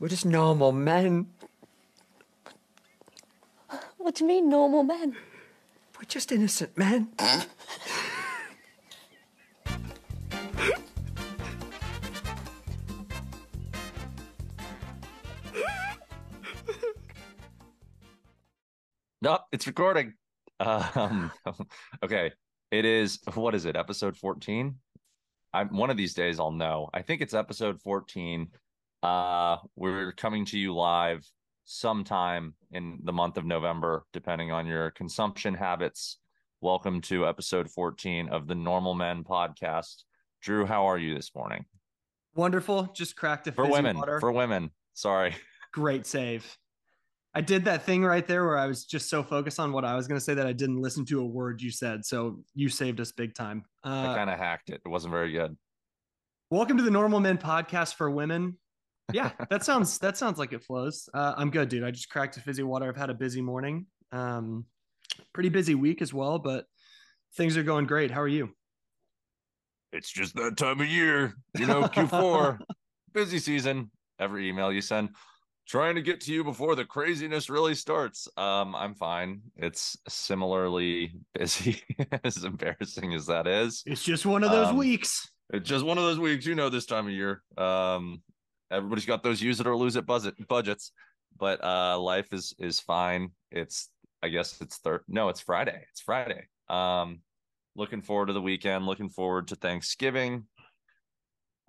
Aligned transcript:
We're 0.00 0.08
just 0.08 0.24
normal 0.24 0.72
men. 0.72 1.26
What 3.98 4.14
do 4.14 4.24
you 4.24 4.28
mean, 4.28 4.48
normal 4.48 4.82
men? 4.82 5.14
We're 5.98 6.06
just 6.08 6.32
innocent 6.32 6.76
men. 6.76 7.12
Nope, 19.22 19.42
it's 19.52 19.66
recording. 19.66 20.14
Um, 20.60 21.30
okay, 22.02 22.32
it 22.70 22.86
is. 22.86 23.18
What 23.34 23.54
is 23.54 23.66
it? 23.66 23.76
Episode 23.76 24.16
fourteen. 24.16 24.76
I'm 25.52 25.76
one 25.76 25.90
of 25.90 25.98
these 25.98 26.14
days. 26.14 26.40
I'll 26.40 26.50
know. 26.50 26.88
I 26.94 27.02
think 27.02 27.20
it's 27.20 27.34
episode 27.34 27.82
fourteen. 27.82 28.48
Uh, 29.02 29.56
we're 29.76 30.12
coming 30.12 30.44
to 30.46 30.58
you 30.58 30.74
live 30.74 31.26
sometime 31.64 32.54
in 32.72 32.98
the 33.04 33.12
month 33.12 33.36
of 33.38 33.44
November, 33.46 34.04
depending 34.12 34.52
on 34.52 34.66
your 34.66 34.90
consumption 34.90 35.54
habits. 35.54 36.18
Welcome 36.60 37.00
to 37.02 37.26
episode 37.26 37.70
fourteen 37.70 38.28
of 38.28 38.46
the 38.46 38.54
Normal 38.54 38.94
Men 38.94 39.24
podcast. 39.24 40.04
Drew, 40.42 40.66
how 40.66 40.86
are 40.86 40.98
you 40.98 41.14
this 41.14 41.30
morning? 41.34 41.64
Wonderful. 42.34 42.90
Just 42.94 43.16
cracked 43.16 43.46
a 43.46 43.52
For 43.52 43.66
women, 43.66 43.96
water. 43.96 44.20
for 44.20 44.32
women. 44.32 44.70
Sorry. 44.92 45.34
Great 45.72 46.06
save. 46.06 46.56
I 47.34 47.40
did 47.40 47.64
that 47.66 47.84
thing 47.84 48.04
right 48.04 48.26
there 48.26 48.44
where 48.44 48.58
I 48.58 48.66
was 48.66 48.84
just 48.84 49.08
so 49.08 49.22
focused 49.22 49.60
on 49.60 49.72
what 49.72 49.84
I 49.84 49.94
was 49.94 50.08
going 50.08 50.18
to 50.18 50.24
say 50.24 50.34
that 50.34 50.46
I 50.46 50.52
didn't 50.52 50.82
listen 50.82 51.04
to 51.06 51.20
a 51.20 51.24
word 51.24 51.62
you 51.62 51.70
said. 51.70 52.04
So 52.04 52.40
you 52.54 52.68
saved 52.68 53.00
us 53.00 53.12
big 53.12 53.34
time. 53.34 53.64
I 53.84 54.06
Uh, 54.06 54.14
kind 54.16 54.28
of 54.30 54.38
hacked 54.38 54.68
it. 54.68 54.80
It 54.84 54.88
wasn't 54.88 55.12
very 55.12 55.30
good. 55.32 55.56
welcome 56.50 56.76
to 56.76 56.82
the 56.82 56.90
Normal 56.90 57.20
Men 57.20 57.38
podcast 57.38 57.94
for 57.94 58.10
women. 58.10 58.58
Yeah, 59.12 59.30
that 59.50 59.64
sounds 59.64 59.98
that 59.98 60.16
sounds 60.16 60.38
like 60.38 60.52
it 60.52 60.62
flows. 60.62 61.08
Uh, 61.12 61.34
I'm 61.36 61.50
good, 61.50 61.68
dude. 61.68 61.84
I 61.84 61.90
just 61.90 62.08
cracked 62.10 62.36
a 62.36 62.40
fizzy 62.40 62.62
water. 62.62 62.88
I've 62.88 62.96
had 62.96 63.10
a 63.10 63.14
busy 63.14 63.40
morning. 63.42 63.86
Um, 64.12 64.64
pretty 65.32 65.48
busy 65.48 65.74
week 65.74 66.02
as 66.02 66.12
well, 66.14 66.38
but 66.38 66.66
things 67.36 67.56
are 67.56 67.62
going 67.62 67.86
great. 67.86 68.10
How 68.10 68.20
are 68.20 68.28
you? 68.28 68.50
It's 69.92 70.10
just 70.10 70.36
that 70.36 70.56
time 70.56 70.80
of 70.80 70.86
year, 70.86 71.34
you 71.58 71.66
know, 71.66 71.82
Q4, 71.82 72.58
busy 73.12 73.38
season. 73.38 73.90
Every 74.20 74.48
email 74.48 74.72
you 74.72 74.80
send, 74.82 75.10
trying 75.66 75.96
to 75.96 76.02
get 76.02 76.20
to 76.22 76.32
you 76.32 76.44
before 76.44 76.76
the 76.76 76.84
craziness 76.84 77.50
really 77.50 77.74
starts. 77.74 78.28
Um, 78.36 78.76
I'm 78.76 78.94
fine. 78.94 79.40
It's 79.56 79.96
similarly 80.08 81.14
busy, 81.34 81.82
as 82.22 82.44
embarrassing 82.44 83.14
as 83.14 83.26
that 83.26 83.46
is. 83.48 83.82
It's 83.86 84.04
just 84.04 84.26
one 84.26 84.44
of 84.44 84.50
those 84.52 84.68
Um, 84.68 84.76
weeks. 84.76 85.28
It's 85.52 85.68
just 85.68 85.84
one 85.84 85.98
of 85.98 86.04
those 86.04 86.20
weeks, 86.20 86.46
you 86.46 86.54
know, 86.54 86.68
this 86.68 86.86
time 86.86 87.06
of 87.06 87.12
year. 87.12 87.42
Um, 87.58 88.22
everybody's 88.70 89.06
got 89.06 89.22
those 89.22 89.42
use 89.42 89.60
it 89.60 89.66
or 89.66 89.76
lose 89.76 89.96
it 89.96 90.06
budget 90.06 90.34
budgets, 90.48 90.92
but 91.38 91.62
uh, 91.62 91.98
life 91.98 92.32
is 92.32 92.54
is 92.58 92.80
fine. 92.80 93.30
It's 93.50 93.88
I 94.22 94.28
guess 94.28 94.60
it's 94.60 94.78
third. 94.78 95.02
No, 95.08 95.28
it's 95.28 95.40
Friday. 95.40 95.84
It's 95.90 96.00
Friday. 96.00 96.48
Um, 96.68 97.20
looking 97.74 98.02
forward 98.02 98.26
to 98.26 98.32
the 98.32 98.42
weekend. 98.42 98.86
Looking 98.86 99.08
forward 99.08 99.48
to 99.48 99.56
Thanksgiving. 99.56 100.46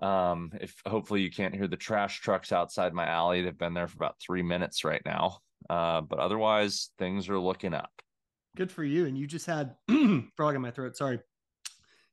Um, 0.02 0.52
if 0.59 0.75
hopefully 0.85 1.22
you 1.22 1.29
can't 1.29 1.55
hear 1.55 1.67
the 1.67 1.77
trash 1.77 2.22
trucks 2.22 2.52
outside 2.52 2.94
my 2.94 3.05
alley. 3.05 3.41
They've 3.41 3.57
been 3.57 3.73
there 3.73 3.88
for 3.88 3.97
about 3.97 4.16
three 4.19 4.41
minutes 4.41 4.83
right 4.83 5.02
now. 5.05 5.38
Uh, 5.69 6.02
but 6.02 6.19
otherwise, 6.19 6.89
things 6.97 7.29
are 7.29 7.39
looking 7.39 7.73
up. 7.73 7.91
Good 8.57 8.72
for 8.72 8.83
you. 8.83 9.05
And 9.05 9.17
you 9.17 9.27
just 9.27 9.45
had 9.45 9.75
frog 10.35 10.55
in 10.55 10.61
my 10.61 10.72
throat. 10.72 10.97
Sorry. 10.97 11.19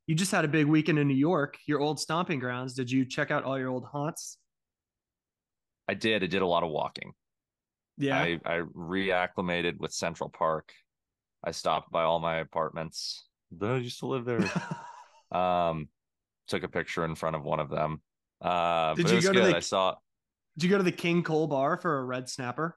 You 0.06 0.14
just 0.14 0.32
had 0.32 0.44
a 0.44 0.48
big 0.48 0.66
weekend 0.66 0.98
in 0.98 1.08
New 1.08 1.14
York, 1.14 1.58
your 1.66 1.80
old 1.80 1.98
stomping 2.00 2.38
grounds. 2.38 2.74
Did 2.74 2.90
you 2.90 3.04
check 3.04 3.30
out 3.30 3.44
all 3.44 3.58
your 3.58 3.68
old 3.68 3.84
haunts? 3.84 4.38
I 5.88 5.94
did. 5.94 6.22
I 6.22 6.26
did 6.26 6.42
a 6.42 6.46
lot 6.46 6.62
of 6.62 6.70
walking. 6.70 7.12
Yeah. 7.96 8.18
I, 8.18 8.40
I 8.44 8.60
reacclimated 8.76 9.78
with 9.78 9.92
Central 9.92 10.30
Park. 10.30 10.72
I 11.42 11.50
stopped 11.50 11.90
by 11.90 12.02
all 12.04 12.18
my 12.18 12.36
apartments. 12.36 13.26
I 13.60 13.76
used 13.76 14.00
to 14.00 14.06
live 14.06 14.24
there. 14.24 14.44
um, 15.38 15.88
took 16.46 16.62
a 16.62 16.68
picture 16.68 17.04
in 17.04 17.14
front 17.14 17.36
of 17.36 17.44
one 17.44 17.60
of 17.60 17.70
them. 17.70 18.02
Uh, 18.40 18.94
Did 18.94 19.10
you 19.10 19.22
go 19.22 19.32
to 19.32 19.40
the- 19.40 19.56
I 19.56 19.60
saw. 19.60 19.94
Did 20.56 20.64
you 20.64 20.70
go 20.70 20.78
to 20.78 20.84
the 20.84 20.92
King 20.92 21.22
Cole 21.22 21.46
bar 21.46 21.76
for 21.76 21.98
a 21.98 22.04
red 22.04 22.28
snapper? 22.28 22.76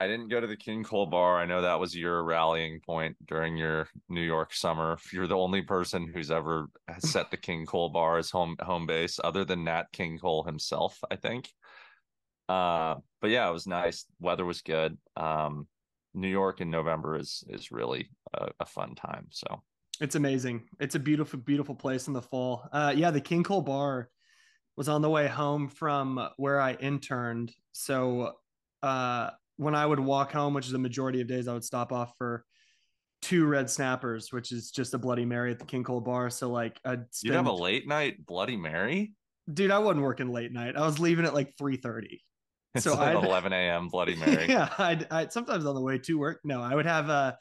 I 0.00 0.06
didn't 0.06 0.28
go 0.28 0.40
to 0.40 0.46
the 0.46 0.56
King 0.56 0.82
Cole 0.82 1.04
Bar. 1.04 1.38
I 1.38 1.44
know 1.44 1.60
that 1.60 1.78
was 1.78 1.94
your 1.94 2.24
rallying 2.24 2.80
point 2.80 3.16
during 3.26 3.58
your 3.58 3.86
New 4.08 4.22
York 4.22 4.54
summer. 4.54 4.96
You're 5.12 5.26
the 5.26 5.36
only 5.36 5.60
person 5.60 6.10
who's 6.12 6.30
ever 6.30 6.68
set 7.00 7.30
the 7.30 7.36
King 7.36 7.66
Cole 7.66 7.90
Bar 7.90 8.16
as 8.16 8.30
home 8.30 8.56
home 8.60 8.86
base, 8.86 9.20
other 9.22 9.44
than 9.44 9.64
Nat 9.64 9.92
King 9.92 10.18
Cole 10.18 10.42
himself, 10.42 10.98
I 11.10 11.16
think. 11.16 11.50
Uh, 12.50 12.96
but 13.20 13.30
yeah, 13.30 13.48
it 13.48 13.52
was 13.52 13.66
nice. 13.66 14.06
Weather 14.18 14.44
was 14.44 14.60
good. 14.62 14.98
Um, 15.16 15.68
New 16.14 16.28
York 16.28 16.60
in 16.60 16.70
November 16.70 17.16
is 17.16 17.44
is 17.48 17.70
really 17.70 18.10
a, 18.34 18.48
a 18.58 18.66
fun 18.66 18.94
time. 18.96 19.26
So 19.30 19.46
It's 20.00 20.16
amazing. 20.16 20.64
It's 20.80 20.96
a 20.96 20.98
beautiful, 20.98 21.38
beautiful 21.38 21.76
place 21.76 22.08
in 22.08 22.12
the 22.12 22.22
fall. 22.22 22.68
Uh, 22.72 22.92
yeah, 22.96 23.12
the 23.12 23.20
King 23.20 23.44
Cole 23.44 23.62
bar 23.62 24.08
was 24.76 24.88
on 24.88 25.02
the 25.02 25.10
way 25.10 25.28
home 25.28 25.68
from 25.68 26.28
where 26.38 26.60
I 26.60 26.72
interned. 26.74 27.52
So 27.72 28.32
uh, 28.82 29.30
when 29.56 29.74
I 29.76 29.86
would 29.86 30.00
walk 30.00 30.32
home, 30.32 30.54
which 30.54 30.66
is 30.66 30.72
the 30.72 30.78
majority 30.78 31.20
of 31.20 31.28
days, 31.28 31.46
I 31.46 31.52
would 31.52 31.64
stop 31.64 31.92
off 31.92 32.14
for 32.18 32.44
two 33.22 33.46
red 33.46 33.70
snappers, 33.70 34.32
which 34.32 34.50
is 34.50 34.72
just 34.72 34.94
a 34.94 34.98
Bloody 34.98 35.26
Mary 35.26 35.52
at 35.52 35.58
the 35.60 35.66
King 35.66 35.84
Cole 35.84 36.00
bar. 36.00 36.30
So 36.30 36.50
like 36.50 36.80
I'd 36.84 37.04
you'd 37.22 37.34
have 37.34 37.46
a 37.46 37.52
late 37.52 37.86
night 37.86 38.26
Bloody 38.26 38.56
Mary. 38.56 39.12
dude, 39.52 39.70
I 39.70 39.78
wasn't 39.78 40.02
working 40.02 40.32
late 40.32 40.52
night. 40.52 40.76
I 40.76 40.84
was 40.84 40.98
leaving 40.98 41.26
at 41.26 41.34
like 41.34 41.54
three 41.56 41.76
thirty. 41.76 42.24
It's 42.74 42.84
So 42.84 42.94
like 42.94 43.16
I'd- 43.16 43.26
11 43.26 43.52
a.m. 43.52 43.88
Bloody 43.88 44.14
Mary. 44.24 44.46
yeah, 44.48 44.68
I'd, 44.78 45.06
I'd 45.10 45.32
sometimes 45.32 45.66
on 45.66 45.74
the 45.74 45.80
way 45.80 45.98
to 45.98 46.18
work. 46.18 46.40
No, 46.44 46.62
I 46.62 46.74
would 46.74 46.86
have 46.86 47.10
uh 47.10 47.32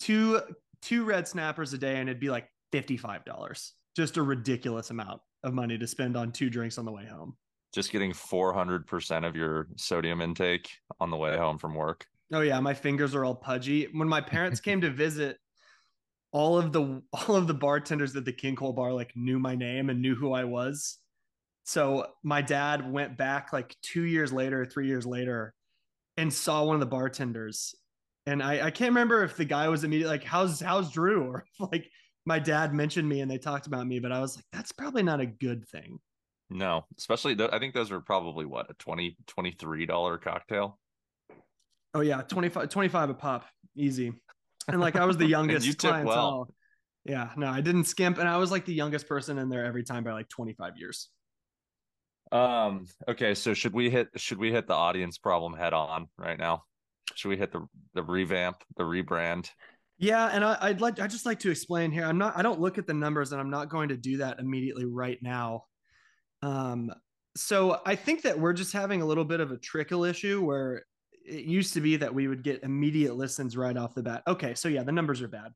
two 0.00 0.40
two 0.82 1.04
red 1.04 1.26
snappers 1.26 1.72
a 1.72 1.78
day, 1.78 1.98
and 2.00 2.08
it'd 2.08 2.20
be 2.20 2.30
like 2.30 2.48
fifty 2.72 2.96
five 2.96 3.24
dollars. 3.24 3.72
Just 3.96 4.16
a 4.16 4.22
ridiculous 4.22 4.90
amount 4.90 5.20
of 5.44 5.54
money 5.54 5.78
to 5.78 5.86
spend 5.86 6.16
on 6.16 6.32
two 6.32 6.50
drinks 6.50 6.78
on 6.78 6.84
the 6.84 6.92
way 6.92 7.06
home. 7.06 7.36
Just 7.74 7.90
getting 7.92 8.12
400% 8.12 9.26
of 9.26 9.34
your 9.36 9.68
sodium 9.76 10.20
intake 10.20 10.70
on 11.00 11.10
the 11.10 11.16
way 11.16 11.36
home 11.36 11.58
from 11.58 11.74
work. 11.74 12.06
Oh 12.32 12.40
yeah, 12.40 12.58
my 12.60 12.72
fingers 12.74 13.14
are 13.14 13.24
all 13.24 13.34
pudgy. 13.34 13.88
When 13.92 14.08
my 14.08 14.20
parents 14.20 14.60
came 14.60 14.80
to 14.80 14.90
visit, 15.04 15.38
all 16.32 16.58
of 16.58 16.72
the 16.72 17.02
all 17.12 17.36
of 17.36 17.46
the 17.46 17.54
bartenders 17.54 18.14
at 18.16 18.24
the 18.24 18.32
King 18.32 18.56
Cole 18.56 18.72
bar 18.72 18.92
like 18.92 19.12
knew 19.16 19.38
my 19.38 19.54
name 19.54 19.90
and 19.90 20.02
knew 20.02 20.14
who 20.14 20.32
I 20.32 20.44
was. 20.44 20.98
So 21.64 22.06
my 22.22 22.42
dad 22.42 22.90
went 22.90 23.16
back 23.16 23.52
like 23.52 23.74
two 23.82 24.02
years 24.02 24.32
later, 24.32 24.64
three 24.64 24.86
years 24.86 25.06
later, 25.06 25.54
and 26.16 26.32
saw 26.32 26.64
one 26.64 26.76
of 26.76 26.80
the 26.80 26.86
bartenders. 26.86 27.74
And 28.26 28.42
I, 28.42 28.66
I 28.66 28.70
can't 28.70 28.90
remember 28.90 29.24
if 29.24 29.36
the 29.36 29.44
guy 29.44 29.68
was 29.68 29.84
immediately 29.84 30.12
like, 30.12 30.24
How's 30.24 30.60
how's 30.60 30.92
Drew? 30.92 31.24
Or 31.28 31.44
like 31.58 31.90
my 32.26 32.38
dad 32.38 32.72
mentioned 32.72 33.08
me 33.08 33.20
and 33.20 33.30
they 33.30 33.38
talked 33.38 33.66
about 33.66 33.86
me, 33.86 33.98
but 33.98 34.12
I 34.12 34.20
was 34.20 34.36
like, 34.36 34.44
that's 34.52 34.72
probably 34.72 35.02
not 35.02 35.20
a 35.20 35.26
good 35.26 35.66
thing. 35.68 35.98
No, 36.50 36.84
especially 36.98 37.34
th- 37.34 37.50
I 37.52 37.58
think 37.58 37.74
those 37.74 37.90
were 37.90 38.00
probably 38.00 38.44
what 38.44 38.70
a 38.70 38.74
20 38.74 39.16
23 39.26 39.86
dollar 39.86 40.18
cocktail. 40.18 40.78
Oh 41.94 42.00
yeah, 42.00 42.22
25, 42.22 42.68
25 42.68 43.10
a 43.10 43.14
pop, 43.14 43.46
easy. 43.76 44.12
And 44.68 44.80
like 44.80 44.96
I 44.96 45.04
was 45.04 45.16
the 45.16 45.26
youngest 45.26 45.66
you 45.66 45.74
clientele. 45.74 46.06
well. 46.06 46.48
Yeah, 47.06 47.30
no, 47.36 47.48
I 47.48 47.60
didn't 47.60 47.84
skimp, 47.84 48.16
and 48.18 48.26
I 48.26 48.38
was 48.38 48.50
like 48.50 48.64
the 48.64 48.72
youngest 48.72 49.06
person 49.06 49.36
in 49.38 49.50
there 49.50 49.64
every 49.66 49.84
time 49.84 50.04
by 50.04 50.12
like 50.12 50.28
25 50.30 50.78
years. 50.78 51.10
Um 52.32 52.86
okay, 53.08 53.34
so 53.34 53.54
should 53.54 53.74
we 53.74 53.90
hit 53.90 54.08
should 54.16 54.38
we 54.38 54.50
hit 54.50 54.66
the 54.66 54.74
audience 54.74 55.18
problem 55.18 55.54
head 55.54 55.72
on 55.72 56.08
right 56.16 56.38
now? 56.38 56.64
Should 57.14 57.28
we 57.28 57.36
hit 57.36 57.52
the 57.52 57.66
the 57.94 58.02
revamp, 58.02 58.56
the 58.76 58.84
rebrand? 58.84 59.50
Yeah, 59.98 60.26
and 60.26 60.44
I, 60.44 60.58
I'd 60.60 60.80
like 60.80 61.00
I 61.00 61.06
just 61.06 61.26
like 61.26 61.38
to 61.40 61.50
explain 61.50 61.92
here. 61.92 62.04
I'm 62.04 62.18
not 62.18 62.36
I 62.36 62.42
don't 62.42 62.60
look 62.60 62.78
at 62.78 62.86
the 62.86 62.94
numbers, 62.94 63.32
and 63.32 63.40
I'm 63.40 63.50
not 63.50 63.68
going 63.68 63.90
to 63.90 63.96
do 63.96 64.18
that 64.18 64.40
immediately 64.40 64.84
right 64.84 65.18
now. 65.22 65.64
Um, 66.42 66.92
so 67.36 67.80
I 67.86 67.96
think 67.96 68.22
that 68.22 68.38
we're 68.38 68.52
just 68.52 68.72
having 68.72 69.02
a 69.02 69.06
little 69.06 69.24
bit 69.24 69.40
of 69.40 69.50
a 69.50 69.56
trickle 69.56 70.04
issue 70.04 70.44
where 70.44 70.84
it 71.24 71.44
used 71.44 71.74
to 71.74 71.80
be 71.80 71.96
that 71.96 72.14
we 72.14 72.28
would 72.28 72.42
get 72.42 72.62
immediate 72.62 73.16
listens 73.16 73.56
right 73.56 73.76
off 73.76 73.94
the 73.94 74.02
bat. 74.02 74.22
Okay, 74.26 74.54
so 74.54 74.68
yeah, 74.68 74.82
the 74.82 74.92
numbers 74.92 75.22
are 75.22 75.28
bad. 75.28 75.52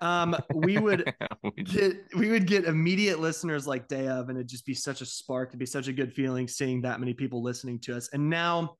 Um, 0.00 0.36
we 0.54 0.78
would 0.78 1.12
We 1.56 1.62
get 1.62 1.96
we 2.14 2.30
would 2.30 2.46
get 2.46 2.64
immediate 2.64 3.20
listeners 3.20 3.66
like 3.66 3.88
day 3.88 4.06
of, 4.08 4.28
and 4.28 4.38
it'd 4.38 4.48
just 4.48 4.66
be 4.66 4.74
such 4.74 5.00
a 5.00 5.06
spark. 5.06 5.50
It'd 5.50 5.58
be 5.58 5.66
such 5.66 5.88
a 5.88 5.92
good 5.92 6.12
feeling 6.12 6.48
seeing 6.48 6.82
that 6.82 7.00
many 7.00 7.14
people 7.14 7.42
listening 7.42 7.78
to 7.80 7.96
us. 7.96 8.08
And 8.12 8.28
now, 8.28 8.76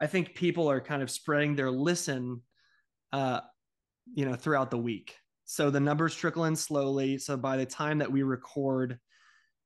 I 0.00 0.06
think 0.06 0.34
people 0.34 0.70
are 0.70 0.80
kind 0.80 1.02
of 1.02 1.10
spreading 1.10 1.56
their 1.56 1.70
listen, 1.70 2.42
uh, 3.12 3.40
you 4.14 4.24
know, 4.24 4.34
throughout 4.34 4.70
the 4.70 4.78
week. 4.78 5.16
So 5.44 5.70
the 5.70 5.80
numbers 5.80 6.14
trickle 6.14 6.44
in 6.44 6.56
slowly. 6.56 7.18
So 7.18 7.36
by 7.36 7.56
the 7.56 7.66
time 7.66 7.98
that 7.98 8.10
we 8.10 8.22
record, 8.22 8.98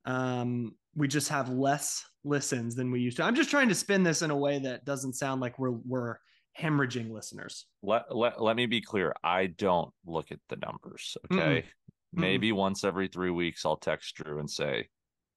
um, 0.05 0.75
we 0.95 1.09
just 1.09 1.29
have 1.29 1.49
less 1.51 2.05
listens 2.25 2.75
than 2.75 2.91
we 2.91 3.01
used 3.01 3.19
to. 3.19 3.25
I'm 3.25 3.35
just 3.35 3.51
trying 3.51 3.69
to 3.69 3.75
spin 3.75 4.03
this 4.03 4.23
in 4.23 4.31
a 4.31 4.37
way 4.37 4.59
that 4.61 4.85
doesn't 4.85 5.15
sound 5.15 5.41
like 5.41 5.59
we're 5.59 5.79
we're 5.85 6.17
hemorrhaging 6.61 7.11
listeners. 7.11 7.67
let, 7.83 8.15
let 8.15 8.41
let 8.43 8.57
me 8.57 8.67
be 8.67 8.81
clear. 8.81 9.15
I 9.23 9.47
don't 9.47 9.93
look 10.07 10.33
at 10.33 10.39
the 10.49 10.57
numbers, 10.57 11.17
okay? 11.33 11.61
Mm-mm. 11.63 11.65
Maybe 12.13 12.53
once 12.53 12.85
every 12.85 13.09
3 13.09 13.31
weeks 13.31 13.65
I'll 13.67 13.77
text 13.77 14.15
Drew 14.17 14.39
and 14.39 14.51
say, 14.51 14.89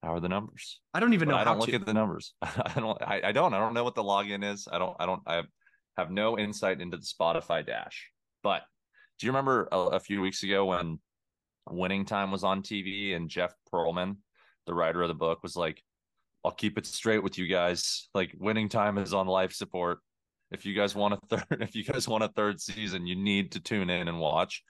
How 0.04 0.14
are 0.16 0.20
the 0.20 0.30
numbers? 0.30 0.80
I 0.94 1.00
don't 1.00 1.14
even 1.14 1.28
But 1.28 1.32
know 1.34 1.38
I 1.38 1.44
how 1.44 1.52
don't 1.52 1.60
look 1.60 1.70
to. 1.70 1.76
at 1.76 1.86
the 1.86 1.94
numbers. 1.94 2.34
I 2.42 2.74
don't. 2.80 3.02
I, 3.02 3.22
I 3.26 3.32
don't. 3.32 3.54
I 3.54 3.60
don't 3.60 3.74
know 3.74 3.84
what 3.84 3.96
the 3.96 4.04
login 4.04 4.44
is. 4.50 4.68
I 4.72 4.78
don't. 4.80 4.96
I 5.00 5.06
don't. 5.06 5.22
I 5.28 5.44
have 5.98 6.10
no 6.12 6.38
insight 6.38 6.80
into 6.80 6.98
the 6.98 7.04
Spotify 7.04 7.66
dash. 7.66 8.10
But 8.44 8.62
do 9.20 9.26
you 9.26 9.32
remember 9.34 9.68
a, 9.72 9.78
a 9.78 10.00
few 10.00 10.22
weeks 10.22 10.44
ago 10.44 10.66
when 10.68 11.00
Winning 11.70 12.06
Time 12.06 12.32
was 12.32 12.46
on 12.46 12.62
TV 12.64 13.14
and 13.16 13.30
Jeff 13.30 13.54
Pearlman, 13.74 14.16
the 14.66 14.74
writer 14.74 15.02
of 15.02 15.10
the 15.10 15.14
book, 15.16 15.44
was 15.44 15.58
like, 15.58 15.84
"I'll 16.46 16.52
keep 16.52 16.78
it 16.78 16.86
straight 16.86 17.22
with 17.24 17.38
you 17.38 17.48
guys. 17.48 18.08
Like 18.14 18.34
Winning 18.38 18.70
Time 18.70 18.98
is 18.98 19.14
on 19.14 19.28
life 19.28 19.52
support. 19.52 20.00
If 20.52 20.66
you 20.66 20.74
guys 20.74 20.96
want 20.96 21.14
a 21.14 21.20
third, 21.28 21.46
if 21.62 21.76
you 21.76 21.84
guys 21.84 22.08
want 22.08 22.24
a 22.24 22.30
third 22.30 22.60
season, 22.60 23.06
you 23.06 23.16
need 23.16 23.52
to 23.54 23.60
tune 23.60 23.90
in 23.90 24.08
and 24.08 24.20
watch." 24.20 24.64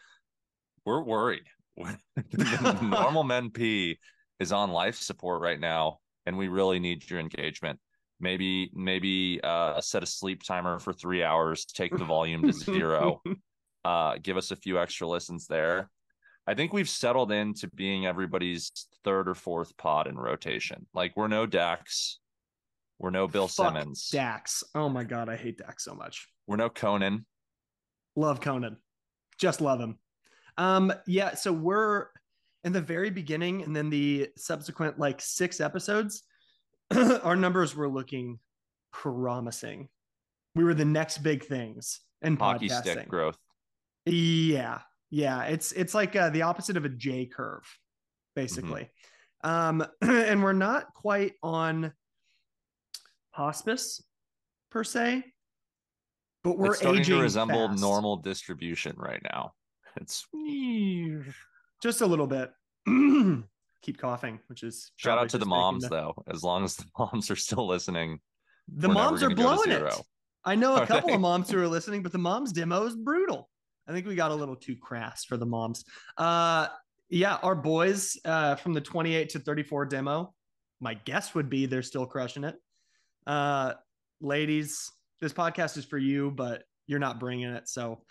We're 0.86 1.04
worried. 1.04 1.44
Normal 2.82 3.24
Men 3.24 3.52
P 3.52 4.00
is 4.40 4.52
on 4.52 4.72
life 4.72 4.96
support 4.96 5.42
right 5.42 5.60
now, 5.60 6.00
and 6.26 6.38
we 6.38 6.48
really 6.48 6.80
need 6.80 7.10
your 7.10 7.20
engagement. 7.20 7.80
Maybe, 8.20 8.70
maybe 8.74 9.40
uh, 9.44 9.80
set 9.80 10.04
a 10.04 10.06
sleep 10.06 10.44
timer 10.44 10.80
for 10.80 10.94
three 10.94 11.24
hours. 11.24 11.66
Take 11.66 11.98
the 11.98 12.06
volume 12.06 12.44
to 12.44 12.54
zero. 12.54 13.22
uh, 13.86 14.18
give 14.22 14.36
us 14.36 14.52
a 14.52 14.58
few 14.58 14.80
extra 14.80 15.08
listens 15.08 15.48
there. 15.48 15.90
I 16.46 16.54
think 16.54 16.74
we've 16.74 16.90
settled 16.90 17.32
into 17.32 17.70
being 17.70 18.06
everybody's 18.06 18.72
third 19.04 19.30
or 19.30 19.36
fourth 19.36 19.78
pod 19.78 20.08
in 20.08 20.18
rotation. 20.18 20.88
Like 20.94 21.16
we're 21.16 21.28
no 21.28 21.46
Dax, 21.46 22.20
we're 23.00 23.10
no 23.10 23.28
Bill 23.28 23.48
Fuck 23.48 23.74
Simmons, 23.74 24.10
Dax. 24.10 24.64
Oh 24.76 24.90
my 24.90 25.04
god, 25.04 25.30
I 25.30 25.38
hate 25.38 25.58
Dax 25.58 25.86
so 25.86 25.96
much. 25.96 26.28
we're 26.48 26.58
no 26.58 26.70
Conan. 26.70 27.26
Love 28.16 28.42
Conan. 28.42 28.78
Just 29.40 29.62
love 29.62 29.80
him. 29.80 29.98
Um, 30.58 30.92
yeah, 31.08 31.36
so 31.36 31.54
we're 31.54 32.08
in 32.66 32.74
the 32.74 32.82
very 32.82 33.10
beginning, 33.10 33.64
and 33.64 33.74
then 33.74 33.90
the 33.90 34.28
subsequent 34.38 35.00
like 35.00 35.22
six 35.22 35.62
episodes, 35.62 36.24
our 37.24 37.38
numbers 37.38 37.76
were 37.76 37.88
looking 37.88 38.40
promising. 38.92 39.88
We 40.56 40.66
were 40.66 40.74
the 40.74 40.86
next 40.86 41.20
big 41.20 41.46
things 41.46 42.02
in 42.22 42.36
Hockey 42.36 42.68
podcasting. 42.68 42.82
stick 42.82 43.08
growth. 43.08 43.38
Yeah, 44.06 44.80
yeah. 45.10 45.44
It's 45.44 45.72
it's 45.72 45.94
like 45.94 46.16
uh, 46.16 46.32
the 46.32 46.42
opposite 46.42 46.76
of 46.76 46.84
a 46.84 46.90
J 46.90 47.26
curve, 47.26 47.64
basically. 48.36 48.90
Um, 49.42 49.86
and 50.02 50.44
we're 50.44 50.52
not 50.52 50.94
quite 50.94 51.34
on 51.42 51.94
hospice 53.32 54.04
per 54.72 54.84
se, 54.84 55.24
but 56.44 56.58
we're 56.58 56.68
it's 56.72 56.80
starting 56.80 57.02
aging 57.02 57.18
to 57.18 57.22
resemble 57.22 57.68
fast. 57.70 57.82
normal 57.82 58.18
distribution 58.18 58.94
right 58.98 59.22
now. 59.24 59.54
It's 60.00 60.26
just 61.82 62.02
a 62.02 62.06
little 62.06 62.28
bit. 62.28 62.52
Keep 63.82 63.98
coughing, 63.98 64.40
which 64.48 64.64
is 64.64 64.92
shout 64.98 65.18
out 65.18 65.30
to 65.30 65.38
the 65.38 65.46
moms 65.46 65.84
the- 65.84 65.90
though. 65.90 66.14
As 66.32 66.44
long 66.44 66.64
as 66.64 66.76
the 66.76 66.86
moms 67.00 67.32
are 67.32 67.36
still 67.36 67.68
listening, 67.68 68.20
The 68.68 68.90
moms 68.90 69.24
are 69.24 69.30
gonna 69.30 69.36
go 69.36 69.64
to 69.64 69.70
blowing 69.70 69.88
it. 69.88 69.94
I 70.46 70.56
know 70.56 70.76
a 70.76 70.82
Are 70.82 70.86
couple 70.86 71.10
they? 71.10 71.16
of 71.16 71.22
moms 71.22 71.50
who 71.52 71.60
are 71.60 71.68
listening, 71.68 72.02
but 72.04 72.12
the 72.12 72.18
moms 72.18 72.52
demo 72.54 72.86
is 72.86 72.96
brutal. 72.96 73.50
I 73.88 73.92
think 73.92 74.06
we 74.08 74.16
got 74.16 74.32
a 74.32 74.36
little 74.36 74.56
too 74.56 74.76
crass 74.76 75.26
for 75.26 75.36
the 75.38 75.46
moms. 75.46 75.84
Uh, 76.18 76.68
yeah, 77.10 77.36
our 77.38 77.56
boys 77.56 78.18
uh, 78.24 78.56
from 78.56 78.74
the 78.74 78.80
28 78.82 79.30
to 79.30 79.40
34 79.40 79.86
demo, 79.88 80.34
my 80.80 80.94
guess 80.94 81.34
would 81.36 81.50
be 81.50 81.66
they're 81.66 81.82
still 81.82 82.06
crushing 82.06 82.44
it. 82.44 82.56
Uh, 83.30 83.76
ladies, 84.22 84.92
this 85.22 85.32
podcast 85.32 85.78
is 85.78 85.86
for 85.86 86.00
you, 86.00 86.32
but 86.32 86.64
you're 86.88 86.98
not 86.98 87.20
bringing 87.20 87.50
it. 87.50 87.70
So 87.70 88.02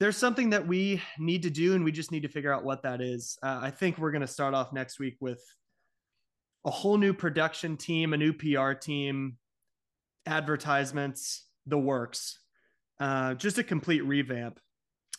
there's 0.00 0.16
something 0.16 0.50
that 0.50 0.66
we 0.66 1.00
need 1.20 1.44
to 1.44 1.50
do, 1.50 1.76
and 1.76 1.84
we 1.84 1.92
just 1.92 2.10
need 2.10 2.24
to 2.24 2.28
figure 2.28 2.52
out 2.52 2.64
what 2.64 2.82
that 2.82 3.00
is. 3.00 3.38
Uh, 3.44 3.60
I 3.62 3.70
think 3.70 3.96
we're 3.96 4.10
going 4.10 4.22
to 4.22 4.26
start 4.26 4.54
off 4.54 4.72
next 4.72 4.98
week 4.98 5.18
with 5.20 5.40
a 6.64 6.70
whole 6.70 6.98
new 6.98 7.14
production 7.14 7.76
team, 7.76 8.12
a 8.12 8.16
new 8.16 8.32
PR 8.32 8.72
team, 8.72 9.36
advertisements, 10.26 11.46
the 11.66 11.78
works, 11.78 12.40
uh, 12.98 13.34
just 13.34 13.58
a 13.58 13.62
complete 13.62 14.04
revamp. 14.04 14.58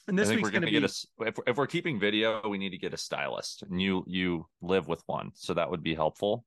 And 0.10 0.19
this 0.19 0.28
week's 0.28 0.50
going 0.50 0.54
gonna 0.56 0.66
be 0.66 0.72
get 0.72 0.84
us 0.84 1.06
if, 1.19 1.38
if 1.48 1.56
we're 1.56 1.68
keeping 1.68 2.02
video, 2.02 2.42
we 2.50 2.57
need 2.57 2.72
to 2.72 2.78
get 2.78 2.94
a 2.94 2.98
stylist, 2.98 3.62
and 3.62 3.80
you 3.80 4.04
you 4.07 4.48
live 4.60 4.88
with 4.88 5.04
one, 5.06 5.31
so 5.36 5.54
that 5.54 5.69
would 5.69 5.84
be 5.84 5.94
helpful. 5.94 6.45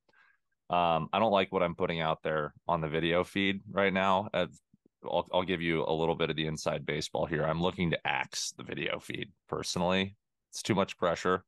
Um, 0.72 1.08
I 1.12 1.19
don't 1.19 1.32
like 1.32 1.52
what 1.52 1.62
I'm 1.62 1.74
putting 1.74 2.00
out 2.00 2.22
there 2.22 2.54
on 2.66 2.80
the 2.80 2.88
video 2.88 3.24
feed 3.24 3.60
right 3.70 3.92
now. 3.92 4.28
I'll 4.34 5.28
I'll 5.32 5.42
give 5.42 5.60
you 5.60 5.84
a 5.86 5.92
little 5.92 6.14
bit 6.14 6.30
of 6.30 6.36
the 6.36 6.46
inside 6.46 6.86
baseball 6.86 7.26
here. 7.26 7.44
I'm 7.44 7.60
looking 7.60 7.90
to 7.90 8.06
axe 8.06 8.52
the 8.56 8.62
video 8.62 8.98
feed 8.98 9.30
personally. 9.48 10.16
It's 10.50 10.62
too 10.62 10.74
much 10.74 10.96
pressure. 10.96 11.44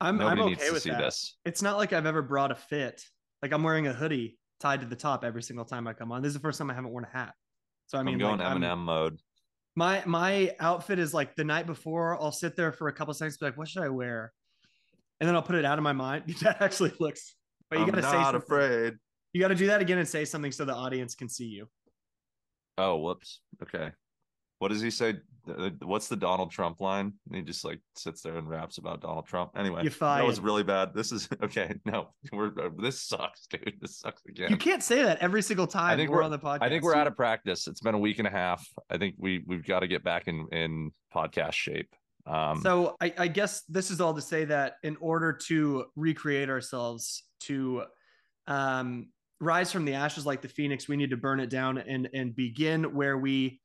I'm, 0.00 0.18
Nobody 0.18 0.42
I'm 0.42 0.48
okay 0.54 0.70
with 0.72 0.82
that. 0.84 0.98
this. 0.98 1.36
It's 1.44 1.62
not 1.62 1.76
like 1.76 1.92
I've 1.92 2.06
ever 2.06 2.22
brought 2.22 2.50
a 2.50 2.54
fit. 2.56 3.04
Like 3.42 3.52
I'm 3.52 3.62
wearing 3.62 3.86
a 3.86 3.92
hoodie 3.92 4.38
tied 4.60 4.80
to 4.80 4.86
the 4.86 4.96
top 4.96 5.24
every 5.24 5.42
single 5.42 5.64
time 5.64 5.86
I 5.86 5.92
come 5.92 6.10
on. 6.10 6.20
This 6.22 6.30
is 6.30 6.34
the 6.34 6.40
first 6.40 6.58
time 6.58 6.70
I 6.70 6.74
haven't 6.74 6.90
worn 6.90 7.04
a 7.04 7.16
hat. 7.16 7.34
So 7.86 7.98
I 7.98 8.02
mean, 8.02 8.14
I'm 8.14 8.18
going 8.20 8.38
like, 8.38 8.48
I'm- 8.48 8.60
Eminem 8.62 8.78
mode. 8.78 9.20
my 9.76 10.02
my 10.06 10.56
outfit 10.58 10.98
is 10.98 11.14
like 11.14 11.36
the 11.36 11.44
night 11.44 11.66
before. 11.66 12.20
I'll 12.20 12.32
sit 12.32 12.56
there 12.56 12.72
for 12.72 12.88
a 12.88 12.92
couple 12.92 13.14
seconds, 13.14 13.36
be 13.36 13.46
like, 13.46 13.56
"What 13.58 13.68
should 13.68 13.82
I 13.82 13.90
wear?" 13.90 14.32
And 15.20 15.28
then 15.28 15.36
I'll 15.36 15.42
put 15.42 15.54
it 15.56 15.64
out 15.64 15.78
of 15.78 15.84
my 15.84 15.92
mind. 15.92 16.24
That 16.42 16.60
actually 16.62 16.92
looks. 16.98 17.34
But 17.74 17.86
you 17.86 17.92
got 17.92 17.96
to 17.96 18.02
say 18.02 18.12
not 18.12 18.32
something. 18.32 18.42
afraid. 18.42 18.94
You 19.32 19.40
got 19.40 19.48
to 19.48 19.54
do 19.54 19.66
that 19.66 19.80
again 19.80 19.98
and 19.98 20.08
say 20.08 20.24
something 20.24 20.52
so 20.52 20.64
the 20.64 20.74
audience 20.74 21.14
can 21.14 21.28
see 21.28 21.46
you. 21.46 21.68
Oh, 22.78 22.96
whoops. 22.98 23.40
Okay. 23.62 23.90
What 24.58 24.68
does 24.68 24.80
he 24.80 24.90
say? 24.90 25.16
What's 25.82 26.08
the 26.08 26.16
Donald 26.16 26.50
Trump 26.50 26.80
line? 26.80 27.12
And 27.26 27.36
he 27.36 27.42
just 27.42 27.64
like 27.64 27.80
sits 27.96 28.22
there 28.22 28.36
and 28.36 28.48
raps 28.48 28.78
about 28.78 29.00
Donald 29.02 29.26
Trump. 29.26 29.50
Anyway, 29.56 29.86
that 29.86 30.24
was 30.24 30.40
really 30.40 30.62
bad. 30.62 30.94
This 30.94 31.12
is 31.12 31.28
okay. 31.42 31.74
No, 31.84 32.08
we're 32.32 32.50
this 32.80 33.02
sucks, 33.02 33.46
dude. 33.48 33.74
This 33.80 33.98
sucks 33.98 34.22
again. 34.26 34.50
You 34.50 34.56
can't 34.56 34.82
say 34.82 35.02
that 35.02 35.18
every 35.18 35.42
single 35.42 35.66
time 35.66 35.98
think 35.98 36.10
we're, 36.10 36.16
we're- 36.16 36.24
on 36.26 36.30
the 36.30 36.38
podcast. 36.38 36.62
I 36.62 36.68
think 36.68 36.82
we're 36.82 36.94
out 36.94 37.06
of 37.06 37.16
practice. 37.16 37.66
It's 37.66 37.80
been 37.80 37.94
a 37.94 37.98
week 37.98 38.20
and 38.20 38.28
a 38.28 38.30
half. 38.30 38.66
I 38.88 38.96
think 38.96 39.16
we 39.18 39.44
we've 39.46 39.66
got 39.66 39.80
to 39.80 39.86
get 39.88 40.02
back 40.02 40.28
in 40.28 40.46
in 40.52 40.92
podcast 41.14 41.52
shape. 41.52 41.92
Um, 42.26 42.62
so 42.62 42.96
I, 43.02 43.12
I 43.18 43.28
guess 43.28 43.64
this 43.68 43.90
is 43.90 44.00
all 44.00 44.14
to 44.14 44.22
say 44.22 44.46
that 44.46 44.76
in 44.82 44.96
order 44.98 45.32
to 45.48 45.84
recreate 45.94 46.48
ourselves, 46.48 47.24
to 47.46 47.84
um, 48.46 49.08
rise 49.40 49.72
from 49.72 49.84
the 49.84 49.94
ashes 49.94 50.26
like 50.26 50.42
the 50.42 50.48
phoenix, 50.48 50.88
we 50.88 50.96
need 50.96 51.10
to 51.10 51.16
burn 51.16 51.40
it 51.40 51.50
down 51.50 51.78
and 51.78 52.08
and 52.12 52.34
begin 52.34 52.94
where 52.94 53.18
we 53.18 53.60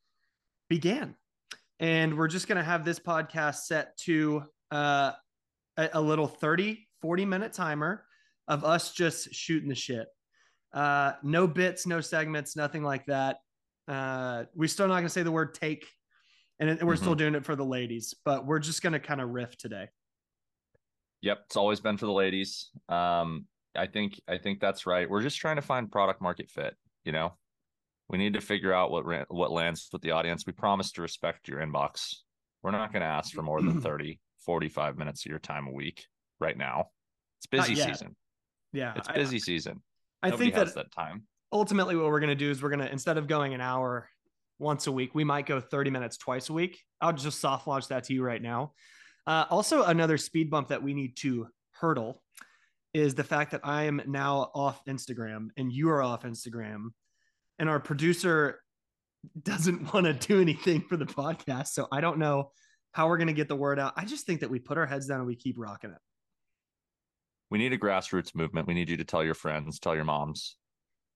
began. 0.70 1.16
And 1.80 2.18
we're 2.18 2.28
just 2.28 2.48
going 2.48 2.58
to 2.58 2.64
have 2.64 2.84
this 2.84 3.00
podcast 3.00 3.62
set 3.64 3.98
to 4.00 4.44
uh, 4.72 5.14
a, 5.78 5.90
a 5.94 6.02
little 6.02 6.28
30, 6.28 6.86
40 7.02 7.26
minute 7.26 7.54
timer 7.54 8.04
of 8.48 8.66
us 8.66 8.92
just 8.92 9.34
shooting 9.34 9.70
the 9.70 9.76
shit. 9.76 10.08
Uh, 10.74 11.14
no 11.24 11.48
bits, 11.48 11.88
no 11.88 12.02
segments, 12.02 12.56
nothing 12.56 12.84
like 12.84 13.06
that. 13.06 13.38
Uh, 13.88 14.44
we're 14.54 14.68
still 14.68 14.88
not 14.88 14.95
going 14.95 15.06
to 15.06 15.09
say 15.09 15.24
the 15.24 15.31
word 15.31 15.56
take, 15.56 15.88
and 16.59 16.81
we're 16.83 16.95
still 16.95 17.16
doing 17.16 17.33
it 17.33 17.45
for 17.45 17.56
the 17.56 17.66
ladies, 17.66 18.14
but 18.24 18.45
we're 18.45 18.59
just 18.59 18.83
going 18.83 18.94
to 18.94 19.00
kind 19.00 19.21
of 19.21 19.30
riff 19.30 19.57
today. 19.57 19.88
Yep, 21.21 21.40
it's 21.45 21.56
always 21.56 21.80
been 21.80 21.98
for 21.98 22.06
the 22.06 22.12
ladies. 22.12 22.69
Um, 22.88 23.48
I 23.76 23.88
think 23.88 24.19
I 24.28 24.38
think 24.38 24.59
that's 24.59 24.85
right. 24.85 25.09
We're 25.09 25.21
just 25.21 25.38
trying 25.38 25.57
to 25.57 25.61
find 25.61 25.92
product 25.92 26.21
market 26.21 26.49
fit. 26.49 26.76
You 27.04 27.11
know, 27.11 27.33
we 28.09 28.18
need 28.18 28.33
to 28.33 28.42
figure 28.42 28.73
out 28.73 28.92
what 28.92 29.06
ra- 29.06 29.26
what 29.30 29.52
lands 29.52 29.90
with 29.94 30.02
the 30.02 30.11
audience. 30.11 30.45
We 30.45 30.54
promise 30.54 30.92
to 30.94 31.02
respect 31.02 31.47
your 31.47 31.59
inbox. 31.59 32.16
We're 32.64 32.71
not 32.71 32.92
going 32.92 33.02
to 33.02 33.07
ask 33.07 33.33
for 33.33 33.42
more 33.42 33.61
than 33.61 33.80
30, 33.81 34.19
45 34.45 34.97
minutes 34.97 35.26
of 35.26 35.30
your 35.30 35.40
time 35.40 35.68
a 35.68 35.71
week 35.71 36.04
right 36.40 36.57
now. 36.57 36.88
It's 37.40 37.45
busy 37.47 37.76
season. 37.76 38.16
Yeah, 38.73 38.94
It's 38.97 39.07
I- 39.07 39.14
busy 39.14 39.40
season. 39.40 39.81
I, 40.21 40.30
Nobody 40.31 40.52
think 40.52 40.56
that 40.56 40.76
that 40.76 40.92
time. 40.92 41.23
ultimately 41.54 41.95
what 41.95 42.07
we're 42.07 42.19
going 42.19 42.28
to 42.30 42.35
do 42.35 42.52
is 42.52 42.61
we're 42.61 42.69
going 42.69 42.81
to 42.81 42.92
instead 42.92 43.18
of 43.18 43.28
going 43.28 43.54
an 43.54 43.61
hour 43.61 44.09
once 44.59 44.88
a 44.88 44.92
week 44.92 45.16
we 45.16 45.23
might 45.23 45.45
go 45.45 45.61
30 45.61 45.90
minutes 45.92 46.18
twice 46.18 46.49
a 46.49 46.54
week 46.54 46.83
i'll 46.99 47.14
just 47.14 47.40
soft 47.40 47.66
launch 47.66 47.88
that 47.88 48.04
to 48.04 48.14
you 48.14 48.21
right 48.21 48.42
now 48.42 48.73
uh, 49.26 49.45
also 49.49 49.83
another 49.83 50.18
speed 50.18 50.49
bump 50.52 50.68
that 50.68 50.83
we 50.83 50.94
need 50.94 51.16
to 51.16 51.47
hurdle 51.71 52.21
is 52.94 53.16
the 53.16 53.24
fact 53.24 53.52
that 53.52 53.62
i 53.64 53.84
am 53.84 54.02
now 54.08 54.50
off 54.56 54.84
instagram 54.86 55.48
and 55.58 55.72
you 55.72 55.90
are 55.90 56.02
off 56.02 56.24
instagram 56.24 56.88
and 57.60 57.69
our 57.69 57.80
producer 57.80 58.60
doesn't 59.44 59.94
want 59.94 60.06
to 60.06 60.14
do 60.14 60.42
anything 60.42 60.81
for 60.81 60.98
the 60.98 61.06
podcast 61.06 61.68
so 61.68 61.88
i 61.92 62.02
don't 62.02 62.18
know 62.18 62.52
how 62.94 63.08
we're 63.08 63.18
going 63.18 63.28
to 63.28 63.34
get 63.34 63.48
the 63.48 63.56
word 63.56 63.80
out 63.80 63.94
i 63.98 64.06
just 64.06 64.26
think 64.26 64.40
that 64.40 64.50
we 64.50 64.60
put 64.60 64.78
our 64.78 64.86
heads 64.86 65.08
down 65.08 65.19
and 65.19 65.28
we 65.28 65.36
keep 65.36 65.56
rocking 65.58 65.92
it 65.92 65.98
We 67.52 67.58
need 67.58 67.74
a 67.74 67.78
grassroots 67.78 68.36
movement. 68.36 68.68
We 68.68 68.74
need 68.76 68.90
you 68.90 68.98
to 68.98 69.04
tell 69.04 69.24
your 69.24 69.34
friends, 69.34 69.80
tell 69.80 69.96
your 69.96 70.04
moms, 70.06 70.56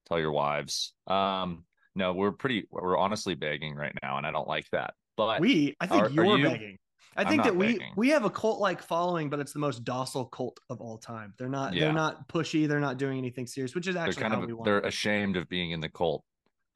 tell 0.07 0.19
your 0.19 0.31
wives. 0.31 0.93
Um, 1.05 1.63
no, 1.95 2.11
we're 2.13 2.31
pretty. 2.31 2.67
We're 2.71 2.97
honestly 2.97 3.35
begging 3.35 3.75
right 3.75 3.93
now, 4.01 4.17
and 4.17 4.25
I 4.25 4.31
don't 4.31 4.47
like 4.47 4.67
that. 4.71 4.95
But 5.15 5.41
we 5.41 5.75
i 5.79 5.85
think 5.85 6.01
Are- 6.01 6.07
are 6.07 6.09
you're 6.09 6.37
you? 6.39 6.43
begging 6.49 6.77
i 7.15 7.23
think 7.23 7.43
that 7.43 7.55
we 7.55 7.73
begging. 7.73 7.93
we 7.95 8.09
have 8.09 8.25
a 8.25 8.29
cult 8.29 8.59
like 8.59 8.81
following 8.81 9.29
but 9.29 9.39
it's 9.39 9.53
the 9.53 9.59
most 9.59 9.83
docile 9.83 10.25
cult 10.25 10.59
of 10.69 10.79
all 10.81 10.97
time 10.97 11.33
they're 11.37 11.49
not 11.49 11.73
Yeah. 11.73 11.85
they're 11.85 11.93
not 11.93 12.27
pushy 12.27 12.67
they're 12.67 12.79
not 12.79 12.97
doing 12.97 13.17
anything 13.17 13.47
serious 13.47 13.75
which 13.75 13.87
is 13.87 13.95
they're 13.95 14.03
actually 14.05 14.21
kind 14.21 14.33
how 14.33 14.41
of 14.41 14.47
we 14.47 14.53
want 14.53 14.65
they're 14.65 14.79
it. 14.79 14.85
ashamed 14.85 15.37
of 15.37 15.47
being 15.49 15.71
in 15.71 15.79
the 15.79 15.89
cult. 15.89 16.23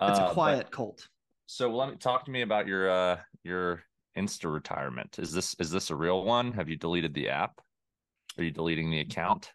it's 0.02 0.20
Uh, 0.20 0.24
a 0.24 0.26
but- 0.28 0.34
quiet 0.34 0.72
cult 0.72 1.08
so 1.48 1.70
let 1.74 1.90
me 1.90 1.96
talk 1.96 2.26
to 2.26 2.32
me 2.32 2.42
about 2.42 2.68
your 2.68 2.90
uh 2.90 3.18
your 3.44 3.84
Insta 4.18 4.52
retirement. 4.52 5.20
Is 5.20 5.32
this 5.32 5.56
is 5.60 5.70
this 5.70 5.92
a 5.92 5.96
real 5.96 6.24
one? 6.26 6.52
Have 6.54 6.68
you 6.70 6.76
deleted 6.76 7.14
the 7.14 7.30
app? 7.30 7.62
Are 8.40 8.44
you 8.44 8.50
deleting 8.50 8.90
the 8.90 9.00
account? 9.02 9.52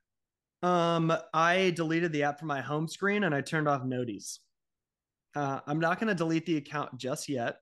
Um, 0.63 1.13
I 1.35 1.71
deleted 1.75 2.13
the 2.13 2.23
app 2.23 2.39
from 2.39 2.47
my 2.47 2.61
home 2.61 2.87
screen 2.87 3.25
and 3.25 3.35
I 3.35 3.41
turned 3.41 3.67
off 3.67 3.83
noties. 3.83 4.39
Uh, 5.35 5.59
I'm 5.67 5.81
not 5.81 5.99
going 5.99 6.07
to 6.09 6.15
delete 6.15 6.47
the 6.47 6.59
account 6.59 6.97
just 6.97 7.29
yet 7.29 7.57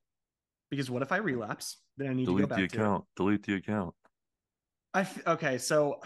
because 0.71 0.89
what 0.89 1.03
if 1.03 1.11
I 1.11 1.17
relapse? 1.17 1.77
Then 1.97 2.09
I 2.09 2.13
need 2.13 2.25
to 2.25 2.31
go 2.31 2.37
Delete 2.37 2.49
back 2.49 2.57
the 2.59 2.67
to 2.67 2.75
it. 2.75 2.79
account. 2.81 3.03
Delete 3.15 3.43
the 3.45 3.53
account. 3.55 3.93
I 4.93 5.01
f- 5.01 5.27
okay, 5.27 5.57
so 5.59 5.99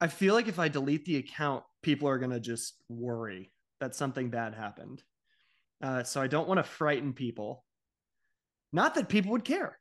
I 0.00 0.06
feel 0.08 0.34
like 0.34 0.48
if 0.48 0.58
I 0.58 0.68
delete 0.68 1.04
the 1.04 1.16
account, 1.16 1.64
people 1.82 2.08
are 2.08 2.18
gonna 2.18 2.40
just 2.40 2.74
worry 2.88 3.50
that 3.80 3.94
something 3.94 4.30
bad 4.30 4.54
happened. 4.54 5.02
Uh, 5.82 6.02
so 6.04 6.20
I 6.20 6.26
don't 6.26 6.46
want 6.48 6.58
to 6.58 6.64
frighten 6.64 7.12
people. 7.12 7.64
Not 8.72 8.94
that 8.94 9.08
people 9.08 9.32
would 9.32 9.44
care, 9.44 9.78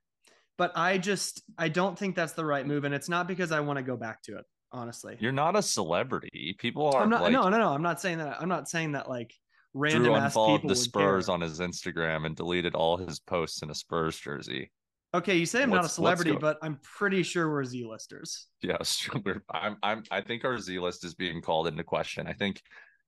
but 0.58 0.72
I 0.75 0.98
just 0.98 1.41
I 1.58 1.70
don't 1.70 1.98
think 1.98 2.15
that's 2.15 2.34
the 2.34 2.46
right 2.46 2.65
move, 2.65 2.84
and 2.86 2.93
it's 2.96 3.10
not 3.10 3.27
because 3.27 3.51
I 3.51 3.60
want 3.60 3.77
to 3.77 3.84
go 3.84 3.98
back 3.98 4.22
to 4.24 4.38
it. 4.38 4.46
Honestly, 4.72 5.15
You're 5.20 5.32
not 5.32 5.55
a 5.55 5.62
celebrity. 5.62 6.55
People 6.58 6.88
are 6.88 7.03
I'm 7.03 7.10
not. 7.10 7.22
like 7.22 7.32
no, 7.32 7.48
no, 7.50 7.60
no. 7.60 7.70
I'm 7.70 7.84
not 7.84 8.01
saying 8.01 8.17
that. 8.17 8.41
I'm 8.41 8.50
not 8.50 8.67
saying 8.67 8.93
that 8.93 9.08
like 9.08 9.32
random 9.74 10.03
Drew 10.03 10.15
ass 10.15 10.32
people 10.32 10.46
unfollowed 10.46 10.70
the 10.70 10.75
Spurs 10.75 11.25
care. 11.25 11.34
on 11.34 11.42
his 11.42 11.60
Instagram 11.60 12.25
and 12.25 12.36
deleted 12.36 12.75
all 12.75 12.98
his 12.98 13.20
posts 13.20 13.62
in 13.62 13.70
a 13.70 13.75
Spurs 13.75 14.18
jersey. 14.18 14.72
Okay, 15.15 15.36
you 15.36 15.46
say 15.46 15.62
I'm 15.62 15.70
not 15.70 15.86
a 15.86 15.89
celebrity, 15.89 16.32
but 16.32 16.58
I'm 16.63 16.80
pretty 16.82 17.22
sure 17.22 17.51
we're 17.51 17.63
Z 17.65 17.86
listers. 17.86 18.48
Yes, 18.62 19.08
we're, 19.25 19.44
I'm. 19.50 19.77
I'm. 19.84 20.03
I 20.10 20.22
think 20.22 20.44
our 20.44 20.58
Z 20.58 20.80
list 20.80 21.06
is 21.06 21.13
being 21.13 21.42
called 21.42 21.68
into 21.68 21.84
question. 21.84 22.25
I 22.25 22.34
think 22.34 22.62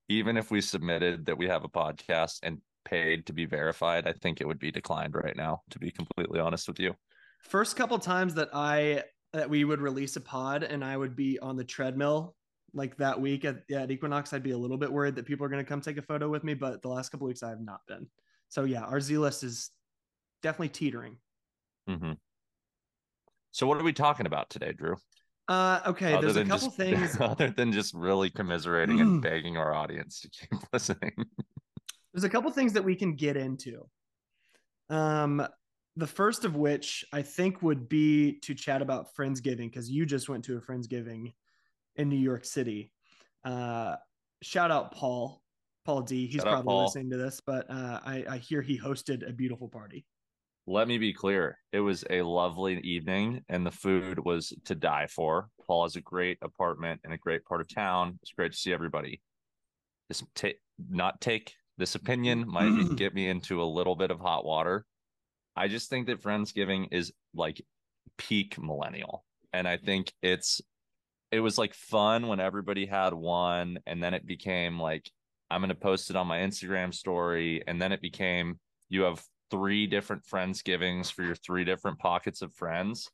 even 0.08 0.38
if 0.38 0.52
we 0.52 0.62
submitted 0.62 1.26
that 1.26 1.38
we 1.38 1.48
have 1.48 1.64
a 1.64 1.70
podcast 1.70 2.40
and 2.44 2.60
paid 2.84 3.26
to 3.26 3.34
be 3.34 3.46
verified, 3.46 4.08
I 4.08 4.14
think 4.14 4.40
it 4.40 4.48
would 4.48 4.60
be 4.60 4.72
declined 4.72 5.16
right 5.16 5.36
now. 5.36 5.64
To 5.72 5.80
be 5.80 5.90
completely 5.90 6.40
honest 6.40 6.68
with 6.68 6.80
you, 6.80 6.94
first 7.42 7.76
couple 7.76 7.98
times 7.98 8.36
that 8.36 8.50
I 8.54 9.02
that 9.34 9.50
we 9.50 9.66
would 9.66 9.82
release 9.82 10.16
a 10.16 10.22
pod 10.22 10.62
and 10.62 10.84
I 10.84 10.96
would 10.96 11.16
be 11.16 11.40
on 11.40 11.58
the 11.58 11.64
treadmill 11.64 12.36
like 12.76 12.98
that 12.98 13.20
week 13.20 13.46
at, 13.46 13.64
at 13.72 13.90
Equinox, 13.90 14.34
I'd 14.34 14.44
be 14.44 14.52
a 14.52 14.58
little 14.58 14.78
bit 14.78 14.92
worried 14.92 15.16
that 15.16 15.26
people 15.26 15.46
are 15.46 15.50
going 15.50 15.64
to 15.64 15.68
come 15.68 15.82
take 15.82 15.98
a 15.98 16.02
photo 16.02 16.30
with 16.30 16.44
me. 16.44 16.54
But 16.54 16.82
the 16.82 16.90
last 16.90 17.10
couple 17.10 17.26
weeks, 17.26 17.42
I 17.42 17.50
have 17.50 17.62
not 17.62 17.80
been. 17.88 18.08
So 18.50 18.66
yeah, 18.66 18.84
our 18.84 19.00
Z 19.00 19.18
list 19.18 19.44
is 19.44 19.72
definitely 20.44 20.70
teetering. 20.70 21.18
hmm 21.88 22.12
So 23.52 23.66
what 23.66 23.80
are 23.80 23.84
we 23.84 23.94
talking 23.94 24.28
about 24.28 24.50
today, 24.50 24.74
Drew? 24.74 24.98
Uh, 25.48 25.80
okay, 25.86 26.14
other 26.14 26.34
there's 26.34 26.38
a 26.38 26.46
couple 26.46 26.68
just, 26.68 26.78
things. 26.78 27.18
other 27.20 27.50
than 27.50 27.72
just 27.72 27.94
really 27.94 28.30
commiserating 28.30 29.00
and 29.00 29.22
begging 29.22 29.58
our 29.58 29.74
audience 29.74 30.20
to 30.22 30.30
keep 30.30 30.60
listening. 30.74 31.14
There's 32.14 32.24
a 32.24 32.30
couple 32.30 32.52
things 32.52 32.74
that 32.74 32.84
we 32.84 32.96
can 32.96 33.16
get 33.16 33.38
into. 33.38 33.86
Um, 34.90 35.46
the 35.96 36.08
first 36.08 36.46
of 36.46 36.56
which 36.56 37.06
I 37.14 37.22
think 37.22 37.62
would 37.62 37.88
be 37.88 38.40
to 38.42 38.54
chat 38.54 38.82
about 38.82 39.16
Friendsgiving 39.16 39.70
because 39.70 39.90
you 39.90 40.06
just 40.06 40.28
went 40.28 40.44
to 40.46 40.58
a 40.58 40.62
Friendsgiving 40.62 41.34
in 41.96 42.10
New 42.10 42.18
York 42.18 42.46
City. 42.46 42.92
Uh, 43.44 43.96
shout 44.42 44.72
out 44.72 44.94
Paul, 44.94 45.42
Paul 45.86 46.02
D. 46.02 46.28
He's 46.28 46.42
Shout 46.42 46.48
probably 46.48 46.66
Paul. 46.66 46.84
listening 46.84 47.10
to 47.12 47.18
this, 47.18 47.42
but 47.46 47.70
uh, 47.70 48.00
I, 48.06 48.26
I 48.30 48.38
hear 48.38 48.62
he 48.62 48.80
hosted 48.80 49.28
a 49.28 49.34
beautiful 49.34 49.68
party. 49.70 50.06
Let 50.68 50.88
me 50.88 50.98
be 50.98 51.14
clear. 51.14 51.60
It 51.72 51.80
was 51.80 52.04
a 52.10 52.24
lovely 52.24 52.80
evening 52.80 53.44
and 53.50 53.66
the 53.66 53.72
food 53.72 54.18
was 54.26 54.52
to 54.66 54.74
die 54.74 55.08
for. 55.08 55.50
Paul 55.68 55.84
has 55.84 55.96
a 55.96 56.02
great 56.02 56.40
apartment 56.42 57.02
in 57.06 57.12
a 57.12 57.18
great 57.18 57.46
part 57.46 57.62
of 57.62 57.74
town. 57.74 58.18
It's 58.24 58.32
great 58.32 58.52
to 58.52 58.58
see 58.58 58.74
everybody. 58.74 59.22
This 60.10 60.24
ta- 60.34 60.50
not 60.90 61.22
take 61.22 61.54
this 61.78 61.94
opinion 61.94 62.46
might 62.48 62.96
get 62.96 63.14
me 63.14 63.28
into 63.28 63.62
a 63.62 63.64
little 63.64 63.96
bit 63.96 64.10
of 64.10 64.20
hot 64.20 64.44
water. 64.44 64.86
I 65.56 65.68
just 65.68 65.90
think 65.90 66.08
that 66.08 66.22
Friendsgiving 66.22 66.88
is 66.92 67.14
like 67.36 67.62
peak 68.18 68.58
millennial. 68.60 69.24
And 69.54 69.68
I 69.68 69.78
think 69.78 70.12
it's 70.24 70.62
it 71.36 71.42
was 71.42 71.58
like 71.58 71.74
fun 71.74 72.28
when 72.28 72.40
everybody 72.40 72.86
had 72.86 73.14
one 73.14 73.78
and 73.86 74.02
then 74.02 74.14
it 74.14 74.26
became 74.26 74.80
like 74.80 75.12
I'm 75.52 75.60
going 75.60 75.70
to 75.70 75.76
post 75.76 76.10
it 76.10 76.16
on 76.16 76.28
my 76.28 76.40
Instagram 76.40 76.94
story 76.94 77.62
and 77.68 77.82
then 77.82 77.92
it 77.92 78.02
became 78.02 78.58
you 78.88 79.02
have 79.02 79.22
three 79.52 79.86
different 79.86 80.26
friends 80.26 80.62
givings 80.62 81.10
for 81.10 81.24
your 81.24 81.36
three 81.36 81.66
different 81.66 82.00
pockets 82.00 82.42
of 82.42 82.54
friends. 82.54 83.10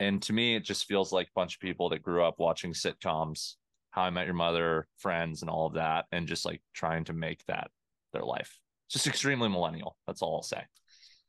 And 0.00 0.20
to 0.22 0.32
me, 0.32 0.56
it 0.56 0.64
just 0.64 0.86
feels 0.86 1.12
like 1.12 1.28
a 1.28 1.36
bunch 1.36 1.54
of 1.54 1.60
people 1.60 1.88
that 1.90 2.02
grew 2.02 2.24
up 2.24 2.34
watching 2.38 2.72
sitcoms, 2.72 3.54
How 3.90 4.02
I 4.02 4.10
Met 4.10 4.26
Your 4.26 4.34
Mother, 4.34 4.88
Friends, 4.98 5.42
and 5.42 5.50
all 5.50 5.66
of 5.66 5.74
that, 5.74 6.06
and 6.10 6.26
just 6.26 6.44
like 6.44 6.60
trying 6.74 7.04
to 7.04 7.12
make 7.12 7.44
that 7.46 7.70
their 8.12 8.24
life. 8.24 8.58
Just 8.90 9.06
extremely 9.06 9.48
millennial. 9.48 9.96
That's 10.06 10.20
all 10.20 10.36
I'll 10.36 10.42
say. 10.42 10.62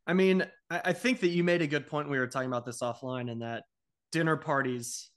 I 0.08 0.14
mean, 0.14 0.46
I, 0.70 0.92
think 0.94 1.20
that 1.22 1.30
you 1.30 1.44
made 1.44 1.62
a 1.62 1.68
good 1.68 1.88
point. 1.88 2.10
We 2.10 2.18
were 2.18 2.28
talking 2.28 2.48
about 2.48 2.66
this 2.66 2.82
offline, 2.82 3.32
and 3.32 3.42
that 3.42 3.64
dinner 4.12 4.36
parties 4.36 5.12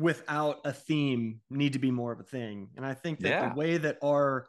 without 0.00 0.60
a 0.64 0.72
theme 0.72 1.40
need 1.50 1.74
to 1.74 1.78
be 1.78 1.90
more 1.90 2.12
of 2.12 2.20
a 2.20 2.24
thing. 2.24 2.70
And 2.76 2.84
I 2.84 2.94
think 2.94 3.20
that 3.20 3.28
Yeah. 3.28 3.48
the 3.50 3.54
way 3.54 3.76
that 3.76 3.98
our 4.02 4.48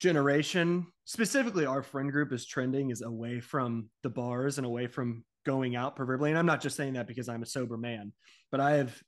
generation, 0.00 0.86
specifically 1.04 1.66
our 1.66 1.82
friend 1.82 2.12
group, 2.12 2.32
is 2.32 2.46
trending 2.46 2.90
is 2.90 3.02
away 3.02 3.40
from 3.40 3.90
the 4.02 4.10
bars 4.10 4.58
and 4.58 4.66
away 4.66 4.86
from 4.86 5.24
going 5.44 5.76
out 5.76 5.96
proverbially. 5.96 6.30
And 6.30 6.38
I'm 6.38 6.46
not 6.46 6.60
just 6.60 6.76
saying 6.76 6.94
that 6.94 7.06
because 7.06 7.28
I'm 7.28 7.42
a 7.42 7.46
sober 7.46 7.76
man, 7.76 8.12
but 8.50 8.60
I 8.60 8.72
have 8.72 9.02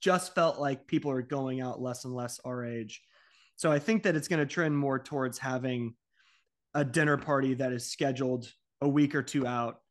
just 0.00 0.34
felt 0.34 0.58
like 0.58 0.86
people 0.86 1.10
are 1.10 1.22
going 1.22 1.60
out 1.60 1.80
less 1.80 2.04
and 2.04 2.14
less 2.14 2.40
our 2.44 2.64
age. 2.64 3.02
So 3.56 3.70
I 3.70 3.78
think 3.78 4.04
that 4.04 4.16
it's 4.16 4.28
going 4.28 4.40
to 4.40 4.46
trend 4.46 4.76
more 4.76 4.98
towards 4.98 5.38
having 5.38 5.94
a 6.74 6.84
dinner 6.84 7.16
party 7.18 7.54
that 7.54 7.72
is 7.72 7.90
scheduled 7.90 8.50
a 8.80 8.88
week 8.88 9.14
or 9.14 9.22
two 9.22 9.46
out, 9.46 9.82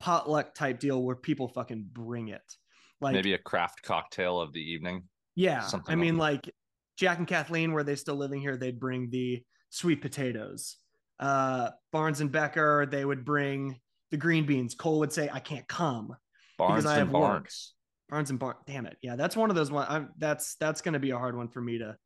potluck 0.00 0.54
type 0.54 0.78
deal 0.78 1.02
where 1.02 1.16
people 1.16 1.48
fucking 1.48 1.88
bring 1.92 2.28
it. 2.28 2.56
Like 3.00 3.14
Maybe 3.14 3.34
a 3.34 3.38
craft 3.38 3.82
cocktail 3.82 4.40
of 4.40 4.52
the 4.52 4.60
evening. 4.60 5.04
yeah, 5.36 5.60
something 5.60 5.92
I 5.92 5.96
mean 5.96 6.16
like- 6.18 6.46
like 6.46 6.54
Jack 6.96 7.18
and 7.18 7.28
Kathleen, 7.28 7.72
were 7.72 7.84
they 7.84 7.94
still 7.94 8.16
living 8.16 8.40
here? 8.40 8.56
They'd 8.56 8.80
bring 8.80 9.08
the 9.10 9.44
sweet 9.70 10.02
potatoes. 10.02 10.76
Uh, 11.20 11.70
Barnes 11.92 12.20
and 12.20 12.32
Becker, 12.32 12.86
they 12.90 13.04
would 13.04 13.24
bring 13.24 13.78
the 14.10 14.16
green 14.16 14.46
beans. 14.46 14.74
Cole 14.74 14.98
would 15.00 15.12
say, 15.12 15.28
"I 15.32 15.38
can't 15.38 15.68
come." 15.68 16.16
Barnes 16.56 16.86
I 16.86 16.94
and 16.94 16.98
have 16.98 17.10
work. 17.10 17.22
Barnes. 17.22 17.74
Barnes 18.08 18.30
and 18.30 18.38
Barnes, 18.38 18.58
damn 18.66 18.86
it, 18.86 18.96
yeah, 19.02 19.14
that's 19.16 19.36
one 19.36 19.48
of 19.50 19.54
those 19.54 19.70
one. 19.70 19.86
I'm, 19.88 20.10
that's 20.18 20.56
that's 20.56 20.80
going 20.80 20.94
to 20.94 20.98
be 20.98 21.10
a 21.10 21.18
hard 21.18 21.36
one 21.36 21.48
for 21.48 21.60
me 21.60 21.78
to 21.78 21.96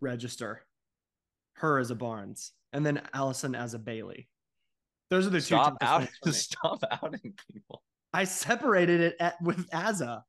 register. 0.00 0.64
Her 1.54 1.78
as 1.78 1.90
a 1.90 1.94
Barnes, 1.94 2.52
and 2.72 2.84
then 2.84 3.00
Allison 3.14 3.54
as 3.54 3.74
a 3.74 3.78
Bailey. 3.78 4.28
Those 5.08 5.26
are 5.26 5.30
the 5.30 5.38
two. 5.38 5.44
Stop 5.56 5.78
toughest 5.80 6.18
out 6.22 6.26
ones 6.26 6.36
stop 6.42 6.78
outing 7.02 7.34
people. 7.52 7.82
I 8.16 8.24
separated 8.24 9.00
it 9.00 9.16
at, 9.20 9.34
with 9.42 9.68
Azza, 9.70 10.22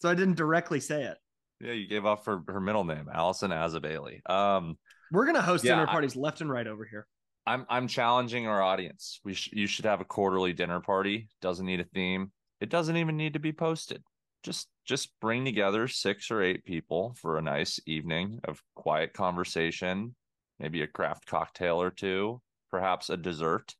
so 0.00 0.08
I 0.10 0.14
didn't 0.14 0.36
directly 0.36 0.80
say 0.80 1.04
it. 1.04 1.16
Yeah, 1.60 1.72
you 1.72 1.86
gave 1.86 2.04
off 2.06 2.24
her, 2.26 2.40
her 2.48 2.60
middle 2.60 2.84
name, 2.84 3.08
Allison 3.12 3.50
Azza 3.50 3.80
Bailey. 3.80 4.20
Um, 4.26 4.76
We're 5.12 5.26
gonna 5.26 5.42
host 5.42 5.62
Yeah, 5.64 5.72
dinner 5.76 5.86
I- 5.88 5.92
parties 5.92 6.16
left 6.16 6.40
and 6.40 6.50
right 6.50 6.66
over 6.66 6.84
here. 6.84 7.06
I'm 7.46 7.64
I'm 7.70 7.88
challenging 7.88 8.46
our 8.46 8.60
audience. 8.62 9.20
We 9.24 9.34
sh- 9.34 9.50
you 9.52 9.66
should 9.66 9.86
have 9.86 10.00
a 10.00 10.04
quarterly 10.04 10.52
dinner 10.52 10.80
party. 10.80 11.28
Doesn't 11.40 11.64
need 11.66 11.80
a 11.80 11.84
theme. 11.84 12.32
It 12.60 12.68
doesn't 12.68 12.96
even 12.96 13.16
need 13.16 13.32
to 13.32 13.38
be 13.38 13.52
posted. 13.52 14.02
Just 14.42 14.68
just 14.84 15.10
bring 15.20 15.44
together 15.44 15.88
six 15.88 16.30
or 16.30 16.42
eight 16.42 16.64
people 16.64 17.14
for 17.20 17.38
a 17.38 17.42
nice 17.42 17.80
evening 17.86 18.40
of 18.44 18.62
quiet 18.74 19.12
conversation, 19.14 20.14
maybe 20.58 20.82
a 20.82 20.86
craft 20.86 21.26
cocktail 21.26 21.80
or 21.80 21.90
two, 21.90 22.40
perhaps 22.70 23.08
a 23.10 23.16
dessert. 23.16 23.74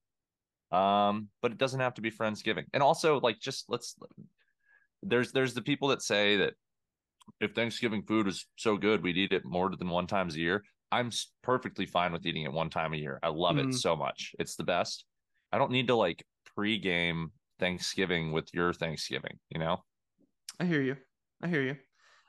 Um, 0.73 1.29
but 1.43 1.53
it 1.53 1.59
doesn't 1.59 1.81
have 1.81 1.95
to 1.95 2.03
be 2.03 2.11
Friendsgiving. 2.11 2.65
And 2.73 2.83
also 2.83 3.21
like 3.21 3.41
just 3.41 3.65
let's 3.69 3.97
there's 5.03 5.33
there's 5.33 5.55
the 5.55 5.63
people 5.63 5.89
that 5.89 6.03
say 6.03 6.37
that 6.39 6.55
if 7.41 7.55
Thanksgiving 7.55 8.03
food 8.03 8.29
is 8.29 8.47
so 8.57 8.77
good, 8.77 9.03
we'd 9.03 9.17
eat 9.17 9.33
it 9.33 9.45
more 9.45 9.75
than 9.75 9.89
one 9.89 10.07
times 10.07 10.35
a 10.37 10.41
year. 10.41 10.63
I'm 10.93 11.11
perfectly 11.43 11.87
fine 11.87 12.13
with 12.13 12.27
eating 12.27 12.43
it 12.43 12.53
one 12.53 12.71
time 12.71 12.93
a 12.93 12.97
year. 12.97 13.19
I 13.23 13.29
love 13.29 13.57
Mhm. 13.57 13.69
it 13.69 13.75
so 13.75 13.95
much. 13.95 14.35
It's 14.39 14.57
the 14.57 14.65
best. 14.65 15.05
I 15.53 15.59
don't 15.59 15.71
need 15.71 15.87
to 15.89 15.95
like 15.95 16.25
pre-game 16.57 17.33
Thanksgiving 17.59 18.33
with 18.33 18.53
your 18.53 18.73
Thanksgiving, 18.73 19.39
you 19.51 19.61
know? 19.61 19.85
I 20.59 20.65
hear 20.65 20.83
you. 20.83 20.97
I 21.43 21.49
hear 21.49 21.63
you. 21.63 21.77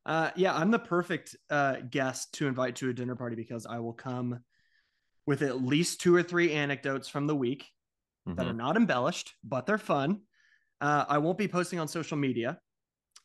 Uh, 0.05 0.31
yeah, 0.35 0.55
I'm 0.55 0.71
the 0.71 0.79
perfect 0.79 1.35
uh, 1.49 1.77
guest 1.89 2.33
to 2.35 2.47
invite 2.47 2.75
to 2.77 2.89
a 2.89 2.93
dinner 2.93 3.15
party 3.15 3.35
because 3.35 3.65
I 3.65 3.79
will 3.79 3.93
come 3.93 4.43
with 5.25 5.41
at 5.41 5.61
least 5.63 6.01
two 6.01 6.15
or 6.15 6.23
three 6.23 6.53
anecdotes 6.53 7.07
from 7.07 7.27
the 7.27 7.35
week 7.35 7.67
that 8.25 8.47
are 8.47 8.53
Mhm. 8.53 8.57
not 8.57 8.77
embellished, 8.77 9.35
but 9.43 9.65
they're 9.65 9.77
fun. 9.77 10.21
Uh, 10.79 11.05
I 11.07 11.17
won't 11.19 11.37
be 11.37 11.47
posting 11.47 11.79
on 11.79 11.87
social 11.87 12.17
media. 12.17 12.59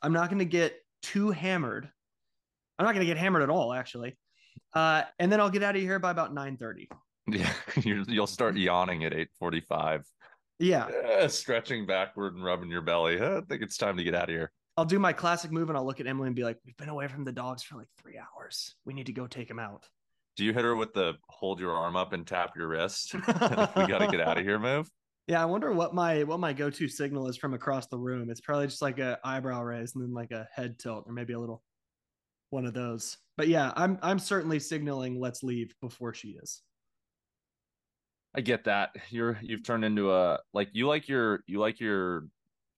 I'm 0.02 0.12
not 0.12 0.28
going 0.28 0.38
to 0.40 0.44
get 0.44 0.80
too 1.02 1.30
hammered. 1.30 1.90
I'm 2.78 2.84
not 2.84 2.92
going 2.92 3.06
to 3.06 3.06
get 3.06 3.16
hammered 3.16 3.42
at 3.42 3.50
all, 3.50 3.72
actually. 3.72 4.18
Uh, 4.74 5.04
and 5.18 5.30
then 5.32 5.40
I'll 5.40 5.50
get 5.50 5.62
out 5.62 5.76
of 5.76 5.82
here 5.82 5.98
by 5.98 6.10
about 6.10 6.34
9:30. 6.34 6.88
Yeah, 7.26 7.52
you 7.84 8.04
you'll 8.08 8.26
start 8.26 8.56
yawning 8.56 9.04
at 9.04 9.12
8:45, 9.14 10.04
Yeah, 10.58 11.26
stretching 11.28 11.86
backward 11.86 12.34
and 12.34 12.44
rubbing 12.44 12.70
your 12.70 12.82
belly. 12.82 13.20
I 13.20 13.40
think 13.48 13.62
it's 13.62 13.76
time 13.76 13.96
to 13.96 14.04
get 14.04 14.14
out 14.14 14.24
of 14.24 14.34
here. 14.34 14.52
I'll 14.76 14.84
do 14.84 14.98
my 14.98 15.12
classic 15.14 15.50
move 15.50 15.70
and 15.70 15.78
I'll 15.78 15.86
look 15.86 16.00
at 16.00 16.06
Emily 16.06 16.26
and 16.26 16.36
be 16.36 16.44
like, 16.44 16.58
"We've 16.64 16.76
been 16.76 16.90
away 16.90 17.08
from 17.08 17.24
the 17.24 17.32
dogs 17.32 17.62
for 17.62 17.76
like 17.76 17.88
three 17.96 18.18
hours. 18.18 18.76
We 18.84 18.92
need 18.92 19.06
to 19.06 19.12
go 19.12 19.26
take 19.26 19.48
them 19.48 19.58
out." 19.58 19.88
Do 20.36 20.44
you 20.44 20.52
hit 20.52 20.64
her 20.64 20.76
with 20.76 20.92
the 20.92 21.14
hold 21.28 21.60
your 21.60 21.72
arm 21.72 21.96
up 21.96 22.12
and 22.12 22.26
tap 22.26 22.56
your 22.56 22.68
wrist? 22.68 23.14
we 23.14 23.20
got 23.20 23.98
to 23.98 24.08
get 24.10 24.20
out 24.20 24.38
of 24.38 24.44
here 24.44 24.58
move. 24.58 24.88
Yeah, 25.28 25.42
I 25.42 25.46
wonder 25.46 25.72
what 25.72 25.92
my 25.92 26.22
what 26.22 26.38
my 26.38 26.52
go 26.52 26.70
to 26.70 26.86
signal 26.86 27.26
is 27.26 27.36
from 27.36 27.52
across 27.52 27.88
the 27.88 27.98
room. 27.98 28.30
It's 28.30 28.40
probably 28.40 28.68
just 28.68 28.80
like 28.80 29.00
a 29.00 29.18
eyebrow 29.24 29.60
raise 29.60 29.96
and 29.96 30.04
then 30.04 30.14
like 30.14 30.30
a 30.30 30.46
head 30.54 30.78
tilt 30.78 31.02
or 31.04 31.12
maybe 31.12 31.32
a 31.32 31.40
little 31.40 31.64
one 32.50 32.64
of 32.64 32.74
those. 32.74 33.16
But 33.36 33.48
yeah, 33.48 33.72
I'm 33.74 33.98
I'm 34.02 34.20
certainly 34.20 34.60
signaling 34.60 35.18
let's 35.18 35.42
leave 35.42 35.74
before 35.80 36.14
she 36.14 36.38
is. 36.40 36.62
I 38.36 38.40
get 38.40 38.66
that. 38.66 38.90
You're 39.10 39.36
you've 39.42 39.64
turned 39.64 39.84
into 39.84 40.12
a 40.12 40.38
like 40.54 40.68
you 40.74 40.86
like 40.86 41.08
your 41.08 41.40
you 41.48 41.58
like 41.58 41.80
your 41.80 42.28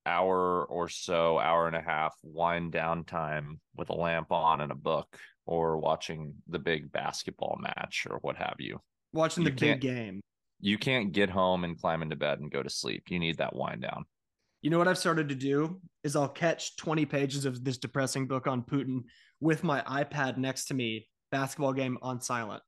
hour 0.07 0.65
or 0.65 0.89
so, 0.89 1.39
hour 1.39 1.67
and 1.67 1.77
a 1.77 1.83
half 1.83 2.17
wind 2.23 2.73
down 2.73 3.05
time 3.05 3.61
with 3.77 3.91
a 3.91 3.95
lamp 3.95 4.33
on 4.33 4.63
and 4.63 4.73
a 4.73 4.75
book 4.75 5.19
or 5.49 5.79
watching 5.79 6.35
the 6.47 6.59
big 6.59 6.93
basketball 6.93 7.59
match 7.59 8.07
or 8.09 8.19
what 8.19 8.37
have 8.37 8.57
you. 8.59 8.79
Watching 9.15 9.45
You 9.45 9.51
the 9.51 9.57
big 9.57 9.81
game. 9.81 10.21
You 10.61 10.77
can't 10.77 11.11
get 11.11 11.31
home 11.31 11.65
and 11.65 11.81
climb 11.81 12.03
into 12.03 12.17
bed 12.17 12.41
and 12.41 12.51
go 12.51 12.63
to 12.63 12.69
sleep. 12.69 13.05
You 13.09 13.19
need 13.19 13.39
that 13.39 13.57
wind 13.57 13.81
down. 13.81 14.05
You 14.61 14.69
know 14.69 14.77
what 14.77 14.89
I've 14.89 14.99
started 14.99 15.31
to 15.31 15.35
do 15.35 15.81
is 16.05 16.17
I'll 16.17 16.29
catch 16.29 16.77
20 16.77 17.07
pages 17.07 17.47
of 17.47 17.65
this 17.65 17.79
depressing 17.79 18.27
book 18.27 18.47
on 18.47 18.63
Putin 18.63 19.05
with 19.41 19.65
my 19.65 19.81
iPad 19.83 20.37
next 20.37 20.67
to 20.67 20.75
me, 20.75 21.09
basketball 21.31 21.73
game 21.73 21.97
on 22.03 22.21
silent. 22.21 22.63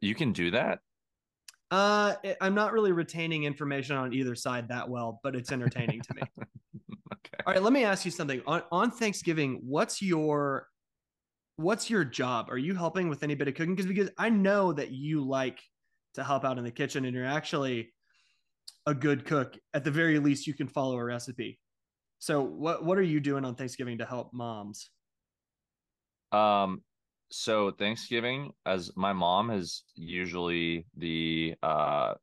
You 0.00 0.14
can 0.14 0.32
do 0.32 0.52
that. 0.52 0.78
Uh, 1.72 2.14
I'm 2.40 2.54
not 2.54 2.72
really 2.72 2.92
retaining 2.92 3.42
information 3.42 3.96
on 3.96 4.12
either 4.12 4.36
side 4.36 4.68
that 4.68 4.88
well, 4.88 5.18
but 5.24 5.34
it's 5.34 5.50
entertaining 5.50 6.00
to 6.02 6.14
me. 6.14 6.22
Okay. 7.12 7.42
All 7.46 7.54
right, 7.54 7.62
let 7.62 7.72
me 7.72 7.84
ask 7.84 8.04
you 8.04 8.10
something. 8.10 8.42
On 8.46 8.62
on 8.70 8.90
Thanksgiving, 8.90 9.60
what's 9.64 10.02
your 10.02 10.66
what's 11.56 11.90
your 11.90 12.04
job? 12.04 12.50
Are 12.50 12.58
you 12.58 12.74
helping 12.74 13.08
with 13.08 13.22
any 13.22 13.34
bit 13.34 13.48
of 13.48 13.54
cooking? 13.54 13.74
Because 13.74 13.86
because 13.86 14.10
I 14.18 14.28
know 14.28 14.72
that 14.72 14.90
you 14.90 15.26
like 15.26 15.60
to 16.14 16.24
help 16.24 16.44
out 16.44 16.58
in 16.58 16.64
the 16.64 16.70
kitchen 16.70 17.04
and 17.04 17.14
you're 17.14 17.26
actually 17.26 17.92
a 18.86 18.94
good 18.94 19.24
cook. 19.24 19.58
At 19.74 19.84
the 19.84 19.90
very 19.90 20.18
least, 20.18 20.46
you 20.46 20.54
can 20.54 20.68
follow 20.68 20.96
a 20.96 21.04
recipe. 21.04 21.58
So 22.18 22.42
what 22.42 22.84
what 22.84 22.98
are 22.98 23.02
you 23.02 23.20
doing 23.20 23.44
on 23.44 23.54
Thanksgiving 23.54 23.98
to 23.98 24.06
help 24.06 24.32
moms? 24.32 24.90
Um, 26.32 26.82
so 27.30 27.70
Thanksgiving, 27.70 28.52
as 28.64 28.90
my 28.96 29.12
mom 29.12 29.50
is 29.50 29.84
usually 29.94 30.86
the 30.96 31.54
uh 31.62 32.14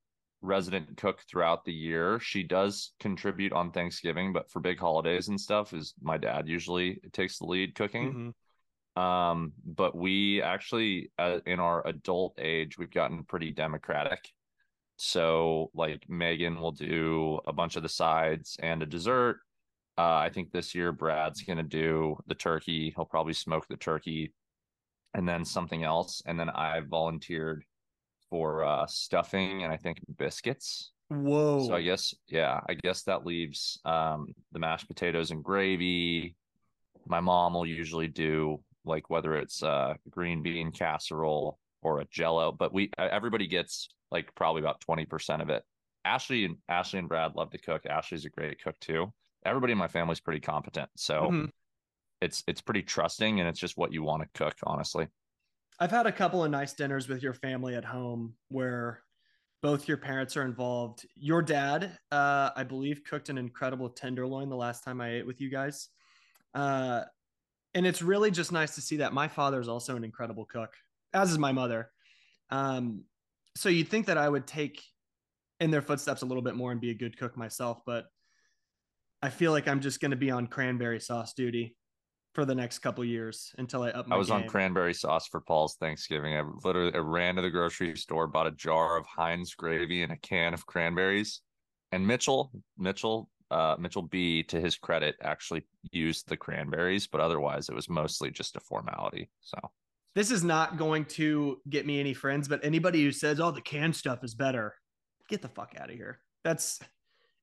resident 0.41 0.97
cook 0.97 1.21
throughout 1.29 1.63
the 1.63 1.73
year. 1.73 2.19
She 2.19 2.43
does 2.43 2.91
contribute 2.99 3.53
on 3.53 3.71
Thanksgiving, 3.71 4.33
but 4.33 4.51
for 4.51 4.59
big 4.59 4.77
holidays 4.77 5.29
and 5.29 5.39
stuff, 5.39 5.73
is 5.73 5.93
my 6.01 6.17
dad 6.17 6.49
usually 6.49 6.99
takes 7.13 7.39
the 7.39 7.45
lead 7.45 7.75
cooking. 7.75 8.13
Mhm. 8.13 8.33
Um, 8.95 9.53
but 9.65 9.95
we 9.95 10.41
actually, 10.41 11.12
uh, 11.17 11.39
in 11.45 11.59
our 11.59 11.85
adult 11.88 12.35
age, 12.38 12.77
we've 12.77 12.91
gotten 12.91 13.23
pretty 13.23 13.51
democratic. 13.51 14.29
So, 14.97 15.71
like 15.73 16.03
Megan 16.07 16.59
will 16.62 16.71
do 16.71 17.39
a 17.47 17.53
bunch 17.53 17.75
of 17.75 17.83
the 17.83 17.89
sides 17.89 18.55
and 18.59 18.83
a 18.83 18.85
dessert. 18.85 19.39
Uh, 19.97 20.17
I 20.17 20.29
think 20.29 20.51
this 20.51 20.75
year 20.75 20.91
Brad's 20.91 21.41
gonna 21.41 21.63
do 21.63 22.17
the 22.27 22.35
turkey. 22.35 22.93
He'll 22.95 23.05
probably 23.05 23.33
smoke 23.33 23.67
the 23.67 23.77
turkey, 23.77 24.33
and 25.13 25.27
then 25.27 25.45
something 25.45 25.83
else. 25.83 26.21
And 26.25 26.39
then 26.39 26.50
I 26.50 26.81
volunteered 26.81 27.63
for 28.29 28.63
uh, 28.63 28.85
stuffing 28.88 29.63
and 29.63 29.71
I 29.71 29.77
think 29.77 30.00
biscuits. 30.17 30.91
Whoa. 31.09 31.67
So 31.67 31.75
I 31.75 31.81
guess, 31.81 32.15
yeah, 32.27 32.59
I 32.67 32.73
guess 32.73 33.03
that 33.03 33.25
leaves 33.25 33.79
um, 33.85 34.33
the 34.51 34.59
mashed 34.59 34.88
potatoes 34.88 35.31
and 35.31 35.43
gravy. 35.43 36.35
My 37.05 37.19
mom 37.19 37.53
will 37.53 37.67
usually 37.67 38.07
do 38.07 38.59
like 38.85 39.09
whether 39.09 39.35
it's 39.35 39.63
uh, 39.63 39.95
green 40.09 40.43
bean 40.43 40.71
casserole 40.71 41.59
or 41.81 41.99
a 41.99 42.05
jello, 42.05 42.51
but 42.51 42.73
we 42.73 42.89
uh, 42.97 43.09
everybody 43.11 43.47
gets 43.47 43.89
like 44.11 44.33
probably 44.35 44.61
about 44.61 44.81
20% 44.81 45.41
of 45.41 45.49
it. 45.49 45.63
Ashley 46.05 46.45
and 46.45 46.57
Ashley 46.69 46.99
and 46.99 47.07
Brad 47.07 47.35
love 47.35 47.51
to 47.51 47.57
cook. 47.57 47.85
Ashley's 47.85 48.25
a 48.25 48.29
great 48.29 48.61
cook 48.61 48.79
too. 48.79 49.11
Everybody 49.45 49.71
in 49.73 49.77
my 49.77 49.87
family's 49.87 50.19
pretty 50.19 50.39
competent. 50.39 50.89
So 50.97 51.21
Mhm. 51.21 51.49
it's 52.21 52.43
it's 52.47 52.61
pretty 52.61 52.83
trusting 52.83 53.39
and 53.39 53.49
it's 53.49 53.59
just 53.59 53.77
what 53.77 53.93
you 53.93 54.03
want 54.03 54.23
to 54.23 54.29
cook, 54.33 54.55
honestly. 54.63 55.07
I've 55.79 55.91
had 55.91 56.05
a 56.05 56.11
couple 56.11 56.43
of 56.43 56.51
nice 56.51 56.73
dinners 56.73 57.07
with 57.07 57.23
your 57.23 57.33
family 57.33 57.75
at 57.75 57.83
home 57.83 58.35
where 58.49 59.03
both 59.61 59.87
your 59.87 59.97
parents 59.97 60.37
are 60.37 60.43
involved. 60.43 61.05
Your 61.15 61.41
dad, 61.41 61.97
uh, 62.12 62.51
I 62.55 62.63
believe, 62.63 63.03
cooked 63.03 63.29
an 63.29 63.38
incredible 63.38 63.89
tenderloin 63.89 64.49
the 64.49 64.58
last 64.58 64.84
time 64.84 65.01
I 65.01 65.13
ate 65.13 65.25
with 65.25 65.41
you 65.41 65.49
guys. 65.49 65.89
Uh, 66.53 67.03
and 67.75 67.86
it's 67.86 68.01
really 68.01 68.31
just 68.31 68.51
nice 68.51 68.75
to 68.75 68.81
see 68.81 68.97
that 68.97 69.13
my 69.13 69.27
father 69.27 69.59
is 69.59 69.67
also 69.67 69.95
an 69.95 70.03
incredible 70.03 70.45
cook, 70.45 70.73
as 71.13 71.31
is 71.31 71.38
my 71.38 71.51
mother. 71.51 71.89
Um, 72.49 73.03
so 73.55 73.69
you'd 73.69 73.88
think 73.88 74.07
that 74.07 74.17
I 74.17 74.29
would 74.29 74.47
take 74.47 74.81
in 75.59 75.71
their 75.71 75.81
footsteps 75.81 76.21
a 76.21 76.25
little 76.25 76.43
bit 76.43 76.55
more 76.55 76.71
and 76.71 76.81
be 76.81 76.91
a 76.91 76.95
good 76.95 77.17
cook 77.17 77.38
myself, 77.38 77.79
but 77.86 78.05
I 79.21 79.29
feel 79.29 79.51
like 79.51 79.67
I'm 79.67 79.79
just 79.79 80.01
going 80.01 80.12
to 80.12 80.17
be 80.17 80.31
on 80.31 80.47
cranberry 80.47 80.99
sauce 80.99 81.33
duty 81.33 81.75
for 82.33 82.45
the 82.45 82.55
next 82.55 82.79
couple 82.79 83.05
years 83.05 83.53
until 83.57 83.83
I 83.83 83.89
up 83.91 84.07
my 84.07 84.15
I 84.15 84.19
was 84.19 84.31
on 84.31 84.47
cranberry 84.47 84.93
sauce 84.93 85.27
for 85.27 85.39
Paul's 85.39 85.75
Thanksgiving. 85.75 86.36
I 86.36 86.43
literally 86.63 86.93
I 86.93 86.97
ran 86.97 87.36
to 87.36 87.41
the 87.41 87.49
grocery 87.49 87.95
store, 87.95 88.27
bought 88.27 88.47
a 88.47 88.51
jar 88.51 88.97
of 88.97 89.05
Heinz 89.05 89.53
gravy 89.53 90.01
and 90.01 90.12
a 90.12 90.17
can 90.17 90.53
of 90.53 90.65
cranberries. 90.65 91.41
And 91.91 92.05
Mitchell, 92.05 92.51
Mitchell, 92.77 93.29
uh, 93.53 93.75
Mitchell 93.79 94.01
B, 94.01 94.43
to 94.43 94.59
his 94.59 94.77
credit, 94.77 95.15
actually 95.21 95.63
used 95.91 96.27
the 96.27 96.37
cranberries, 96.37 97.07
but 97.07 97.21
otherwise 97.21 97.69
it 97.69 97.75
was 97.75 97.87
mostly 97.89 98.31
just 98.31 98.55
a 98.55 98.59
formality. 98.59 99.29
So 99.41 99.57
this 100.15 100.31
is 100.31 100.43
not 100.43 100.77
going 100.77 101.05
to 101.05 101.61
get 101.69 101.85
me 101.85 101.99
any 101.99 102.13
friends, 102.13 102.47
but 102.47 102.63
anybody 102.63 103.03
who 103.03 103.11
says, 103.11 103.39
"Oh, 103.39 103.51
the 103.51 103.61
canned 103.61 103.95
stuff 103.95 104.23
is 104.23 104.35
better," 104.35 104.75
get 105.29 105.41
the 105.41 105.49
fuck 105.49 105.75
out 105.77 105.89
of 105.89 105.95
here. 105.95 106.19
That's 106.43 106.79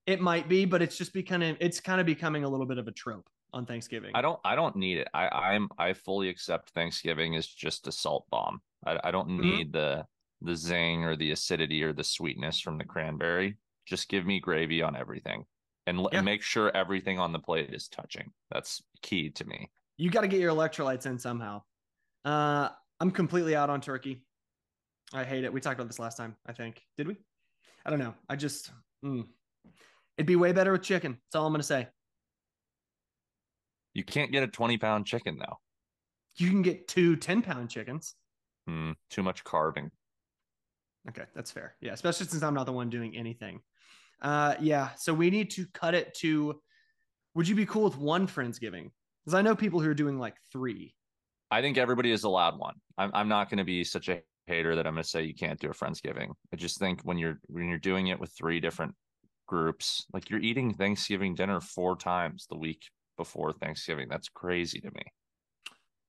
it 0.07 0.21
might 0.21 0.49
be, 0.49 0.65
but 0.65 0.83
it's 0.83 0.97
just 0.97 1.13
becoming 1.13 1.57
it's 1.61 1.81
kind 1.81 2.01
of 2.01 2.07
becoming 2.07 2.45
a 2.45 2.49
little 2.49 2.67
bit 2.67 2.79
of 2.79 2.89
a 2.89 2.93
trope 2.93 3.29
on 3.53 3.67
Thanksgiving. 3.67 4.13
I 4.15 4.23
don't 4.23 4.41
I 4.45 4.55
don't 4.55 4.77
need 4.77 4.99
it. 4.99 5.09
I 5.15 5.29
I'm 5.29 5.69
I 5.79 5.93
fully 5.93 6.29
accept 6.29 6.71
Thanksgiving 6.71 7.35
is 7.35 7.47
just 7.49 7.87
a 7.87 7.93
salt 7.93 8.27
bomb. 8.31 8.61
I, 8.87 8.99
I 9.05 9.11
don't 9.11 9.29
Mhm. 9.29 9.41
need 9.41 9.73
the 9.73 10.07
the 10.43 10.57
zing 10.57 11.05
or 11.05 11.17
the 11.17 11.33
acidity 11.33 11.83
or 11.83 11.93
the 11.93 12.05
sweetness 12.05 12.61
from 12.61 12.79
the 12.79 12.85
cranberry. 12.85 13.59
Just 13.87 14.09
give 14.09 14.25
me 14.25 14.41
gravy 14.41 14.83
on 14.83 14.97
everything. 14.97 15.45
And, 15.91 16.07
Yeah. 16.13 16.21
make 16.21 16.43
sure 16.43 16.75
everything 16.75 17.19
on 17.19 17.33
the 17.33 17.41
plate 17.41 17.75
is 17.75 17.89
touching. 17.89 18.33
That's 18.51 18.81
key 19.03 19.29
to 19.31 19.45
me. 19.45 19.71
You 19.97 20.09
got 20.09 20.21
to 20.21 20.29
get 20.29 20.41
your 20.41 20.55
electrolytes 20.55 21.05
in 21.05 21.19
somehow. 21.19 21.63
Uh, 22.25 22.69
I'm 23.01 23.11
completely 23.11 23.57
out 23.57 23.71
on 23.71 23.81
turkey. 23.81 24.25
I 25.13 25.25
hate 25.25 25.43
it. 25.43 25.53
We 25.53 25.61
talked 25.61 25.81
about 25.81 25.89
this 25.89 25.99
last 25.99 26.17
time. 26.17 26.37
I 26.47 26.53
think 26.53 26.81
did 26.97 27.09
we? 27.09 27.17
I 27.85 27.91
don't 27.91 27.99
know. 27.99 28.15
I 28.29 28.37
just 28.37 28.71
mm. 29.05 29.27
it'd 30.17 30.27
be 30.27 30.37
way 30.37 30.53
better 30.53 30.71
with 30.71 30.83
chicken. 30.83 31.19
That's 31.27 31.35
all 31.35 31.47
I'm 31.47 31.53
gonna 31.53 31.65
say. 31.65 31.89
You 33.93 34.05
can't 34.05 34.31
get 34.31 34.45
a 34.45 34.47
20 34.47 34.79
pound 34.79 35.07
chicken 35.07 35.39
though. 35.39 35.59
You 36.37 36.49
can 36.49 36.63
get 36.63 36.87
two 36.87 37.17
10 37.17 37.43
pound 37.43 37.69
chickens. 37.69 38.15
Hmm, 38.69 38.93
too 39.11 39.25
much 39.25 39.43
carving. 39.43 39.91
Okay, 41.09 41.25
that's 41.35 41.51
fair. 41.51 41.75
Yeah, 41.81 41.95
especially 41.95 42.27
since 42.27 42.45
I'm 42.45 42.55
not 42.55 42.67
the 42.67 42.73
one 42.73 42.91
doing 42.91 43.17
anything. 43.17 43.61
Uh, 44.23 44.55
yeah, 44.61 44.91
so 44.97 45.15
we 45.15 45.31
need 45.31 45.51
to 45.53 45.67
cut 45.73 45.95
it 45.95 46.15
to. 46.15 46.61
Would 47.35 47.49
you 47.49 47.55
be 47.55 47.67
cool 47.67 47.85
with 47.85 47.97
one 47.97 48.27
friendsgiving? 48.27 48.91
Because 49.25 49.35
I 49.35 49.43
know 49.43 49.55
people 49.55 49.81
who 49.81 49.89
are 49.89 49.95
doing 49.95 50.19
like 50.19 50.37
three. 50.53 50.95
I 51.51 51.63
think 51.63 51.79
everybody 51.79 52.13
is 52.13 52.25
allowed 52.25 52.59
one. 52.59 52.75
I'm 52.99 53.11
I'm 53.15 53.29
not 53.29 53.51
going 53.51 53.59
to 53.59 53.65
be 53.65 53.85
such 53.85 54.09
a 54.09 54.21
hater 54.47 54.77
that 54.77 54.87
I'm 54.87 54.95
going 54.95 55.03
to 55.03 55.09
say 55.09 55.23
you 55.23 55.35
can't 55.35 55.59
do 55.61 55.71
a 55.71 55.75
friendsgiving. 55.75 56.31
I 56.53 56.57
just 56.57 56.79
think 56.79 57.03
when 57.03 57.19
you're 57.19 57.39
when 57.47 57.69
you're 57.69 57.79
doing 57.79 58.09
it 58.09 58.21
with 58.21 58.33
three 58.37 58.61
different 58.61 58.95
groups, 59.47 60.07
like 60.13 60.31
you're 60.31 60.41
eating 60.41 60.75
Thanksgiving 60.75 61.35
dinner 61.35 61.61
four 61.61 61.97
times 61.97 62.47
the 62.49 62.59
week 62.59 62.83
before 63.17 63.53
Thanksgiving. 63.53 64.09
That's 64.09 64.29
crazy 64.29 64.81
to 64.81 64.91
me. 64.91 65.03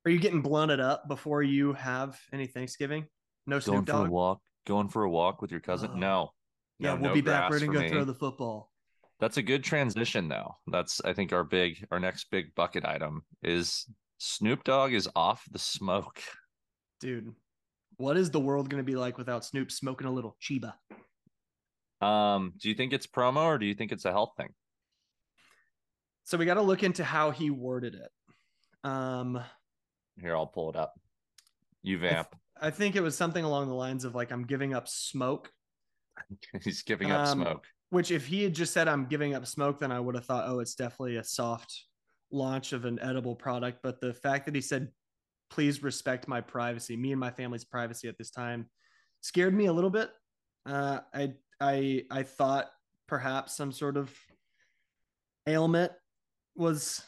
Are 0.05 0.11
you 0.11 0.19
getting 0.19 0.41
blunted 0.41 0.79
up 0.79 1.07
before 1.07 1.43
you 1.43 1.73
have 1.73 2.19
any 2.33 2.47
Thanksgiving? 2.47 3.05
No 3.45 3.59
Going 3.59 3.85
Snoop 3.85 3.89
for 3.89 4.05
a 4.07 4.09
walk, 4.09 4.39
going 4.65 4.89
for 4.89 5.03
a 5.03 5.09
walk 5.09 5.41
with 5.41 5.51
your 5.51 5.59
cousin? 5.59 5.91
Oh. 5.93 5.97
No. 5.99 6.29
Yeah, 6.81 6.95
No, 6.95 7.01
we'll 7.01 7.09
no 7.09 7.13
be 7.13 7.21
back. 7.21 7.49
We're 7.49 7.59
gonna 7.59 7.73
go 7.73 7.79
me. 7.79 7.89
throw 7.89 8.03
the 8.03 8.15
football. 8.15 8.71
That's 9.19 9.37
a 9.37 9.43
good 9.43 9.63
transition 9.63 10.27
though. 10.27 10.57
That's 10.67 10.99
I 11.05 11.13
think 11.13 11.31
our 11.31 11.43
big 11.43 11.85
our 11.91 11.99
next 11.99 12.31
big 12.31 12.55
bucket 12.55 12.85
item 12.85 13.21
is 13.43 13.85
Snoop 14.17 14.63
Dogg 14.63 14.93
is 14.93 15.07
off 15.15 15.45
the 15.51 15.59
smoke. 15.59 16.21
Dude, 16.99 17.33
what 17.97 18.17
is 18.17 18.31
the 18.31 18.39
world 18.39 18.69
gonna 18.69 18.83
be 18.83 18.95
like 18.95 19.19
without 19.19 19.45
Snoop 19.45 19.71
smoking 19.71 20.07
a 20.07 20.11
little 20.11 20.35
Chiba? 20.41 20.73
Um, 22.01 22.53
do 22.57 22.67
you 22.67 22.73
think 22.73 22.93
it's 22.93 23.05
promo 23.05 23.43
or 23.43 23.57
do 23.59 23.67
you 23.67 23.75
think 23.75 23.91
it's 23.91 24.05
a 24.05 24.11
health 24.11 24.31
thing? 24.35 24.49
So 26.23 26.37
we 26.37 26.45
got 26.45 26.55
to 26.55 26.61
look 26.61 26.81
into 26.83 27.03
how 27.03 27.31
he 27.31 27.49
worded 27.49 27.95
it. 27.95 28.09
Um, 28.83 29.39
Here, 30.19 30.35
I'll 30.35 30.47
pull 30.47 30.69
it 30.69 30.75
up. 30.75 30.93
You 31.83 31.97
I, 31.97 32.01
th- 32.01 32.11
vamp. 32.13 32.35
I 32.59 32.69
think 32.71 32.95
it 32.95 33.01
was 33.01 33.15
something 33.15 33.43
along 33.43 33.67
the 33.67 33.75
lines 33.75 34.05
of 34.05 34.15
like, 34.15 34.31
"I'm 34.31 34.45
giving 34.45 34.73
up 34.73 34.87
smoke." 34.87 35.51
He's 36.63 36.83
giving 36.83 37.11
up 37.11 37.27
Um, 37.27 37.41
smoke. 37.41 37.65
Which, 37.89 38.09
if 38.11 38.25
he 38.25 38.43
had 38.43 38.53
just 38.55 38.73
said, 38.73 38.87
"I'm 38.87 39.05
giving 39.05 39.35
up 39.35 39.45
smoke," 39.45 39.79
then 39.79 39.91
I 39.91 39.99
would 39.99 40.15
have 40.15 40.25
thought, 40.25 40.45
"Oh, 40.47 40.59
it's 40.59 40.75
definitely 40.75 41.17
a 41.17 41.23
soft 41.23 41.85
launch 42.31 42.71
of 42.73 42.85
an 42.85 42.99
edible 43.01 43.35
product." 43.35 43.79
But 43.83 43.99
the 43.99 44.13
fact 44.13 44.45
that 44.45 44.55
he 44.55 44.61
said, 44.61 44.89
"Please 45.49 45.83
respect 45.83 46.27
my 46.27 46.39
privacy," 46.41 46.95
me 46.95 47.11
and 47.11 47.19
my 47.19 47.31
family's 47.31 47.65
privacy 47.65 48.07
at 48.07 48.17
this 48.17 48.31
time, 48.31 48.69
scared 49.21 49.53
me 49.53 49.65
a 49.65 49.73
little 49.73 49.89
bit. 49.89 50.09
Uh, 50.65 50.99
I 51.13 51.33
I 51.59 52.05
I 52.09 52.23
thought 52.23 52.71
perhaps 53.07 53.57
some 53.57 53.73
sort 53.73 53.97
of 53.97 54.09
ailment 55.47 55.91
was 56.55 57.03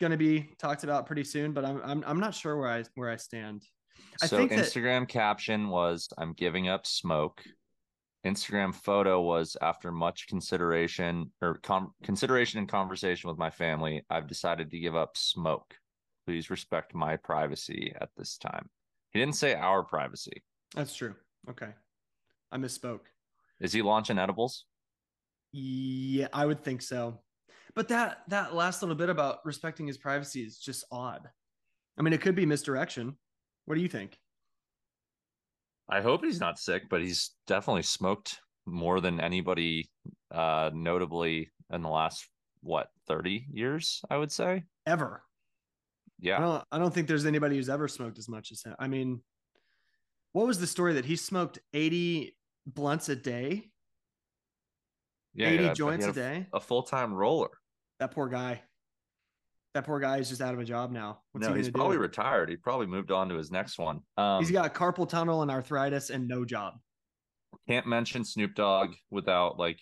going 0.00 0.12
to 0.12 0.16
be 0.16 0.50
talked 0.58 0.84
about 0.84 1.06
pretty 1.06 1.24
soon, 1.24 1.52
but 1.52 1.64
I'm 1.64 1.80
I'm 1.84 2.04
I'm 2.06 2.20
not 2.20 2.34
sure 2.34 2.56
where 2.56 2.68
I 2.70 2.84
where 2.94 3.10
I 3.10 3.16
stand. 3.16 3.64
I 4.22 4.26
so 4.26 4.36
think 4.38 4.50
that- 4.50 4.60
Instagram 4.60 5.06
caption 5.08 5.68
was 5.68 6.08
I'm 6.18 6.32
giving 6.32 6.68
up 6.68 6.86
smoke. 6.86 7.42
Instagram 8.24 8.74
photo 8.74 9.20
was 9.20 9.56
after 9.60 9.90
much 9.90 10.28
consideration 10.28 11.32
or 11.40 11.58
com- 11.62 11.92
consideration 12.04 12.58
and 12.58 12.68
conversation 12.68 13.28
with 13.28 13.38
my 13.38 13.50
family, 13.50 14.04
I've 14.08 14.28
decided 14.28 14.70
to 14.70 14.78
give 14.78 14.94
up 14.94 15.16
smoke. 15.16 15.74
Please 16.26 16.50
respect 16.50 16.94
my 16.94 17.16
privacy 17.16 17.92
at 18.00 18.10
this 18.16 18.38
time. 18.38 18.68
He 19.10 19.18
didn't 19.18 19.36
say 19.36 19.54
our 19.54 19.82
privacy. 19.82 20.42
That's 20.74 20.94
true. 20.94 21.14
Okay. 21.50 21.70
I 22.52 22.58
misspoke. 22.58 23.00
Is 23.60 23.72
he 23.72 23.82
launching 23.82 24.18
edibles? 24.18 24.66
Yeah, 25.52 26.28
I 26.32 26.46
would 26.46 26.62
think 26.62 26.80
so. 26.82 27.18
But 27.74 27.88
that 27.88 28.22
that 28.28 28.54
last 28.54 28.82
little 28.82 28.94
bit 28.94 29.08
about 29.08 29.38
respecting 29.44 29.86
his 29.86 29.98
privacy 29.98 30.42
is 30.42 30.58
just 30.58 30.84
odd. 30.90 31.28
I 31.98 32.02
mean, 32.02 32.12
it 32.12 32.20
could 32.20 32.34
be 32.34 32.46
misdirection. 32.46 33.16
What 33.64 33.74
do 33.74 33.80
you 33.80 33.88
think? 33.88 34.18
I 35.88 36.00
hope 36.00 36.24
he's 36.24 36.40
not 36.40 36.58
sick, 36.58 36.84
but 36.88 37.00
he's 37.02 37.32
definitely 37.46 37.82
smoked 37.82 38.38
more 38.66 39.00
than 39.00 39.20
anybody 39.20 39.90
uh 40.30 40.70
notably 40.72 41.50
in 41.70 41.82
the 41.82 41.88
last 41.88 42.28
what 42.62 42.88
30 43.08 43.46
years, 43.52 44.00
I 44.08 44.16
would 44.16 44.30
say. 44.30 44.64
Ever? 44.86 45.22
I 45.24 45.28
Yeah. 46.20 46.38
don't 46.38 46.64
I 46.70 46.78
don't 46.78 46.94
think 46.94 47.08
there's 47.08 47.26
anybody 47.26 47.56
who's 47.56 47.68
ever 47.68 47.88
smoked 47.88 48.18
as 48.18 48.28
much 48.28 48.52
as 48.52 48.62
him. 48.62 48.74
I 48.78 48.86
mean, 48.88 49.20
what 50.32 50.46
was 50.46 50.60
the 50.60 50.66
story 50.66 50.94
that 50.94 51.04
he 51.04 51.16
smoked 51.16 51.58
80 51.74 52.36
blunts 52.66 53.08
a 53.08 53.16
day? 53.16 53.70
Yeah. 55.34 55.48
80 55.48 55.64
yeah, 55.64 55.74
joints 55.74 56.04
a 56.04 56.08
had 56.08 56.14
day? 56.14 56.46
A 56.52 56.60
full-time 56.60 57.12
roller. 57.12 57.50
That 57.98 58.12
poor 58.12 58.28
guy. 58.28 58.62
That 59.74 59.84
poor 59.86 59.98
guy 60.00 60.18
is 60.18 60.28
just 60.28 60.42
out 60.42 60.52
of 60.52 60.60
a 60.60 60.64
job 60.64 60.90
now. 60.92 61.20
What's 61.32 61.46
no, 61.46 61.54
he 61.54 61.60
he's 61.60 61.70
probably 61.70 61.96
do? 61.96 62.02
retired. 62.02 62.50
He 62.50 62.56
probably 62.56 62.86
moved 62.86 63.10
on 63.10 63.28
to 63.30 63.34
his 63.36 63.50
next 63.50 63.78
one. 63.78 64.00
Um, 64.18 64.42
He's 64.42 64.50
got 64.50 64.74
carpal 64.74 65.08
tunnel 65.08 65.40
and 65.42 65.50
arthritis 65.50 66.10
and 66.10 66.28
no 66.28 66.44
job. 66.44 66.74
can't 67.68 67.86
mention 67.86 68.24
Snoop 68.24 68.54
Dogg 68.54 68.90
without 69.10 69.58
like. 69.58 69.80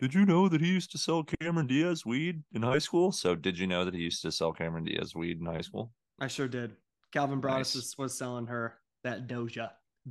Did 0.00 0.14
you 0.14 0.24
know 0.26 0.48
that 0.48 0.60
he 0.60 0.68
used 0.68 0.90
to 0.92 0.98
sell 0.98 1.22
Cameron 1.22 1.66
Diaz 1.66 2.04
weed 2.06 2.42
in 2.54 2.62
high 2.62 2.78
school? 2.78 3.12
So 3.12 3.34
did 3.34 3.58
you 3.58 3.66
know 3.66 3.84
that 3.84 3.94
he 3.94 4.00
used 4.00 4.20
to 4.22 4.32
sell 4.32 4.52
Cameron 4.52 4.84
Diaz 4.84 5.14
weed 5.14 5.38
in 5.40 5.46
high 5.46 5.62
school? 5.62 5.92
I 6.20 6.28
sure 6.28 6.48
did. 6.48 6.72
Calvin 7.12 7.40
Broadus 7.40 7.74
Nice. 7.74 7.94
was, 7.98 8.16
selling 8.16 8.46
her 8.46 8.74
that 9.04 9.26
Doja 9.26 9.70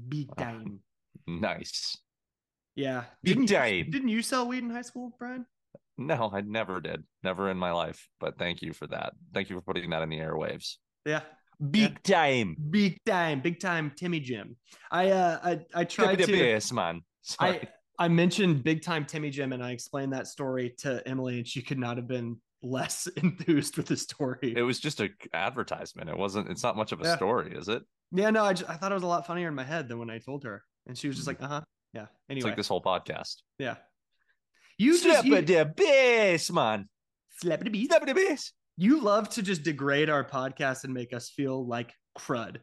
big 0.10 0.30
Uh, 0.32 0.36
time. 0.44 0.80
Nice. 1.28 1.98
Yeah. 2.76 3.04
Big 3.24 3.36
Didn't 3.36 3.50
you- 3.52 3.58
time. 3.58 3.92
Didn't 3.92 4.10
you 4.10 4.22
sell 4.24 4.48
weed 4.48 4.64
in 4.64 4.70
high 4.72 4.82
school, 4.82 5.16
Bryan? 5.20 5.46
No, 5.98 6.30
I 6.34 6.42
never 6.42 6.82
did. 6.82 7.04
Never 7.24 7.50
in 7.50 7.58
my 7.58 7.72
life. 7.72 8.08
But 8.20 8.38
thank 8.38 8.62
you 8.62 8.74
for 8.74 8.88
that. 8.88 9.14
Thank 9.34 9.50
you 9.50 9.56
for 9.56 9.62
putting 9.62 9.90
that 9.92 10.02
in 10.02 10.10
the 10.10 10.18
airwaves. 10.18 10.76
Yeah. 11.06 11.22
Big 11.72 12.04
time. 12.04 12.56
Big 12.70 12.98
time, 13.06 13.40
big 13.42 13.60
time 13.62 13.92
Timmy 13.96 14.20
Jim. 14.20 14.58
I 14.92 15.12
uh 15.12 15.40
I 15.44 15.60
I 15.82 15.84
tried 15.86 16.20
to 16.20 16.36
Yes, 16.36 16.72
man. 16.74 17.02
Sorry. 17.22 17.60
I 18.00 18.06
I 18.06 18.08
mentioned 18.10 18.64
big 18.64 18.82
time 18.82 19.06
Timmy 19.06 19.30
Jim 19.30 19.54
and 19.54 19.64
I 19.64 19.72
explained 19.72 20.12
that 20.12 20.28
story 20.28 20.76
to 20.80 21.02
Emily 21.08 21.38
and 21.38 21.48
she 21.48 21.62
could 21.62 21.80
not 21.80 21.96
have 21.96 22.08
been 22.10 22.42
less 22.62 23.08
enthused 23.24 23.78
with 23.78 23.86
the 23.86 23.96
story. 23.96 24.54
it 24.58 24.64
was 24.64 24.80
just 24.82 25.00
a 25.00 25.10
advertisement. 25.34 26.10
It 26.10 26.18
wasn't. 26.18 26.50
It's 26.50 26.64
not 26.64 26.76
much 26.76 26.92
of 26.92 27.00
a 27.00 27.06
Yeah. 27.06 27.16
story, 27.16 27.56
is 27.56 27.70
it? 27.70 27.84
yeah, 28.12 28.30
no, 28.32 28.44
I, 28.44 28.54
just, 28.54 28.70
I 28.70 28.76
thought 28.76 28.92
it 28.92 28.96
was 28.96 29.04
a 29.04 29.08
lot 29.08 29.26
funnier 29.26 29.48
in 29.48 29.56
my 29.56 29.64
head 29.64 29.88
than 29.88 29.98
when 29.98 30.10
I 30.10 30.20
told 30.20 30.44
her. 30.44 30.62
And 30.88 30.98
she 30.98 31.08
was 31.08 31.16
just 31.16 31.28
like, 31.28 31.42
"Uh-huh." 31.42 31.62
Yeah. 31.94 32.04
It's 32.04 32.12
Anyway. 32.30 32.50
like 32.50 32.58
this 32.58 32.68
whole 32.68 32.82
podcast. 32.84 33.38
Yeah. 33.60 33.76
You 34.78 35.00
just 35.00 35.26
you, 35.26 35.42
the 35.42 35.72
bass, 35.76 36.52
man. 36.52 36.90
slap 37.40 37.64
the 37.64 37.70
beat. 37.70 37.90
Slap 37.90 38.06
the 38.06 38.14
bass. 38.14 38.52
You 38.78 39.00
love 39.02 39.30
to 39.30 39.42
just 39.42 39.64
degrade 39.64 40.10
our 40.10 40.24
podcast 40.24 40.84
and 40.84 40.94
make 40.94 41.14
us 41.14 41.30
feel 41.30 41.66
like 41.66 41.94
crud. 42.18 42.58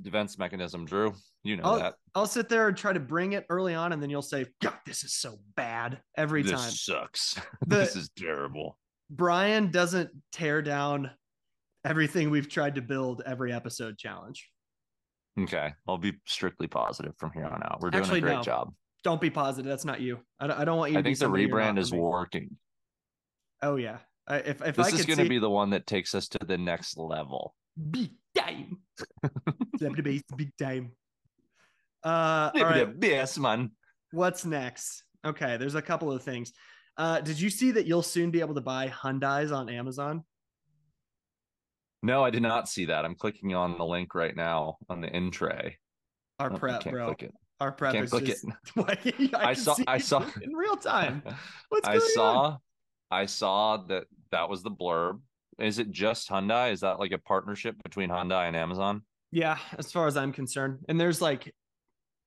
Defense 0.00 0.38
mechanism, 0.38 0.84
Drew. 0.84 1.14
You 1.42 1.56
know 1.56 1.64
I'll, 1.64 1.78
that. 1.78 1.94
I'll 2.14 2.26
sit 2.26 2.48
there 2.48 2.68
and 2.68 2.76
try 2.76 2.92
to 2.92 3.00
bring 3.00 3.32
it 3.32 3.46
early 3.48 3.74
on, 3.74 3.92
and 3.92 4.02
then 4.02 4.10
you'll 4.10 4.22
say, 4.22 4.46
God, 4.60 4.74
this 4.84 5.04
is 5.04 5.14
so 5.14 5.38
bad 5.56 6.00
every 6.16 6.42
this 6.42 6.52
time. 6.52 6.70
sucks. 6.70 7.38
The- 7.66 7.76
this 7.76 7.96
is 7.96 8.10
terrible. 8.16 8.76
Bryan 9.10 9.70
doesn't 9.70 10.10
tear 10.32 10.62
down 10.62 11.10
everything 11.84 12.30
we've 12.30 12.48
tried 12.48 12.74
to 12.74 12.82
build 12.82 13.22
every 13.24 13.52
episode 13.52 13.96
challenge. 13.98 14.48
Okay, 15.38 15.72
I'll 15.88 15.98
be 15.98 16.14
strictly 16.26 16.66
positive 16.66 17.12
from 17.18 17.32
here 17.32 17.44
on 17.44 17.62
out. 17.62 17.80
We're 17.80 17.90
doing 17.90 18.02
Actually, 18.04 18.18
a 18.18 18.22
great 18.22 18.36
no. 18.36 18.42
job. 18.42 18.72
Don't 19.04 19.20
be 19.20 19.30
positive. 19.30 19.68
That's 19.68 19.84
not 19.84 20.00
you. 20.00 20.18
I 20.40 20.46
don't, 20.46 20.58
I 20.58 20.64
don't 20.64 20.78
want 20.78 20.92
you 20.92 20.98
I 20.98 21.02
to 21.02 21.04
be 21.04 21.14
think 21.14 21.18
the 21.32 21.38
rebrand 21.38 21.78
is 21.78 21.92
working. 21.92 22.56
Oh, 23.62 23.76
yeah. 23.76 23.98
I, 24.26 24.38
if 24.38 24.62
if 24.62 24.76
This 24.76 24.86
I 24.86 24.96
is 24.96 25.04
going 25.04 25.18
to 25.18 25.24
see 25.24 25.28
be 25.28 25.38
the 25.38 25.50
one 25.50 25.70
that 25.70 25.86
takes 25.86 26.14
us 26.14 26.28
to 26.28 26.38
the 26.38 26.56
next 26.56 26.96
level. 26.96 27.54
big 27.90 28.10
time. 28.34 28.78
Slap 29.78 29.96
the 29.96 30.02
bass, 30.02 30.22
big 30.34 30.56
time. 30.56 30.92
Uh, 32.02 32.50
all 32.54 32.62
right. 32.62 32.88
Yes, 33.00 33.38
man. 33.38 33.72
What's 34.12 34.44
next? 34.44 35.04
Okay, 35.26 35.56
there's 35.56 35.74
a 35.74 35.82
couple 35.82 36.10
of 36.10 36.22
things. 36.22 36.52
Uh, 36.96 37.20
did 37.20 37.40
you 37.40 37.50
see 37.50 37.72
that 37.72 37.86
you'll 37.86 38.02
soon 38.02 38.30
be 38.30 38.40
able 38.40 38.54
to 38.54 38.60
buy 38.60 38.88
Hyundai's 38.88 39.52
on 39.52 39.68
Amazon? 39.68 40.24
No, 42.02 42.22
I 42.24 42.30
did 42.30 42.42
not 42.42 42.68
see 42.68 42.86
that. 42.86 43.04
I'm 43.04 43.14
clicking 43.14 43.54
on 43.54 43.76
the 43.78 43.84
link 43.84 44.14
right 44.14 44.36
now 44.36 44.76
on 44.88 45.00
the 45.00 45.14
in 45.14 45.30
tray. 45.30 45.78
Our 46.38 46.50
prep, 46.50 46.84
bro. 46.84 47.14
Our 47.60 47.72
prep 47.72 47.92
Can't 47.92 48.04
is 48.04 48.10
click 48.10 48.24
just. 48.24 48.44
it. 48.44 49.30
I, 49.34 49.50
I 49.50 49.54
saw- 49.54 49.76
I 49.86 49.96
it 49.96 50.02
saw- 50.02 50.24
in 50.42 50.54
real 50.54 50.76
time. 50.76 51.22
What's 51.68 51.88
I 51.88 51.98
going 51.98 52.02
on? 52.04 52.10
saw, 52.14 52.56
I 53.10 53.26
saw 53.26 53.76
that 53.88 54.04
that 54.30 54.48
was 54.48 54.62
the 54.62 54.70
blurb. 54.70 55.20
Is 55.58 55.78
it 55.78 55.90
just 55.90 56.28
Hyundai? 56.28 56.72
Is 56.72 56.80
that 56.80 56.98
like 56.98 57.12
a 57.12 57.18
partnership 57.18 57.76
between 57.82 58.10
Hyundai 58.10 58.48
and 58.48 58.56
Amazon? 58.56 59.02
Yeah, 59.30 59.58
as 59.78 59.92
far 59.92 60.06
as 60.06 60.16
I'm 60.16 60.32
concerned, 60.32 60.80
and 60.88 61.00
there's 61.00 61.20
like 61.20 61.52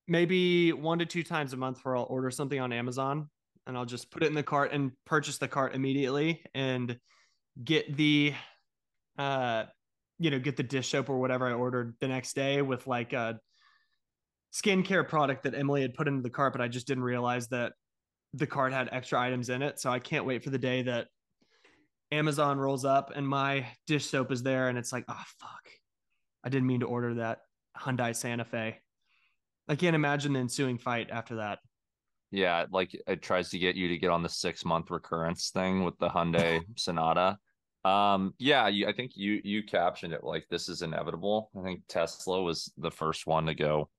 maybe 0.07 0.71
one 0.73 0.99
to 0.99 1.05
two 1.05 1.23
times 1.23 1.53
a 1.53 1.57
month 1.57 1.79
where 1.83 1.95
I'll 1.95 2.07
order 2.09 2.31
something 2.31 2.59
on 2.59 2.71
Amazon 2.71 3.29
and 3.65 3.77
I'll 3.77 3.85
just 3.85 4.09
put 4.09 4.23
it 4.23 4.27
in 4.27 4.33
the 4.33 4.43
cart 4.43 4.71
and 4.71 4.91
purchase 5.05 5.37
the 5.37 5.47
cart 5.49 5.75
immediately 5.75 6.41
and 6.55 6.97
get 7.61 7.95
the 7.97 8.33
uh 9.17 9.65
you 10.19 10.31
know 10.31 10.39
get 10.39 10.55
the 10.55 10.63
dish 10.63 10.89
soap 10.89 11.09
or 11.09 11.19
whatever 11.19 11.47
I 11.47 11.53
ordered 11.53 11.95
the 11.99 12.07
next 12.07 12.35
day 12.35 12.61
with 12.61 12.87
like 12.87 13.11
a 13.13 13.39
skincare 14.53 15.07
product 15.07 15.43
that 15.43 15.55
Emily 15.55 15.81
had 15.81 15.93
put 15.93 16.07
into 16.07 16.21
the 16.21 16.29
cart, 16.29 16.53
but 16.53 16.61
I 16.61 16.67
just 16.67 16.87
didn't 16.87 17.03
realize 17.03 17.47
that 17.49 17.73
the 18.33 18.47
cart 18.47 18.73
had 18.73 18.89
extra 18.91 19.19
items 19.19 19.49
in 19.49 19.61
it. 19.61 19.79
So 19.79 19.89
I 19.89 19.99
can't 19.99 20.25
wait 20.25 20.43
for 20.43 20.49
the 20.49 20.57
day 20.57 20.83
that 20.83 21.07
Amazon 22.11 22.57
rolls 22.57 22.85
up 22.85 23.11
and 23.15 23.27
my 23.27 23.65
dish 23.85 24.05
soap 24.05 24.31
is 24.31 24.43
there 24.43 24.69
and 24.69 24.77
it's 24.77 24.93
like, 24.93 25.05
oh 25.07 25.23
fuck. 25.39 25.69
I 26.43 26.49
didn't 26.49 26.67
mean 26.67 26.79
to 26.81 26.85
order 26.85 27.15
that 27.15 27.39
Hyundai 27.77 28.15
Santa 28.15 28.45
Fe. 28.45 28.79
I 29.67 29.75
can't 29.75 29.95
imagine 29.95 30.33
the 30.33 30.39
ensuing 30.39 30.77
fight 30.77 31.09
after 31.11 31.35
that. 31.37 31.59
Yeah, 32.31 32.65
like 32.71 32.97
it 33.07 33.21
tries 33.21 33.49
to 33.49 33.59
get 33.59 33.75
you 33.75 33.89
to 33.89 33.97
get 33.97 34.11
on 34.11 34.23
the 34.23 34.29
six 34.29 34.63
month 34.65 34.91
recurrence 34.91 35.49
thing 35.49 35.83
with 35.83 35.97
the 35.97 36.09
Hyundai 36.09 36.61
Sonata. 36.77 37.37
Um, 37.85 38.33
yeah, 38.37 38.67
you, 38.67 38.87
I 38.87 38.93
think 38.93 39.11
you 39.15 39.41
you 39.43 39.63
captioned 39.63 40.13
it 40.13 40.23
like 40.23 40.45
this 40.49 40.67
is 40.67 40.81
inevitable. 40.81 41.49
I 41.57 41.63
think 41.63 41.83
Tesla 41.87 42.41
was 42.41 42.71
the 42.77 42.91
first 42.91 43.27
one 43.27 43.45
to 43.45 43.55
go 43.55 43.89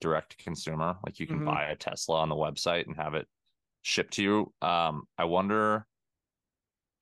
direct 0.00 0.30
to 0.30 0.44
consumer. 0.44 0.96
Like 1.04 1.18
you 1.20 1.26
can 1.26 1.40
Mhm. 1.40 1.46
buy 1.46 1.64
a 1.64 1.76
Tesla 1.76 2.20
on 2.20 2.28
the 2.28 2.34
website 2.34 2.86
and 2.86 2.96
have 2.96 3.14
it 3.14 3.28
shipped 3.82 4.14
to 4.14 4.22
you. 4.22 4.54
Um, 4.60 5.08
I 5.16 5.24
wonder, 5.24 5.86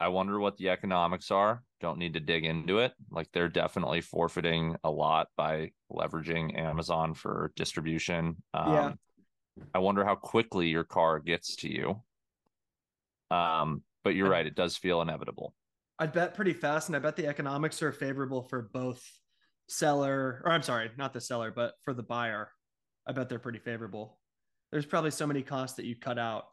I 0.00 0.08
wonder 0.08 0.38
what 0.38 0.56
the 0.56 0.70
economics 0.70 1.30
are. 1.30 1.64
Don't 1.80 1.98
need 1.98 2.14
to 2.14 2.20
dig 2.20 2.44
into 2.44 2.78
it. 2.78 2.94
Like 3.10 3.30
they're 3.32 3.48
definitely 3.48 4.00
forfeiting 4.00 4.76
a 4.84 4.90
lot 4.90 5.28
by 5.36 5.72
leveraging 5.90 6.58
Amazon 6.58 7.14
for 7.14 7.52
distribution. 7.56 8.42
Um, 8.52 8.72
Yeah. 8.72 8.94
I 9.72 9.78
wonder 9.78 10.04
how 10.04 10.16
quickly 10.16 10.68
your 10.68 10.84
car 10.84 11.20
gets 11.20 11.56
to 11.56 11.68
you. 11.70 12.02
Um, 13.30 13.84
but 14.02 14.14
you're 14.14 14.28
right; 14.28 14.46
it 14.46 14.54
does 14.54 14.76
feel 14.76 15.00
inevitable. 15.00 15.54
I'd 15.98 16.12
bet 16.12 16.34
pretty 16.34 16.52
fast, 16.52 16.88
and 16.88 16.96
I 16.96 16.98
bet 16.98 17.16
the 17.16 17.26
economics 17.26 17.80
are 17.82 17.92
favorable 17.92 18.42
for 18.42 18.62
both 18.62 19.02
seller, 19.68 20.42
or 20.44 20.52
I'm 20.52 20.62
sorry, 20.62 20.90
not 20.96 21.12
the 21.12 21.20
seller, 21.20 21.50
but 21.50 21.74
for 21.82 21.94
the 21.94 22.02
buyer. 22.02 22.50
I 23.06 23.12
bet 23.12 23.28
they're 23.28 23.38
pretty 23.38 23.58
favorable. 23.58 24.18
There's 24.72 24.86
probably 24.86 25.10
so 25.10 25.26
many 25.26 25.42
costs 25.42 25.76
that 25.76 25.84
you 25.84 25.94
cut 25.96 26.18
out. 26.18 26.46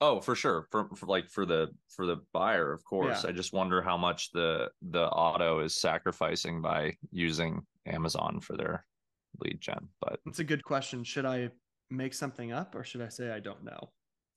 Oh, 0.00 0.20
for 0.20 0.34
sure. 0.34 0.66
For, 0.70 0.88
for 0.96 1.06
like 1.06 1.28
for 1.28 1.44
the 1.44 1.68
for 1.88 2.06
the 2.06 2.16
buyer, 2.32 2.72
of 2.72 2.82
course. 2.84 3.22
Yeah. 3.22 3.30
I 3.30 3.32
just 3.32 3.52
wonder 3.52 3.82
how 3.82 3.96
much 3.96 4.32
the 4.32 4.70
the 4.80 5.04
auto 5.04 5.60
is 5.60 5.76
sacrificing 5.76 6.62
by 6.62 6.94
using 7.10 7.60
Amazon 7.86 8.40
for 8.40 8.56
their 8.56 8.86
lead 9.38 9.60
gen. 9.60 9.88
But 10.00 10.20
It's 10.26 10.38
a 10.38 10.44
good 10.44 10.64
question. 10.64 11.04
Should 11.04 11.26
I 11.26 11.50
make 11.90 12.14
something 12.14 12.52
up 12.52 12.74
or 12.74 12.82
should 12.82 13.02
I 13.02 13.08
say 13.08 13.30
I 13.30 13.40
don't 13.40 13.62
know? 13.62 13.90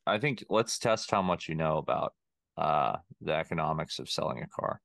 I 0.05 0.17
think 0.17 0.43
let's 0.49 0.77
test 0.77 1.09
how 1.11 1.21
much 1.21 1.47
you 1.47 1.55
know 1.55 1.77
about 1.77 2.13
uh 2.57 2.97
the 3.21 3.33
economics 3.33 3.99
of 3.99 4.09
selling 4.09 4.43
a 4.43 4.47
car. 4.47 4.81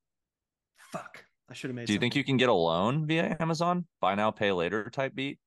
Fuck. 0.92 1.24
I 1.50 1.54
should 1.54 1.70
have 1.70 1.74
made 1.74 1.86
Do 1.86 1.92
you 1.92 1.98
think 1.98 2.14
you 2.14 2.24
can 2.24 2.36
get 2.36 2.50
a 2.50 2.54
loan 2.54 3.06
via 3.06 3.36
Amazon? 3.40 3.86
Buy 4.00 4.14
now, 4.14 4.30
pay 4.30 4.52
later 4.52 4.90
type 4.90 5.14
beat? 5.14 5.38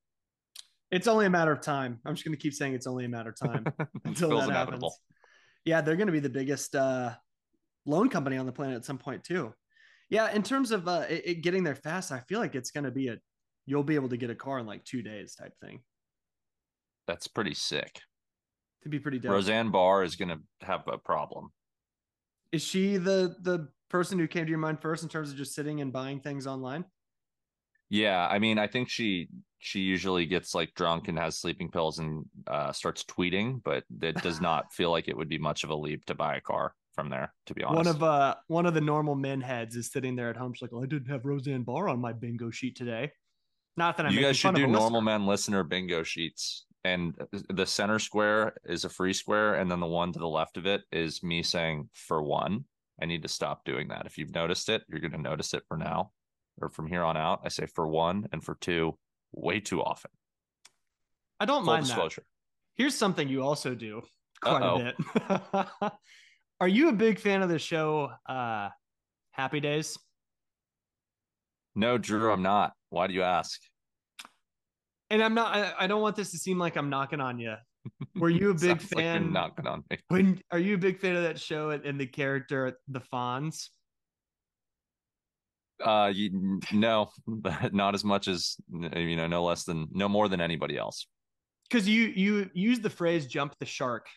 It's 0.91 1.07
only 1.07 1.25
a 1.25 1.29
matter 1.29 1.51
of 1.51 1.61
time. 1.61 1.99
I'm 2.05 2.13
just 2.13 2.25
going 2.25 2.35
to 2.35 2.41
keep 2.41 2.53
saying 2.53 2.73
it's 2.73 2.87
only 2.87 3.05
a 3.05 3.09
matter 3.09 3.29
of 3.29 3.39
time 3.39 3.65
until 4.05 4.29
that 4.29 4.49
inevitable. 4.49 4.89
happens. 4.89 4.99
Yeah, 5.63 5.81
they're 5.81 5.95
going 5.95 6.07
to 6.07 6.13
be 6.13 6.19
the 6.19 6.29
biggest 6.29 6.75
uh, 6.75 7.11
loan 7.85 8.09
company 8.09 8.37
on 8.37 8.45
the 8.45 8.51
planet 8.51 8.75
at 8.75 8.85
some 8.85 8.97
point 8.97 9.23
too. 9.23 9.53
Yeah, 10.09 10.31
in 10.31 10.43
terms 10.43 10.71
of 10.71 10.87
uh, 10.87 11.05
it, 11.09 11.21
it 11.25 11.35
getting 11.41 11.63
there 11.63 11.75
fast, 11.75 12.11
I 12.11 12.19
feel 12.27 12.39
like 12.39 12.55
it's 12.55 12.71
going 12.71 12.83
to 12.83 12.91
be 12.91 13.07
a 13.07 13.17
you'll 13.65 13.83
be 13.83 13.95
able 13.95 14.09
to 14.09 14.17
get 14.17 14.29
a 14.29 14.35
car 14.35 14.59
in 14.59 14.65
like 14.65 14.83
two 14.83 15.01
days 15.01 15.35
type 15.35 15.53
thing. 15.63 15.81
That's 17.07 17.27
pretty 17.27 17.53
sick. 17.53 18.01
To 18.83 18.89
be 18.89 18.99
pretty 18.99 19.19
dope. 19.19 19.31
Roseanne 19.31 19.69
Barr 19.69 20.03
is 20.03 20.15
gonna 20.15 20.39
have 20.61 20.87
a 20.87 20.97
problem. 20.97 21.51
Is 22.51 22.63
she 22.63 22.97
the 22.97 23.35
the 23.41 23.69
person 23.89 24.17
who 24.17 24.27
came 24.27 24.45
to 24.45 24.49
your 24.49 24.59
mind 24.59 24.81
first 24.81 25.03
in 25.03 25.09
terms 25.09 25.29
of 25.29 25.37
just 25.37 25.53
sitting 25.53 25.81
and 25.81 25.93
buying 25.93 26.19
things 26.19 26.47
online? 26.47 26.85
Yeah, 27.91 28.25
I 28.25 28.39
mean, 28.39 28.57
I 28.57 28.67
think 28.67 28.89
she 28.89 29.27
she 29.59 29.81
usually 29.81 30.25
gets 30.25 30.55
like 30.55 30.73
drunk 30.75 31.09
and 31.09 31.19
has 31.19 31.37
sleeping 31.37 31.69
pills 31.69 31.99
and 31.99 32.23
uh, 32.47 32.71
starts 32.71 33.03
tweeting, 33.03 33.61
but 33.63 33.83
it 34.01 34.15
does 34.23 34.39
not 34.41 34.71
feel 34.73 34.91
like 34.91 35.09
it 35.09 35.17
would 35.17 35.27
be 35.27 35.37
much 35.37 35.65
of 35.65 35.71
a 35.71 35.75
leap 35.75 36.05
to 36.05 36.15
buy 36.15 36.37
a 36.37 36.41
car 36.41 36.73
from 36.95 37.09
there. 37.09 37.33
To 37.47 37.53
be 37.53 37.63
honest, 37.63 37.85
One 37.85 37.87
of 37.87 38.01
uh 38.01 38.35
one 38.47 38.65
of 38.65 38.73
the 38.73 38.81
normal 38.81 39.15
men 39.15 39.41
heads 39.41 39.75
is 39.75 39.91
sitting 39.91 40.15
there 40.15 40.29
at 40.29 40.37
home. 40.37 40.53
She's 40.53 40.61
like, 40.61 40.71
"Oh, 40.73 40.81
I 40.81 40.85
didn't 40.85 41.09
have 41.09 41.25
Roseanne 41.25 41.63
Barr 41.63 41.89
on 41.89 41.99
my 41.99 42.13
bingo 42.13 42.49
sheet 42.49 42.77
today." 42.77 43.11
Not 43.75 43.97
that 43.97 44.05
I'm. 44.05 44.13
you 44.13 44.21
guys 44.21 44.37
should 44.37 44.55
do 44.55 44.67
normal 44.67 45.01
men 45.01 45.25
listener 45.25 45.65
bingo 45.65 46.01
sheets, 46.01 46.65
and 46.85 47.13
the 47.49 47.65
center 47.65 47.99
square 47.99 48.53
is 48.63 48.85
a 48.85 48.89
free 48.89 49.13
square, 49.13 49.55
and 49.55 49.69
then 49.69 49.81
the 49.81 49.85
one 49.85 50.13
to 50.13 50.19
the 50.19 50.29
left 50.29 50.55
of 50.55 50.65
it 50.65 50.83
is 50.93 51.21
me 51.23 51.43
saying 51.43 51.89
for 51.91 52.23
one. 52.23 52.63
I 53.01 53.05
need 53.05 53.23
to 53.23 53.27
stop 53.27 53.65
doing 53.65 53.89
that. 53.89 54.05
If 54.05 54.17
you've 54.17 54.33
noticed 54.33 54.69
it, 54.69 54.83
you're 54.87 54.99
going 55.01 55.11
to 55.11 55.17
notice 55.17 55.53
it 55.53 55.63
for 55.67 55.75
now 55.75 56.11
or 56.61 56.69
from 56.69 56.87
here 56.87 57.03
on 57.03 57.17
out. 57.17 57.41
I 57.43 57.49
say 57.49 57.65
for 57.65 57.87
one 57.87 58.27
and 58.31 58.43
for 58.43 58.55
two 58.55 58.97
way 59.31 59.59
too 59.59 59.81
often. 59.81 60.11
I 61.39 61.45
don't 61.45 61.63
Full 61.63 61.73
mind 61.73 61.83
that. 61.85 61.87
disclosure. 61.89 62.23
Here's 62.75 62.95
something 62.95 63.27
you 63.27 63.43
also 63.43 63.73
do 63.75 64.01
quite 64.41 64.61
Uh-oh. 64.61 64.93
a 65.29 65.69
bit. 65.81 65.91
Are 66.59 66.67
you 66.67 66.89
a 66.89 66.93
big 66.93 67.19
fan 67.19 67.41
of 67.41 67.49
the 67.49 67.59
show 67.59 68.11
uh 68.27 68.69
Happy 69.31 69.59
Days? 69.59 69.97
No, 71.75 71.97
Drew, 71.97 72.31
I'm 72.31 72.41
not. 72.43 72.73
Why 72.89 73.07
do 73.07 73.13
you 73.13 73.23
ask? 73.23 73.59
And 75.09 75.23
I'm 75.23 75.33
not 75.33 75.55
I, 75.55 75.73
I 75.79 75.87
don't 75.87 76.01
want 76.01 76.15
this 76.15 76.31
to 76.31 76.37
seem 76.37 76.57
like 76.59 76.75
I'm 76.75 76.89
knocking 76.89 77.21
on 77.21 77.39
you. 77.39 77.55
Were 78.15 78.29
you 78.29 78.51
a 78.51 78.53
big 78.55 78.79
Sounds 78.81 78.93
like 78.93 79.03
fan? 79.05 79.33
knocking 79.33 79.67
on 79.67 79.83
me. 79.89 79.97
when 80.09 80.41
are 80.51 80.59
you 80.59 80.75
a 80.75 80.77
big 80.77 80.99
fan 80.99 81.15
of 81.15 81.23
that 81.23 81.39
show 81.39 81.71
and, 81.71 81.83
and 81.85 81.99
the 81.99 82.05
character 82.07 82.77
the 82.87 83.01
Fonz? 83.13 83.69
Uh, 85.83 86.11
you, 86.13 86.59
no, 86.71 87.09
not 87.71 87.95
as 87.95 88.03
much 88.03 88.27
as 88.27 88.57
you 88.95 89.15
know, 89.15 89.27
no 89.27 89.43
less 89.43 89.63
than, 89.63 89.87
no 89.91 90.07
more 90.07 90.27
than 90.29 90.41
anybody 90.41 90.77
else. 90.77 91.07
Because 91.69 91.87
you 91.87 92.03
you 92.15 92.49
use 92.53 92.79
the 92.79 92.89
phrase 92.89 93.25
"jump 93.25 93.57
the 93.59 93.65
shark" 93.65 94.07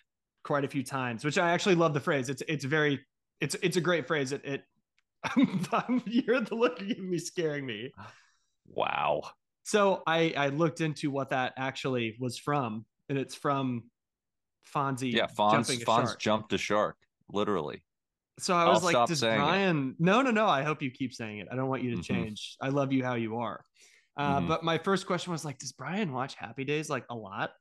quite 0.43 0.65
a 0.65 0.69
few 0.69 0.83
times, 0.83 1.25
which 1.25 1.39
I 1.39 1.51
actually 1.51 1.77
love 1.77 1.95
the 1.95 2.01
phrase. 2.01 2.29
It's 2.29 2.43
it's 2.49 2.65
very 2.65 3.01
it's 3.41 3.55
it's 3.63 3.77
a 3.77 3.81
great 3.81 4.07
phrase. 4.07 4.33
It 4.33 4.45
it 4.45 4.63
you're 6.07 6.41
the 6.41 6.55
look 6.55 6.81
at 6.81 6.99
me 6.99 7.19
scaring 7.19 7.65
me. 7.65 7.93
Wow. 8.67 9.23
So 9.63 10.03
I 10.07 10.35
I 10.37 10.49
looked 10.49 10.81
into 10.81 11.11
what 11.11 11.31
that 11.31 11.55
actually 11.57 12.17
was 12.19 12.39
from, 12.39 12.85
and 13.09 13.19
it's 13.19 13.35
from 13.35 13.85
Fonzie. 14.75 15.13
Yeah, 15.13 15.27
Fonz, 15.27 15.71
Fonz 15.85 16.07
shark. 16.07 16.21
jumped 16.21 16.53
a 16.53 16.59
shark, 16.59 16.97
literally. 17.33 17.83
So 18.39 18.55
I 18.55 18.65
I'll 18.65 18.73
was 18.73 18.83
like, 18.85 19.07
does 19.07 19.21
saying 19.21 19.35
it. 19.41 19.45
Bryan? 19.45 19.95
No, 19.99 20.23
no, 20.23 20.31
no. 20.31 20.47
I 20.47 20.63
hope 20.63 20.83
you 20.83 20.91
keep 20.91 21.13
saying 21.13 21.39
it. 21.39 21.49
I 21.51 21.57
don't 21.57 21.69
want 21.69 21.83
you 21.83 21.93
to 21.93 21.99
Mhm. 21.99 22.05
change. 22.05 22.57
I 22.61 22.69
love 22.69 22.93
you 22.93 23.05
how 23.05 23.15
you 23.15 23.37
are. 23.37 23.65
Uh, 24.17 24.41
Mhm. 24.41 24.49
But 24.49 24.65
my 24.65 24.79
first 24.79 25.07
question 25.07 25.33
was 25.33 25.45
like, 25.45 25.59
does 25.59 25.73
Bryan 25.73 26.13
watch 26.13 26.35
Happy 26.35 26.65
Days 26.65 26.91
like 26.91 27.05
a 27.11 27.15
lot? 27.15 27.53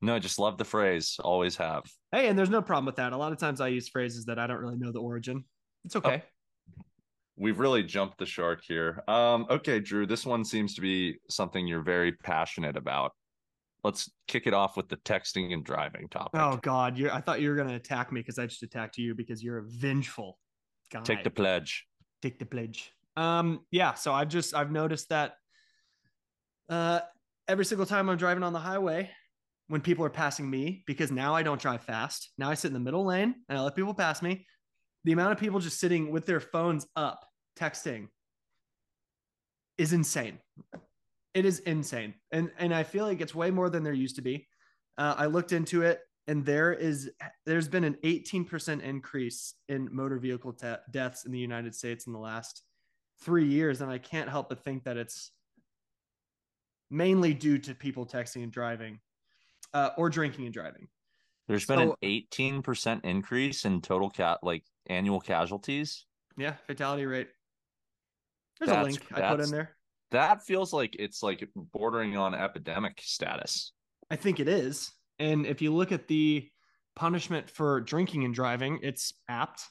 No, 0.00 0.14
I 0.14 0.18
just 0.18 0.38
love 0.38 0.58
the 0.58 0.64
phrase. 0.64 1.18
Always 1.22 1.56
have. 1.56 1.84
Hey, 2.10 2.28
and 2.28 2.38
there's 2.38 2.50
no 2.50 2.60
problem 2.60 2.86
with 2.86 2.96
that. 2.96 3.12
A 3.12 3.16
lot 3.16 3.32
of 3.32 3.38
times 3.38 3.60
I 3.60 3.68
use 3.68 3.88
phrases 3.88 4.24
that 4.26 4.38
I 4.38 4.46
don't 4.46 4.58
really 4.58 4.76
know 4.76 4.90
the 4.92 5.00
origin. 5.00 5.44
It's 5.84 5.96
okay. 5.96 6.24
We've 7.36 7.58
really 7.58 7.82
jumped 7.82 8.18
the 8.18 8.26
shark 8.26 8.62
here. 8.62 9.02
Um, 9.08 9.46
okay, 9.48 9.80
Drew, 9.80 10.06
this 10.06 10.26
one 10.26 10.44
seems 10.44 10.74
to 10.74 10.80
be 10.80 11.18
something 11.30 11.66
you're 11.66 11.82
very 11.82 12.12
passionate 12.12 12.76
about. 12.76 13.12
Let's 13.84 14.10
kick 14.28 14.46
it 14.46 14.54
off 14.54 14.76
with 14.76 14.88
the 14.88 14.96
texting 14.98 15.52
and 15.52 15.64
driving 15.64 16.08
topic. 16.08 16.40
Oh 16.40 16.58
God, 16.62 16.96
you're. 16.96 17.12
I 17.12 17.20
thought 17.20 17.40
you 17.40 17.48
were 17.50 17.56
gonna 17.56 17.74
attack 17.74 18.12
me 18.12 18.20
because 18.20 18.38
I 18.38 18.46
just 18.46 18.62
attacked 18.62 18.96
you 18.96 19.14
because 19.14 19.42
you're 19.42 19.58
a 19.58 19.64
vengeful 19.66 20.38
guy. 20.92 21.00
Take 21.02 21.24
the 21.24 21.30
pledge. 21.30 21.86
take 22.20 22.38
the 22.38 22.46
pledge. 22.46 22.92
Um, 23.16 23.60
yeah. 23.70 23.94
So 23.94 24.12
I've 24.12 24.28
just 24.28 24.54
I've 24.54 24.70
noticed 24.70 25.08
that 25.08 25.34
uh 26.68 27.00
every 27.48 27.64
single 27.64 27.86
time 27.86 28.08
I'm 28.08 28.16
driving 28.16 28.44
on 28.44 28.52
the 28.52 28.60
highway, 28.60 29.10
when 29.66 29.80
people 29.80 30.04
are 30.04 30.10
passing 30.10 30.48
me, 30.48 30.84
because 30.86 31.10
now 31.10 31.34
I 31.34 31.42
don't 31.42 31.60
drive 31.60 31.82
fast. 31.82 32.30
Now 32.38 32.50
I 32.50 32.54
sit 32.54 32.68
in 32.68 32.74
the 32.74 32.80
middle 32.80 33.04
lane 33.04 33.34
and 33.48 33.58
I 33.58 33.62
let 33.62 33.74
people 33.74 33.94
pass 33.94 34.22
me. 34.22 34.46
The 35.04 35.12
amount 35.12 35.32
of 35.32 35.38
people 35.38 35.60
just 35.60 35.80
sitting 35.80 36.12
with 36.12 36.26
their 36.26 36.40
phones 36.40 36.86
up 36.94 37.24
texting 37.58 38.08
is 39.78 39.92
insane. 39.92 40.38
It 41.34 41.44
is 41.44 41.60
insane, 41.60 42.14
and 42.30 42.50
and 42.58 42.74
I 42.74 42.82
feel 42.82 43.04
like 43.04 43.20
it's 43.20 43.34
way 43.34 43.50
more 43.50 43.70
than 43.70 43.82
there 43.82 43.92
used 43.92 44.16
to 44.16 44.22
be. 44.22 44.48
Uh, 44.98 45.14
I 45.16 45.26
looked 45.26 45.52
into 45.52 45.82
it, 45.82 46.00
and 46.26 46.44
there 46.44 46.72
is 46.72 47.10
there's 47.46 47.68
been 47.68 47.84
an 47.84 47.96
18% 48.04 48.82
increase 48.82 49.54
in 49.68 49.88
motor 49.90 50.18
vehicle 50.18 50.52
te- 50.52 50.74
deaths 50.90 51.24
in 51.24 51.32
the 51.32 51.38
United 51.38 51.74
States 51.74 52.06
in 52.06 52.12
the 52.12 52.18
last 52.18 52.62
three 53.22 53.46
years, 53.46 53.80
and 53.80 53.90
I 53.90 53.98
can't 53.98 54.28
help 54.28 54.48
but 54.50 54.62
think 54.62 54.84
that 54.84 54.96
it's 54.96 55.30
mainly 56.90 57.32
due 57.32 57.58
to 57.58 57.74
people 57.74 58.06
texting 58.06 58.42
and 58.42 58.52
driving, 58.52 59.00
uh, 59.72 59.90
or 59.96 60.10
drinking 60.10 60.44
and 60.44 60.54
driving. 60.54 60.88
There's 61.48 61.66
been 61.66 61.80
an 61.80 61.92
18% 62.02 63.04
increase 63.04 63.64
in 63.64 63.80
total 63.80 64.10
cat 64.10 64.38
like 64.42 64.64
annual 64.86 65.20
casualties. 65.20 66.06
Yeah, 66.36 66.54
fatality 66.66 67.06
rate. 67.06 67.28
There's 68.58 68.70
a 68.70 68.82
link 68.82 69.02
I 69.12 69.28
put 69.30 69.40
in 69.40 69.50
there. 69.50 69.76
That 70.12 70.44
feels 70.44 70.72
like 70.72 70.96
it's 70.98 71.22
like 71.22 71.48
bordering 71.54 72.16
on 72.16 72.34
epidemic 72.34 73.00
status. 73.02 73.72
I 74.10 74.16
think 74.16 74.40
it 74.40 74.48
is. 74.48 74.90
And 75.18 75.46
if 75.46 75.60
you 75.62 75.72
look 75.74 75.92
at 75.92 76.06
the 76.08 76.48
punishment 76.96 77.48
for 77.50 77.80
drinking 77.80 78.24
and 78.24 78.34
driving, 78.34 78.78
it's 78.82 79.12
apt. 79.28 79.62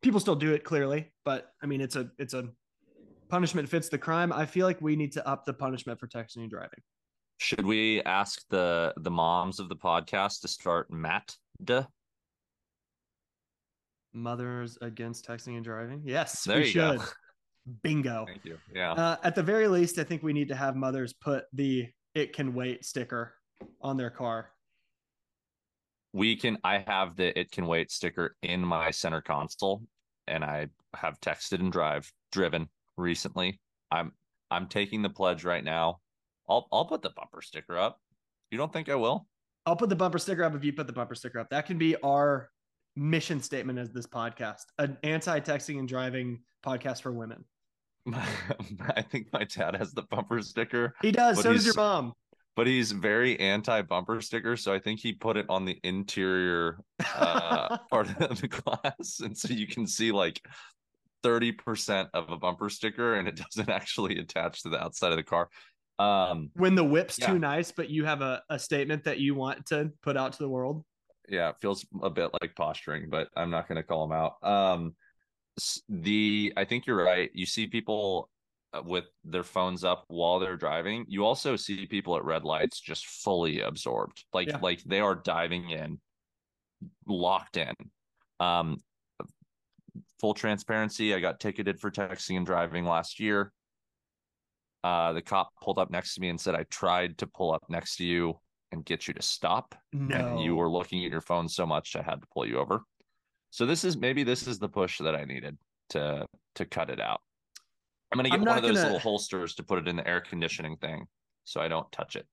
People 0.00 0.18
still 0.20 0.34
do 0.34 0.52
it 0.52 0.64
clearly, 0.64 1.12
but 1.24 1.48
I 1.62 1.66
mean 1.66 1.80
it's 1.80 1.96
a 1.96 2.10
it's 2.18 2.34
a 2.34 2.48
punishment 3.28 3.68
fits 3.68 3.88
the 3.88 3.98
crime. 3.98 4.32
I 4.32 4.46
feel 4.46 4.66
like 4.66 4.80
we 4.80 4.96
need 4.96 5.12
to 5.12 5.26
up 5.28 5.44
the 5.44 5.54
punishment 5.54 6.00
for 6.00 6.06
texting 6.08 6.38
and 6.38 6.50
driving. 6.50 6.80
Should 7.38 7.64
we 7.66 8.02
ask 8.02 8.42
the 8.50 8.94
the 8.96 9.10
moms 9.10 9.60
of 9.60 9.68
the 9.68 9.76
podcast 9.76 10.40
to 10.40 10.48
start 10.48 10.90
Matt 10.90 11.34
de? 11.62 11.86
Mothers 14.14 14.76
against 14.82 15.26
texting 15.26 15.56
and 15.56 15.64
driving. 15.64 16.02
Yes, 16.04 16.44
There 16.44 16.58
we 16.58 16.64
you 16.64 16.70
should. 16.70 16.98
go. 16.98 17.04
Bingo. 17.82 18.24
Thank 18.26 18.44
you. 18.44 18.58
Yeah. 18.74 18.92
Uh, 18.92 19.16
at 19.22 19.34
the 19.34 19.42
very 19.42 19.68
least, 19.68 19.98
I 19.98 20.04
think 20.04 20.22
we 20.22 20.32
need 20.32 20.48
to 20.48 20.56
have 20.56 20.76
mothers 20.76 21.12
put 21.12 21.44
the 21.52 21.88
"it 22.14 22.32
can 22.32 22.54
wait" 22.54 22.84
sticker 22.84 23.34
on 23.80 23.96
their 23.96 24.10
car. 24.10 24.50
we 26.12 26.36
can 26.36 26.58
i 26.64 26.84
have 26.86 27.16
the 27.16 27.38
it 27.38 27.50
can 27.50 27.66
wait 27.66 27.90
sticker 27.90 28.36
in 28.42 28.60
my 28.60 28.90
center 28.90 29.20
console 29.22 29.82
and 30.26 30.44
i 30.44 30.66
have 30.94 31.18
texted 31.20 31.60
and 31.60 31.72
drive 31.72 32.10
driven 32.32 32.68
recently 32.96 33.58
i'm 33.90 34.12
i'm 34.50 34.66
taking 34.66 35.00
the 35.00 35.08
pledge 35.08 35.44
right 35.44 35.64
now 35.64 35.98
i'll 36.50 36.66
i'll 36.72 36.84
put 36.84 37.00
the 37.02 37.10
bumper 37.10 37.40
sticker 37.40 37.78
up 37.78 37.98
you 38.50 38.58
don't 38.58 38.72
think 38.72 38.88
i 38.88 38.94
will 38.94 39.26
I'll 39.64 39.76
put 39.76 39.88
the 39.90 39.96
bumper 39.96 40.18
sticker 40.18 40.42
up 40.42 40.56
if 40.56 40.64
you 40.64 40.72
put 40.72 40.88
the 40.88 40.92
bumper 40.92 41.14
sticker 41.14 41.38
up. 41.38 41.48
That 41.50 41.66
can 41.66 41.78
be 41.78 41.94
our 42.02 42.50
mission 42.96 43.40
statement 43.40 43.78
as 43.78 43.92
this 43.92 44.08
podcast, 44.08 44.64
an 44.78 44.98
anti-texting 45.04 45.78
and 45.78 45.86
driving 45.86 46.40
podcast 46.66 47.00
for 47.02 47.12
women. 47.12 47.44
i 48.96 49.02
think 49.02 49.28
my 49.32 49.44
dad 49.44 49.76
has 49.76 49.92
the 49.92 50.02
bumper 50.02 50.40
sticker 50.42 50.94
He 51.02 51.12
does. 51.12 51.40
So 51.40 51.52
does 51.52 51.64
your 51.64 51.74
mom. 51.74 52.12
but 52.56 52.66
he's 52.66 52.92
very 52.92 53.38
anti 53.38 53.82
bumper 53.82 54.20
sticker 54.20 54.56
so 54.56 54.72
i 54.72 54.78
think 54.78 55.00
he 55.00 55.12
put 55.12 55.36
it 55.36 55.46
on 55.48 55.64
the 55.64 55.78
interior 55.84 56.78
uh 57.16 57.76
part 57.90 58.08
of 58.20 58.40
the 58.40 58.48
glass 58.48 59.20
and 59.20 59.36
so 59.36 59.52
you 59.54 59.66
can 59.66 59.86
see 59.86 60.10
like 60.12 60.40
30% 61.24 62.08
of 62.14 62.30
a 62.30 62.36
bumper 62.36 62.68
sticker 62.68 63.14
and 63.14 63.28
it 63.28 63.36
doesn't 63.36 63.68
actually 63.70 64.18
attach 64.18 64.62
to 64.62 64.68
the 64.68 64.82
outside 64.82 65.12
of 65.12 65.16
the 65.16 65.22
car 65.22 65.48
um 66.00 66.50
when 66.54 66.74
the 66.74 66.82
whip's 66.82 67.18
Yeah. 67.18 67.28
too 67.28 67.38
nice, 67.38 67.70
but 67.70 67.88
you 67.90 68.04
have 68.04 68.22
a, 68.22 68.42
a 68.50 68.58
statement 68.58 69.04
that 69.04 69.18
you 69.20 69.34
want 69.36 69.66
to 69.66 69.92
put 70.02 70.16
out 70.16 70.32
to 70.32 70.38
the 70.40 70.48
world. 70.48 70.84
yeah 71.28 71.50
it 71.50 71.56
feels 71.60 71.86
a 72.02 72.10
bit 72.10 72.30
like 72.40 72.56
posturing 72.56 73.08
but 73.08 73.28
i'm 73.36 73.50
not 73.50 73.68
going 73.68 73.76
to 73.76 73.84
call 73.84 74.04
him 74.04 74.10
out 74.12 74.34
um 74.42 74.96
the 75.88 76.52
i 76.56 76.64
think 76.64 76.86
you're 76.86 77.02
right. 77.04 77.30
You 77.34 77.44
see 77.46 77.66
people 77.66 78.30
uh, 78.72 78.82
with 78.84 79.04
their 79.24 79.42
phones 79.44 79.84
up 79.84 80.04
while 80.08 80.38
they're 80.38 80.56
driving. 80.56 81.04
You 81.08 81.26
also 81.26 81.56
see 81.56 81.86
people 81.86 82.16
at 82.16 82.24
red 82.24 82.44
lights 82.44 82.80
just 82.80 83.04
fully 83.06 83.60
absorbed. 83.60 84.24
Like 84.32 84.48
Yeah. 84.48 84.58
like 84.62 84.82
they 84.84 85.00
are 85.00 85.14
diving 85.14 85.70
in 85.70 86.00
locked 87.06 87.56
in. 87.58 87.74
Um 88.40 88.78
full 90.20 90.34
transparency 90.34 91.12
i 91.14 91.20
got 91.20 91.40
ticketed 91.40 91.80
for 91.80 91.90
texting 91.90 92.36
and 92.36 92.46
driving 92.46 92.84
last 92.84 93.20
year. 93.20 93.52
Uh 94.82 95.12
the 95.12 95.22
cop 95.22 95.50
pulled 95.60 95.78
up 95.78 95.90
next 95.90 96.14
to 96.14 96.20
me 96.20 96.28
and 96.28 96.40
said 96.40 96.54
i 96.54 96.64
tried 96.70 97.18
to 97.18 97.26
pull 97.26 97.52
up 97.52 97.62
next 97.68 97.96
to 97.96 98.04
you 98.04 98.38
and 98.72 98.84
get 98.86 99.06
you 99.06 99.12
to 99.12 99.20
stop 99.22 99.74
No, 99.92 100.16
and 100.16 100.40
you 100.40 100.56
were 100.56 100.70
looking 100.70 101.04
at 101.04 101.10
your 101.10 101.20
phone 101.20 101.46
so 101.48 101.66
much 101.66 101.94
I 101.94 102.00
had 102.02 102.22
to 102.22 102.26
pull 102.32 102.46
you 102.46 102.58
over. 102.58 102.80
So 103.52 103.66
this 103.66 103.84
is 103.84 103.98
maybe 103.98 104.24
this 104.24 104.46
is 104.46 104.58
the 104.58 104.68
push 104.68 104.98
that 104.98 105.14
I 105.14 105.24
needed 105.24 105.58
to 105.90 106.26
to 106.54 106.64
cut 106.64 106.88
it 106.88 107.00
out. 107.00 107.20
I'm 108.10 108.16
gonna 108.16 108.30
get 108.30 108.40
I'm 108.40 108.44
one 108.46 108.56
of 108.56 108.62
those 108.62 108.76
gonna- 108.76 108.84
little 108.84 108.98
holsters 108.98 109.54
to 109.56 109.62
put 109.62 109.78
it 109.78 109.86
in 109.86 109.94
the 109.96 110.08
air 110.08 110.22
conditioning 110.22 110.78
thing, 110.78 111.06
so 111.44 111.60
I 111.60 111.68
don't 111.68 111.90
touch 111.92 112.16
it. 112.16 112.26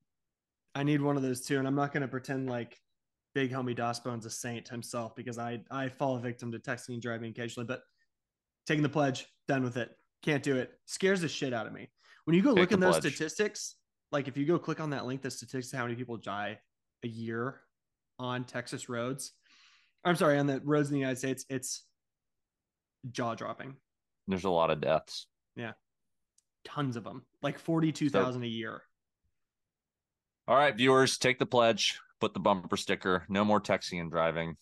I 0.76 0.84
need 0.84 1.02
one 1.02 1.18
of 1.18 1.22
those 1.22 1.42
too, 1.42 1.58
and 1.58 1.68
I'm 1.68 1.76
not 1.76 1.92
going 1.92 2.02
to 2.02 2.08
pretend 2.08 2.48
like 2.50 2.80
big 3.34 3.52
homie 3.52 3.76
Bone's 4.04 4.26
a 4.26 4.30
saint 4.30 4.70
himself 4.70 5.14
because 5.16 5.38
I 5.38 5.62
I 5.70 5.90
fall 5.90 6.16
a 6.16 6.22
victim 6.22 6.54
to 6.54 6.60
texting 6.60 6.94
and 6.94 7.02
driving 7.02 7.32
occasionally. 7.32 7.66
But 7.68 7.82
taking 8.66 8.84
the 8.84 8.90
pledge, 8.90 9.26
done 9.48 9.64
with 9.64 9.76
it. 9.76 9.98
Can't 10.24 10.44
do 10.44 10.56
it. 10.56 10.72
Scares 10.86 11.20
the 11.20 11.28
shit 11.28 11.54
out 11.54 11.68
of 11.68 11.74
me. 11.74 11.90
When 12.26 12.36
you 12.36 12.42
go 12.42 12.52
Take 12.52 12.62
look 12.62 12.72
in 12.72 12.80
those 12.80 13.00
pledge. 13.00 13.14
statistics, 13.16 13.76
like 14.14 14.30
if 14.30 14.38
you 14.38 14.46
go 14.46 14.58
click 14.58 14.80
on 14.80 14.90
that 14.92 15.06
link, 15.06 15.22
the 15.22 15.32
statistics 15.32 15.72
how 15.76 15.84
many 15.84 15.96
people 15.96 16.16
die 16.18 16.60
a 17.04 17.08
year 17.08 17.62
on 18.20 18.46
Texas 18.46 18.88
roads. 18.88 19.34
I'm 20.04 20.16
sorry, 20.16 20.38
on 20.40 20.48
the 20.48 20.62
roads 20.64 20.90
in 20.90 20.94
the 20.94 21.00
United 21.00 21.18
States, 21.18 21.46
it's 21.50 21.84
jaw 23.12 23.36
dropping. 23.36 23.76
There's 24.28 24.46
a 24.46 24.50
lot 24.50 24.70
of 24.70 24.82
deaths. 24.82 25.28
Yeah. 25.56 25.74
Tons 26.66 26.96
of 26.96 27.04
them, 27.04 27.24
like 27.42 27.58
forty-two 27.58 28.10
thousand 28.10 28.44
a 28.44 28.48
year. 28.48 28.82
All 30.48 30.56
right, 30.56 30.76
viewers, 30.76 31.18
take 31.18 31.40
the 31.40 31.46
pledge. 31.46 32.00
Put 32.20 32.34
the 32.34 32.40
bumper 32.40 32.76
sticker. 32.76 33.24
No 33.30 33.46
more 33.46 33.62
texting 33.62 34.02
and 34.02 34.12
driving. 34.12 34.58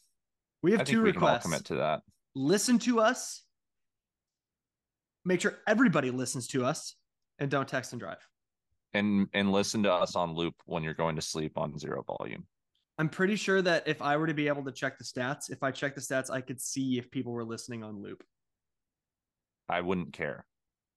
We 0.61 0.71
have 0.73 0.81
I 0.81 0.83
two 0.83 1.01
we 1.01 1.11
requests. 1.11 1.43
commit 1.43 1.65
to 1.65 1.75
that. 1.77 2.01
listen 2.35 2.77
to 2.79 2.99
us. 2.99 3.43
Make 5.25 5.41
sure 5.41 5.57
everybody 5.67 6.11
listens 6.11 6.47
to 6.49 6.65
us 6.65 6.95
and 7.39 7.49
don't 7.49 7.67
text 7.67 7.93
and 7.93 7.99
drive. 7.99 8.25
And 8.93 9.27
and 9.33 9.51
listen 9.51 9.83
to 9.83 9.91
us 9.91 10.15
on 10.15 10.33
loop 10.33 10.55
when 10.65 10.83
you're 10.83 10.93
going 10.93 11.15
to 11.15 11.21
sleep 11.21 11.57
on 11.57 11.77
zero 11.77 12.03
volume. 12.03 12.45
I'm 12.97 13.09
pretty 13.09 13.35
sure 13.35 13.61
that 13.61 13.87
if 13.87 14.01
I 14.01 14.17
were 14.17 14.27
to 14.27 14.33
be 14.33 14.47
able 14.47 14.63
to 14.65 14.71
check 14.71 14.97
the 14.97 15.03
stats, 15.03 15.51
if 15.51 15.61
I 15.61 15.71
check 15.71 15.93
the 15.93 16.01
stats, 16.01 16.31
I 16.31 16.41
could 16.41 16.59
see 16.59 16.97
if 16.97 17.11
people 17.11 17.31
were 17.31 17.45
listening 17.45 17.83
on 17.83 18.01
loop. 18.01 18.23
I 19.69 19.81
wouldn't 19.81 20.13
care. 20.13 20.45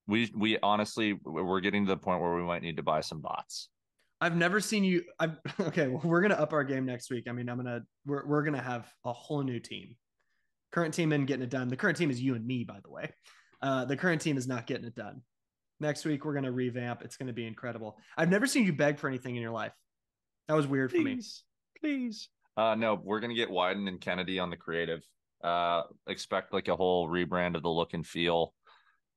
We 0.06 0.32
we 0.34 0.58
honestly 0.62 1.18
we're 1.24 1.60
getting 1.60 1.86
to 1.86 1.90
the 1.90 1.96
point 1.96 2.20
where 2.20 2.34
we 2.34 2.42
might 2.42 2.62
need 2.62 2.78
to 2.78 2.82
buy 2.82 3.00
some 3.00 3.20
bots. 3.20 3.68
I've 4.20 4.36
never 4.36 4.60
seen 4.60 4.84
you. 4.84 5.04
I've 5.18 5.38
okay. 5.60 5.88
Well, 5.88 6.02
we're 6.02 6.22
gonna 6.22 6.34
up 6.34 6.52
our 6.52 6.64
game 6.64 6.86
next 6.86 7.10
week. 7.10 7.28
I 7.28 7.32
mean, 7.32 7.48
I'm 7.48 7.56
gonna 7.56 7.82
we're 8.06 8.26
we're 8.26 8.42
gonna 8.42 8.62
have 8.62 8.90
a 9.04 9.12
whole 9.12 9.42
new 9.42 9.60
team. 9.60 9.96
Current 10.72 10.94
team 10.94 11.12
isn't 11.12 11.26
getting 11.26 11.42
it 11.42 11.50
done. 11.50 11.68
The 11.68 11.76
current 11.76 11.98
team 11.98 12.10
is 12.10 12.20
you 12.20 12.34
and 12.34 12.46
me, 12.46 12.64
by 12.64 12.78
the 12.82 12.90
way. 12.90 13.10
Uh, 13.60 13.84
the 13.84 13.96
current 13.96 14.22
team 14.22 14.38
is 14.38 14.46
not 14.46 14.66
getting 14.66 14.86
it 14.86 14.94
done. 14.94 15.20
Next 15.80 16.04
week 16.04 16.24
we're 16.24 16.34
gonna 16.34 16.52
revamp. 16.52 17.02
It's 17.02 17.16
gonna 17.16 17.32
be 17.32 17.46
incredible. 17.46 17.98
I've 18.16 18.30
never 18.30 18.46
seen 18.46 18.64
you 18.64 18.72
beg 18.72 18.98
for 18.98 19.08
anything 19.08 19.36
in 19.36 19.42
your 19.42 19.52
life. 19.52 19.72
That 20.48 20.54
was 20.54 20.66
weird 20.66 20.90
for 20.90 20.98
me. 20.98 21.20
Please. 21.80 22.28
Uh 22.56 22.74
no, 22.74 22.94
we're 23.02 23.20
gonna 23.20 23.34
get 23.34 23.48
Wieden 23.50 23.88
and 23.88 24.00
Kennedy 24.00 24.38
on 24.38 24.50
the 24.50 24.56
creative. 24.56 25.02
Uh 25.42 25.82
expect 26.06 26.52
like 26.52 26.68
a 26.68 26.76
whole 26.76 27.08
rebrand 27.08 27.56
of 27.56 27.62
the 27.62 27.70
look 27.70 27.94
and 27.94 28.06
feel. 28.06 28.54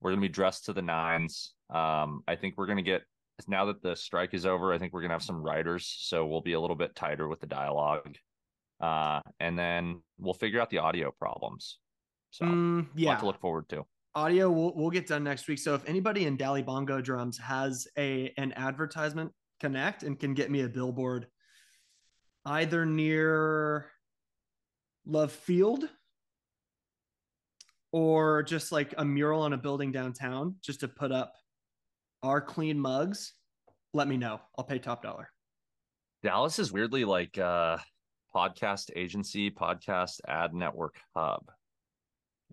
We're 0.01 0.11
gonna 0.11 0.21
be 0.21 0.29
dressed 0.29 0.65
to 0.65 0.73
the 0.73 0.81
nines. 0.81 1.53
Um, 1.69 2.21
I 2.27 2.35
think 2.35 2.55
we're 2.57 2.67
gonna 2.67 2.81
get 2.81 3.03
now 3.47 3.65
that 3.65 3.81
the 3.81 3.95
strike 3.95 4.33
is 4.33 4.45
over, 4.45 4.71
I 4.73 4.77
think 4.77 4.93
we're 4.93 5.01
gonna 5.01 5.13
have 5.15 5.23
some 5.23 5.41
writers, 5.41 5.85
so 5.99 6.25
we'll 6.25 6.41
be 6.41 6.53
a 6.53 6.59
little 6.59 6.75
bit 6.75 6.95
tighter 6.95 7.27
with 7.27 7.39
the 7.39 7.47
dialogue. 7.47 8.15
Uh, 8.79 9.21
and 9.39 9.57
then 9.57 10.01
we'll 10.17 10.33
figure 10.33 10.59
out 10.61 10.69
the 10.69 10.77
audio 10.79 11.11
problems. 11.11 11.79
So 12.31 12.45
Mm, 12.45 12.87
yeah. 12.95 13.11
yeah, 13.11 13.17
to 13.17 13.25
look 13.25 13.39
forward 13.39 13.69
to. 13.69 13.85
audio 14.15 14.51
we'll, 14.51 14.73
we'll 14.75 14.89
get 14.89 15.07
done 15.07 15.23
next 15.23 15.47
week 15.47 15.57
so 15.59 15.73
if 15.73 15.87
anybody 15.89 16.25
in 16.25 16.35
dally 16.37 16.61
bongo 16.61 17.01
drums 17.01 17.37
has 17.37 17.87
a 17.97 18.31
an 18.37 18.53
advertisement 18.53 19.31
connect 19.59 20.03
and 20.03 20.19
can 20.19 20.33
get 20.35 20.51
me 20.51 20.61
a 20.61 20.69
billboard 20.69 21.27
either 22.45 22.85
near 22.85 23.85
love 25.05 25.31
field 25.31 25.87
or 27.91 28.43
just 28.43 28.71
like 28.71 28.93
a 28.97 29.05
mural 29.05 29.41
on 29.41 29.53
a 29.53 29.57
building 29.57 29.91
downtown 29.91 30.55
just 30.61 30.79
to 30.79 30.87
put 30.87 31.11
up 31.11 31.33
our 32.23 32.41
clean 32.41 32.79
mugs 32.79 33.33
let 33.93 34.07
me 34.07 34.17
know 34.17 34.39
i'll 34.57 34.63
pay 34.63 34.79
top 34.79 35.03
dollar 35.03 35.29
Dallas 36.23 36.57
is 36.57 36.71
weirdly 36.71 37.03
like 37.03 37.37
uh 37.37 37.77
podcast 38.33 38.89
agency, 38.95 39.51
podcast 39.51 40.19
ad 40.27 40.53
network 40.53 40.95
hub. 41.15 41.51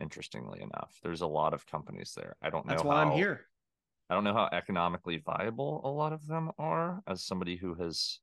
Interestingly 0.01 0.61
enough, 0.61 0.99
there's 1.03 1.21
a 1.23 1.27
lot 1.27 1.55
of 1.55 1.67
companies 1.67 2.13
there. 2.17 2.37
I 2.43 2.51
don't 2.51 2.67
know. 2.67 2.71
that's 2.73 2.85
why 2.85 3.03
i'm 3.03 3.13
here 3.13 3.43
I 4.11 4.15
don't 4.15 4.25
know 4.25 4.35
how 4.35 4.49
economically 4.53 5.23
viable 5.25 5.81
a 5.85 5.89
lot 5.89 6.13
of 6.13 6.27
them 6.27 6.51
are 6.59 7.01
as 7.07 7.23
somebody 7.23 7.55
who 7.55 7.75
has 7.75 8.19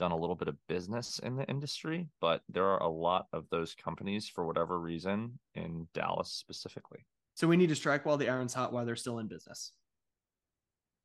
done 0.00 0.10
a 0.12 0.16
little 0.16 0.34
bit 0.34 0.48
of 0.48 0.56
business 0.66 1.20
in 1.22 1.36
the 1.36 1.44
industry, 1.48 2.08
but 2.20 2.40
there 2.48 2.64
are 2.64 2.82
a 2.82 2.88
lot 2.88 3.26
of 3.32 3.44
those 3.50 3.74
companies 3.74 4.26
for 4.26 4.46
whatever 4.46 4.80
reason 4.80 5.38
in 5.54 5.86
Dallas 5.94 6.32
specifically. 6.32 7.04
so 7.34 7.46
we 7.46 7.56
need 7.56 7.68
to 7.68 7.76
strike 7.76 8.04
while 8.06 8.16
the 8.16 8.28
iron's 8.28 8.54
hot 8.54 8.72
while 8.72 8.84
they're 8.86 8.96
still 8.96 9.18
in 9.20 9.28
business 9.28 9.72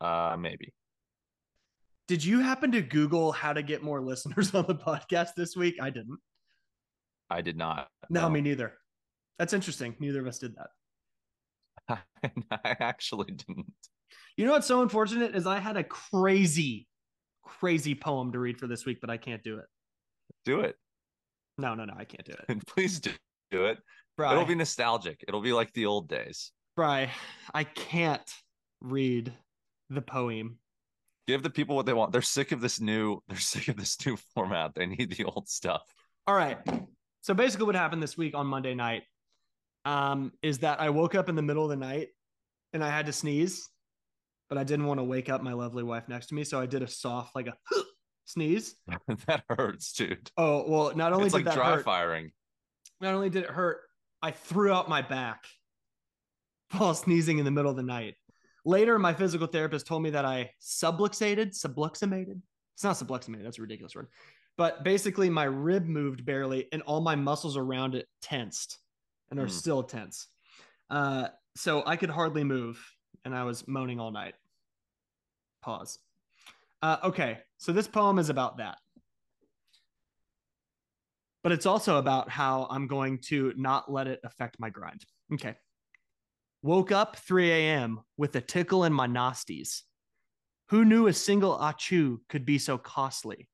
Uh 0.02 0.36
maybe. 0.40 0.74
Did 2.08 2.24
you 2.24 2.40
happen 2.40 2.72
to 2.72 2.82
Google 2.82 3.32
how 3.32 3.52
to 3.54 3.64
get 3.64 3.84
more 3.84 4.02
listeners 4.02 4.54
on 4.60 4.66
the 4.68 4.76
podcast 4.76 5.30
this 5.36 5.56
week? 5.56 5.76
I 5.82 5.90
didn't. 5.90 6.20
I 7.30 7.42
did 7.42 7.58
not. 7.58 7.88
No, 8.10 8.30
me 8.30 8.42
neither. 8.42 8.74
That's 9.40 9.54
interesting. 9.54 9.96
Neither 10.00 10.22
of 10.22 10.28
us 10.28 10.40
did 10.40 10.54
that. 10.56 12.02
I 12.64 12.76
actually 12.80 13.32
didn't. 13.34 13.74
You 14.38 14.46
know 14.46 14.52
what's 14.52 14.68
so 14.68 14.82
unfortunate 14.82 15.36
is 15.36 15.48
I 15.48 15.60
had 15.60 15.78
a 15.78 15.84
crazy, 15.84 16.88
crazy 17.46 17.96
poem 17.96 18.32
to 18.34 18.40
read 18.40 18.58
for 18.58 18.68
this 18.68 18.86
week, 18.86 19.00
but 19.00 19.10
I 19.10 19.18
can't 19.18 19.44
do 19.44 19.60
it. 19.60 19.66
Do 20.44 20.62
it. 20.62 20.76
No, 21.58 21.74
no, 21.76 21.86
no, 21.86 21.94
I 21.98 22.04
can't 22.04 22.26
do 22.26 22.34
it. 22.34 22.68
Please 22.68 23.00
do, 23.00 23.12
do 23.52 23.66
it. 23.66 23.78
Bry, 24.18 24.32
It'll 24.32 24.46
be 24.46 24.56
nostalgic. 24.56 25.24
It'll 25.28 25.42
be 25.42 25.54
like 25.54 25.72
the 25.74 25.86
old 25.86 26.10
days. 26.10 26.52
Bry, 26.76 27.12
I 27.54 27.64
can't 27.64 28.30
read 28.82 29.32
the 29.90 30.02
poem. 30.02 30.60
Give 31.28 31.42
the 31.42 31.50
people 31.50 31.76
what 31.76 31.86
they 31.86 31.94
want. 31.94 32.12
They're 32.12 32.22
sick 32.22 32.52
of 32.52 32.62
this 32.62 32.80
new. 32.80 33.22
They're 33.28 33.38
sick 33.38 33.68
of 33.68 33.78
this 33.78 33.98
new 34.06 34.18
format. 34.34 34.76
They 34.76 34.86
need 34.86 35.16
the 35.16 35.26
old 35.26 35.48
stuff. 35.48 35.82
All 36.28 36.36
right. 36.36 36.58
So 37.22 37.34
basically, 37.34 37.66
what 37.66 37.76
happened 37.76 38.04
this 38.04 38.18
week 38.18 38.36
on 38.36 38.48
Monday 38.48 38.76
night 38.76 39.04
um, 39.86 40.32
is 40.42 40.60
that 40.60 40.80
I 40.82 40.90
woke 40.90 41.16
up 41.16 41.30
in 41.30 41.36
the 41.36 41.42
middle 41.42 41.64
of 41.64 41.70
the 41.70 41.76
night 41.76 42.10
and 42.74 42.84
I 42.84 42.90
had 42.90 43.06
to 43.06 43.14
sneeze, 43.14 43.70
but 44.50 44.58
I 44.58 44.64
didn't 44.64 44.86
want 44.86 45.00
to 45.00 45.04
wake 45.04 45.30
up 45.30 45.42
my 45.42 45.54
lovely 45.54 45.84
wife 45.84 46.08
next 46.08 46.28
to 46.28 46.36
me, 46.36 46.44
so 46.44 46.60
I 46.60 46.66
did 46.66 46.82
a 46.84 46.88
soft, 46.88 47.36
like 47.36 47.48
a 47.48 47.56
sneeze. 48.26 48.76
that 49.28 49.44
hurts, 49.50 49.94
dude. 49.94 50.30
Oh 50.38 50.66
well, 50.68 50.96
not 50.96 51.14
only 51.14 51.26
It's 51.26 51.34
did 51.34 51.40
like 51.40 51.46
that 51.46 51.56
dry 51.56 51.76
hurt, 51.76 51.86
firing. 51.86 52.32
not 53.02 53.14
only 53.14 53.30
did 53.30 53.44
it 53.44 53.50
hurt, 53.50 53.80
I 54.22 54.32
threw 54.32 54.72
out 54.72 54.90
my 54.90 55.02
back 55.02 55.46
while 56.78 56.94
sneezing 56.94 57.38
in 57.40 57.46
the 57.46 57.52
middle 57.52 57.72
of 57.72 57.78
the 57.78 57.84
night. 57.84 58.16
Later, 58.66 58.98
my 58.98 59.14
physical 59.14 59.46
therapist 59.48 59.86
told 59.86 60.02
me 60.02 60.10
that 60.12 60.26
I 60.26 60.52
subluxated, 60.62 61.50
subluxamated. 61.60 62.42
It's 62.74 62.84
not 62.84 62.96
subluxamated, 62.96 63.44
that's 63.44 63.60
a 63.60 63.62
ridiculous 63.62 63.96
word. 63.96 64.08
But 64.58 64.84
basically, 64.84 65.30
my 65.30 65.44
rib 65.44 65.86
moved 65.86 66.26
barely, 66.26 66.68
and 66.72 66.82
all 66.84 67.02
my 67.02 67.16
muscles 67.16 67.58
around 67.58 67.94
it 67.94 68.08
tensed 68.22 68.80
and 69.30 69.40
are 69.40 69.44
Hmm. 69.44 69.50
still 69.52 69.84
tense. 69.84 70.28
Uh, 70.90 71.28
so 71.56 71.84
I 71.86 71.96
could 71.98 72.10
hardly 72.10 72.44
move, 72.44 72.84
and 73.26 73.36
I 73.36 73.44
was 73.44 73.68
moaning 73.68 74.00
all 74.00 74.12
night. 74.12 74.36
Pause. 75.62 76.00
Uh, 76.82 76.98
okay, 77.04 77.40
so 77.58 77.72
this 77.72 77.88
poem 77.88 78.20
is 78.20 78.30
about 78.30 78.58
that 78.58 78.78
but 81.46 81.52
it's 81.52 81.68
also 81.68 82.00
about 82.00 82.28
how 82.28 82.66
I'm 82.72 82.88
going 82.88 83.20
to 83.26 83.54
not 83.56 83.92
let 83.92 84.08
it 84.08 84.20
affect 84.24 84.60
my 84.60 84.72
grind. 84.72 85.06
Okay. 85.32 85.54
Woke 86.64 86.92
up 86.92 87.18
3 87.18 87.52
a.m. 87.52 88.00
with 88.18 88.36
a 88.36 88.42
tickle 88.42 88.84
in 88.84 88.92
my 88.92 89.06
nasties. 89.06 89.84
Who 90.70 90.86
knew 90.86 91.06
a 91.06 91.14
single 91.14 91.56
achu 91.56 92.18
could 92.30 92.48
be 92.48 92.58
so 92.58 92.80
costly? 92.80 93.48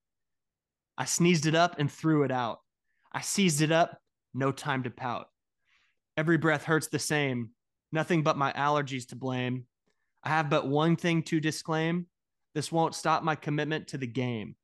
I 0.98 1.04
sneezed 1.04 1.48
it 1.48 1.54
up 1.54 1.80
and 1.80 1.92
threw 1.92 2.24
it 2.24 2.32
out. 2.32 2.60
I 3.12 3.20
seized 3.20 3.60
it 3.60 3.74
up, 3.74 4.00
no 4.34 4.54
time 4.54 4.84
to 4.84 4.90
pout. 4.90 5.28
Every 6.16 6.38
breath 6.38 6.64
hurts 6.64 6.88
the 6.88 6.98
same, 6.98 7.50
nothing 7.92 8.24
but 8.24 8.38
my 8.38 8.52
allergies 8.54 9.08
to 9.10 9.16
blame. 9.16 9.66
I 10.24 10.30
have 10.30 10.50
but 10.50 10.68
one 10.68 10.96
thing 10.96 11.24
to 11.24 11.40
disclaim 11.40 12.08
this 12.54 12.72
won't 12.72 12.96
stop 12.96 13.24
my 13.24 13.36
commitment 13.36 13.88
to 13.90 13.98
the 13.98 14.08
game. 14.08 14.56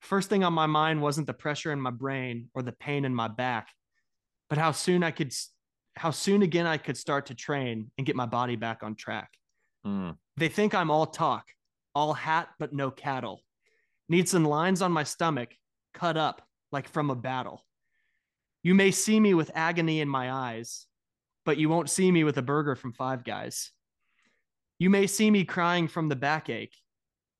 First 0.00 0.28
thing 0.28 0.44
on 0.44 0.52
my 0.52 0.66
mind 0.66 1.00
wasn't 1.00 1.26
the 1.26 1.34
pressure 1.34 1.72
in 1.72 1.80
my 1.80 1.90
brain 1.90 2.50
or 2.54 2.62
the 2.62 2.72
pain 2.72 3.04
in 3.04 3.14
my 3.14 3.28
back, 3.28 3.68
but 4.48 4.58
how 4.58 4.72
soon 4.72 5.02
I 5.02 5.10
could, 5.10 5.34
how 5.96 6.10
soon 6.10 6.42
again 6.42 6.66
I 6.66 6.76
could 6.76 6.96
start 6.96 7.26
to 7.26 7.34
train 7.34 7.90
and 7.96 8.06
get 8.06 8.14
my 8.14 8.26
body 8.26 8.56
back 8.56 8.82
on 8.82 8.94
track. 8.94 9.30
Hmm. 9.84 10.10
They 10.36 10.48
think 10.48 10.74
I'm 10.74 10.90
all 10.90 11.06
talk, 11.06 11.46
all 11.94 12.12
hat, 12.12 12.48
but 12.58 12.72
no 12.72 12.90
cattle. 12.90 13.40
Need 14.08 14.28
some 14.28 14.44
lines 14.44 14.82
on 14.82 14.92
my 14.92 15.04
stomach, 15.04 15.50
cut 15.94 16.16
up 16.16 16.42
like 16.70 16.88
from 16.88 17.10
a 17.10 17.16
battle. 17.16 17.64
You 18.62 18.74
may 18.74 18.90
see 18.90 19.18
me 19.18 19.34
with 19.34 19.50
agony 19.54 20.00
in 20.00 20.08
my 20.08 20.30
eyes, 20.30 20.86
but 21.48 21.56
you 21.56 21.70
won't 21.70 21.88
see 21.88 22.12
me 22.12 22.24
with 22.24 22.36
a 22.36 22.42
burger 22.42 22.74
from 22.74 22.92
Five 22.92 23.24
Guys. 23.24 23.70
You 24.78 24.90
may 24.90 25.06
see 25.06 25.30
me 25.30 25.44
crying 25.44 25.88
from 25.88 26.10
the 26.10 26.14
backache, 26.14 26.76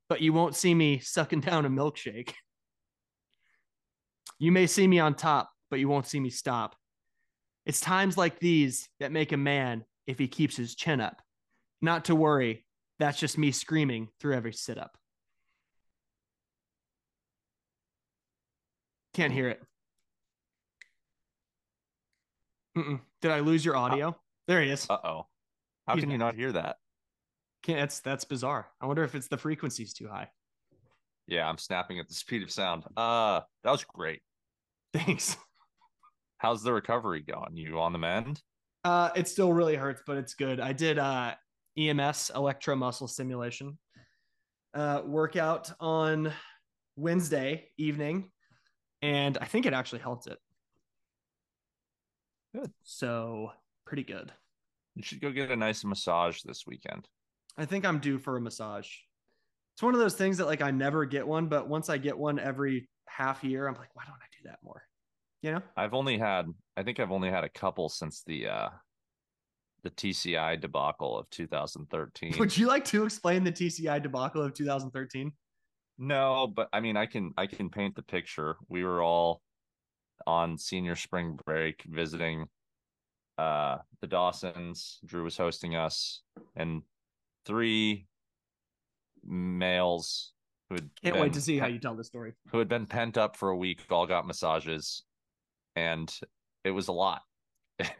but 0.09 0.22
you 0.22 0.32
won't 0.32 0.56
see 0.56 0.74
me 0.74 0.98
sucking 0.98 1.42
down 1.42 1.66
a 1.66 1.68
milkshake. 1.68 2.32
You 4.38 4.50
may 4.50 4.66
see 4.66 4.88
me 4.88 4.98
on 4.98 5.12
top, 5.12 5.50
but 5.70 5.78
you 5.78 5.90
won't 5.90 6.06
see 6.06 6.20
me 6.20 6.30
stop. 6.30 6.74
It's 7.66 7.82
times 7.82 8.16
like 8.16 8.38
these 8.38 8.88
that 8.98 9.12
make 9.12 9.32
a 9.32 9.36
man 9.36 9.84
if 10.06 10.18
he 10.18 10.26
keeps 10.26 10.56
his 10.56 10.74
chin 10.74 11.02
up. 11.02 11.20
Not 11.82 12.06
to 12.06 12.14
worry. 12.14 12.64
That's 12.98 13.18
just 13.18 13.36
me 13.36 13.52
screaming 13.52 14.09
through 14.20 14.36
every 14.36 14.54
sit 14.54 14.78
up. 14.78 14.96
Can't 19.12 19.34
hear 19.34 19.50
it. 19.50 19.62
Mm-mm. 22.74 23.00
Did 23.20 23.30
I 23.30 23.40
lose 23.40 23.64
your 23.64 23.76
audio? 23.76 24.16
There 24.46 24.62
he 24.62 24.70
is. 24.70 24.86
Uh 24.88 24.98
oh. 25.04 25.26
How 25.86 25.94
He's 25.94 26.04
can 26.04 26.10
you 26.10 26.18
not 26.18 26.34
hear 26.34 26.52
that? 26.52 26.76
Can't, 27.62 27.80
that's 27.80 28.00
that's 28.00 28.24
bizarre. 28.24 28.68
I 28.80 28.86
wonder 28.86 29.02
if 29.04 29.14
it's 29.14 29.28
the 29.28 29.38
frequency's 29.38 29.92
too 29.92 30.08
high. 30.08 30.28
Yeah, 31.26 31.48
I'm 31.48 31.58
snapping 31.58 31.98
at 31.98 32.08
the 32.08 32.14
speed 32.14 32.42
of 32.42 32.50
sound. 32.50 32.84
Uh, 32.96 33.40
that 33.64 33.70
was 33.70 33.84
great. 33.84 34.22
Thanks. 34.94 35.36
How's 36.38 36.62
the 36.62 36.72
recovery 36.72 37.20
going? 37.20 37.56
You 37.56 37.80
on 37.80 37.92
the 37.92 37.98
mend? 37.98 38.40
Uh, 38.84 39.10
it 39.16 39.28
still 39.28 39.52
really 39.52 39.74
hurts, 39.74 40.02
but 40.06 40.16
it's 40.16 40.34
good. 40.34 40.60
I 40.60 40.72
did 40.72 40.98
uh 40.98 41.34
EMS 41.76 42.30
electromuscle 42.34 43.08
stimulation 43.08 43.78
uh 44.74 45.02
workout 45.04 45.70
on 45.80 46.32
Wednesday 46.96 47.68
evening, 47.76 48.30
and 49.02 49.36
I 49.38 49.46
think 49.46 49.66
it 49.66 49.72
actually 49.72 50.00
helped 50.00 50.26
it. 50.26 50.38
Good. 52.59 52.72
So 52.82 53.52
pretty 53.86 54.02
good. 54.02 54.32
You 54.94 55.02
should 55.02 55.20
go 55.20 55.30
get 55.30 55.50
a 55.50 55.56
nice 55.56 55.84
massage 55.84 56.42
this 56.42 56.64
weekend. 56.66 57.06
I 57.56 57.64
think 57.64 57.84
I'm 57.84 57.98
due 57.98 58.18
for 58.18 58.36
a 58.36 58.40
massage. 58.40 58.88
It's 59.74 59.82
one 59.82 59.94
of 59.94 60.00
those 60.00 60.14
things 60.14 60.38
that 60.38 60.46
like 60.46 60.62
I 60.62 60.70
never 60.70 61.04
get 61.04 61.26
one, 61.26 61.46
but 61.46 61.68
once 61.68 61.88
I 61.88 61.98
get 61.98 62.18
one 62.18 62.38
every 62.38 62.88
half 63.06 63.44
year, 63.44 63.68
I'm 63.68 63.74
like, 63.74 63.94
why 63.94 64.04
don't 64.06 64.16
I 64.16 64.26
do 64.36 64.48
that 64.48 64.59
more? 64.62 64.82
You 65.42 65.52
know? 65.52 65.62
I've 65.76 65.94
only 65.94 66.18
had, 66.18 66.46
I 66.76 66.82
think 66.82 66.98
I've 66.98 67.12
only 67.12 67.30
had 67.30 67.44
a 67.44 67.48
couple 67.48 67.88
since 67.88 68.22
the 68.26 68.48
uh 68.48 68.68
the 69.84 69.90
TCI 69.90 70.61
debacle 70.61 71.16
of 71.16 71.30
2013. 71.30 72.34
Would 72.40 72.56
you 72.56 72.66
like 72.66 72.84
to 72.86 73.04
explain 73.04 73.44
the 73.44 73.52
TCI 73.52 74.02
debacle 74.02 74.42
of 74.42 74.52
2013? 74.52 75.32
No, 75.98 76.52
but 76.54 76.68
I 76.72 76.80
mean, 76.80 76.96
I 76.96 77.06
can 77.06 77.32
I 77.36 77.46
can 77.46 77.70
paint 77.70 77.94
the 77.94 78.02
picture. 78.02 78.56
We 78.68 78.84
were 78.84 79.02
all 79.02 79.42
on 80.26 80.58
senior 80.58 80.96
spring 80.96 81.38
break 81.44 81.82
visiting 81.88 82.46
uh 83.38 83.78
the 84.00 84.06
Dawsons. 84.06 84.98
Drew 85.04 85.24
was 85.24 85.36
hosting 85.36 85.76
us, 85.76 86.22
and 86.56 86.82
three 87.44 88.06
males 89.24 90.32
who 90.68 90.76
had 90.76 90.90
Can't 91.02 91.14
been 91.14 91.22
wait 91.22 91.32
to 91.34 91.40
see 91.40 91.58
how 91.58 91.66
you 91.66 91.78
tell 91.78 91.94
the 91.94 92.04
story. 92.04 92.34
who 92.50 92.58
had 92.58 92.68
been 92.68 92.86
pent 92.86 93.16
up 93.16 93.36
for 93.36 93.50
a 93.50 93.56
week 93.56 93.80
all 93.90 94.06
got 94.06 94.26
massages, 94.26 95.02
and 95.76 96.12
it 96.64 96.70
was 96.70 96.88
a 96.88 96.92
lot. 96.92 97.22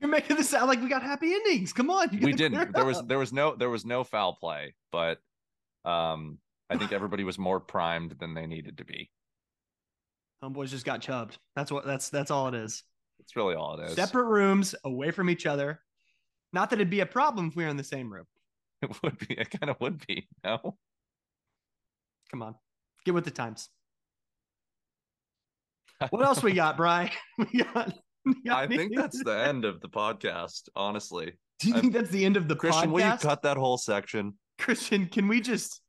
You're 0.00 0.10
making 0.10 0.36
this 0.36 0.48
sound 0.48 0.68
like 0.68 0.80
we 0.80 0.88
got 0.88 1.02
happy 1.02 1.32
endings. 1.32 1.72
Come 1.72 1.90
on, 1.90 2.08
we 2.20 2.32
didn't. 2.32 2.72
There 2.72 2.84
was 2.84 3.02
there 3.06 3.18
was 3.18 3.32
no 3.32 3.54
there 3.54 3.70
was 3.70 3.84
no 3.84 4.04
foul 4.04 4.34
play, 4.34 4.74
but 4.90 5.18
um, 5.84 6.38
I 6.70 6.76
think 6.76 6.92
everybody 6.92 7.24
was 7.24 7.38
more 7.38 7.60
primed 7.60 8.16
than 8.18 8.34
they 8.34 8.46
needed 8.46 8.78
to 8.78 8.84
be. 8.84 9.10
Homeboys 10.42 10.68
just 10.68 10.84
got 10.84 11.00
chubbed. 11.00 11.38
That's 11.56 11.70
what 11.70 11.86
that's 11.86 12.08
that's 12.10 12.30
all 12.30 12.48
it 12.48 12.54
is. 12.54 12.82
It's 13.20 13.36
really 13.36 13.54
all 13.54 13.78
it 13.78 13.84
is. 13.90 13.94
Separate 13.94 14.26
rooms, 14.26 14.74
away 14.84 15.10
from 15.10 15.30
each 15.30 15.46
other. 15.46 15.80
Not 16.52 16.70
that 16.70 16.76
it'd 16.76 16.90
be 16.90 17.00
a 17.00 17.06
problem 17.06 17.48
if 17.48 17.56
we 17.56 17.64
were 17.64 17.70
in 17.70 17.76
the 17.76 17.84
same 17.84 18.12
room. 18.12 18.26
It 18.82 18.90
would 19.02 19.18
be. 19.18 19.34
It 19.34 19.50
kind 19.50 19.70
of 19.70 19.76
would 19.80 20.06
be. 20.06 20.28
No. 20.44 20.76
Come 22.30 22.42
on, 22.42 22.54
get 23.06 23.14
with 23.14 23.24
the 23.24 23.30
times. 23.30 23.68
What 26.10 26.24
else 26.24 26.42
we 26.42 26.52
got, 26.52 26.76
Bry? 26.76 27.10
We 27.38 27.62
got. 27.62 27.94
we 28.26 28.34
got 28.46 28.58
I 28.58 28.66
think 28.66 28.80
anything 28.80 28.98
that's 28.98 29.22
the 29.24 29.38
end 29.38 29.64
of 29.64 29.80
the 29.80 29.88
podcast. 29.88 30.68
Honestly, 30.76 31.32
Do 31.60 31.68
you 31.68 31.74
I'm- 31.74 31.80
think 31.82 31.92
that's 31.94 32.10
the 32.10 32.24
end 32.24 32.36
of 32.36 32.48
the 32.48 32.56
Christian, 32.56 32.90
podcast? 32.90 32.92
will 32.92 33.00
you 33.12 33.16
cut 33.18 33.42
that 33.42 33.56
whole 33.56 33.78
section? 33.78 34.34
Christian, 34.58 35.06
can 35.06 35.28
we 35.28 35.40
just 35.40 35.80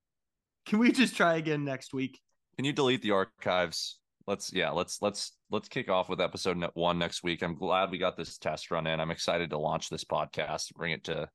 can 0.66 0.80
we 0.80 0.92
just 0.92 1.16
try 1.18 1.36
again 1.36 1.64
next 1.66 1.94
week? 1.94 2.20
Can 2.56 2.66
you 2.66 2.72
delete 2.74 3.02
the 3.02 3.12
archives? 3.12 4.00
Let's 4.28 4.52
yeah. 4.54 4.72
Let's 4.72 5.02
let's 5.02 5.34
let's 5.52 5.70
kick 5.70 5.90
off 5.90 6.10
with 6.10 6.20
episode 6.20 6.64
one 6.74 6.98
next 6.98 7.24
week. 7.24 7.44
I'm 7.44 7.56
glad 7.56 7.92
we 7.92 8.00
got 8.00 8.18
this 8.18 8.38
test 8.38 8.72
run 8.72 8.88
in. 8.88 9.00
I'm 9.00 9.12
excited 9.12 9.52
to 9.52 9.58
launch 9.60 9.90
this 9.90 10.04
podcast, 10.04 10.74
bring 10.74 10.94
it 10.94 11.04
to 11.06 11.30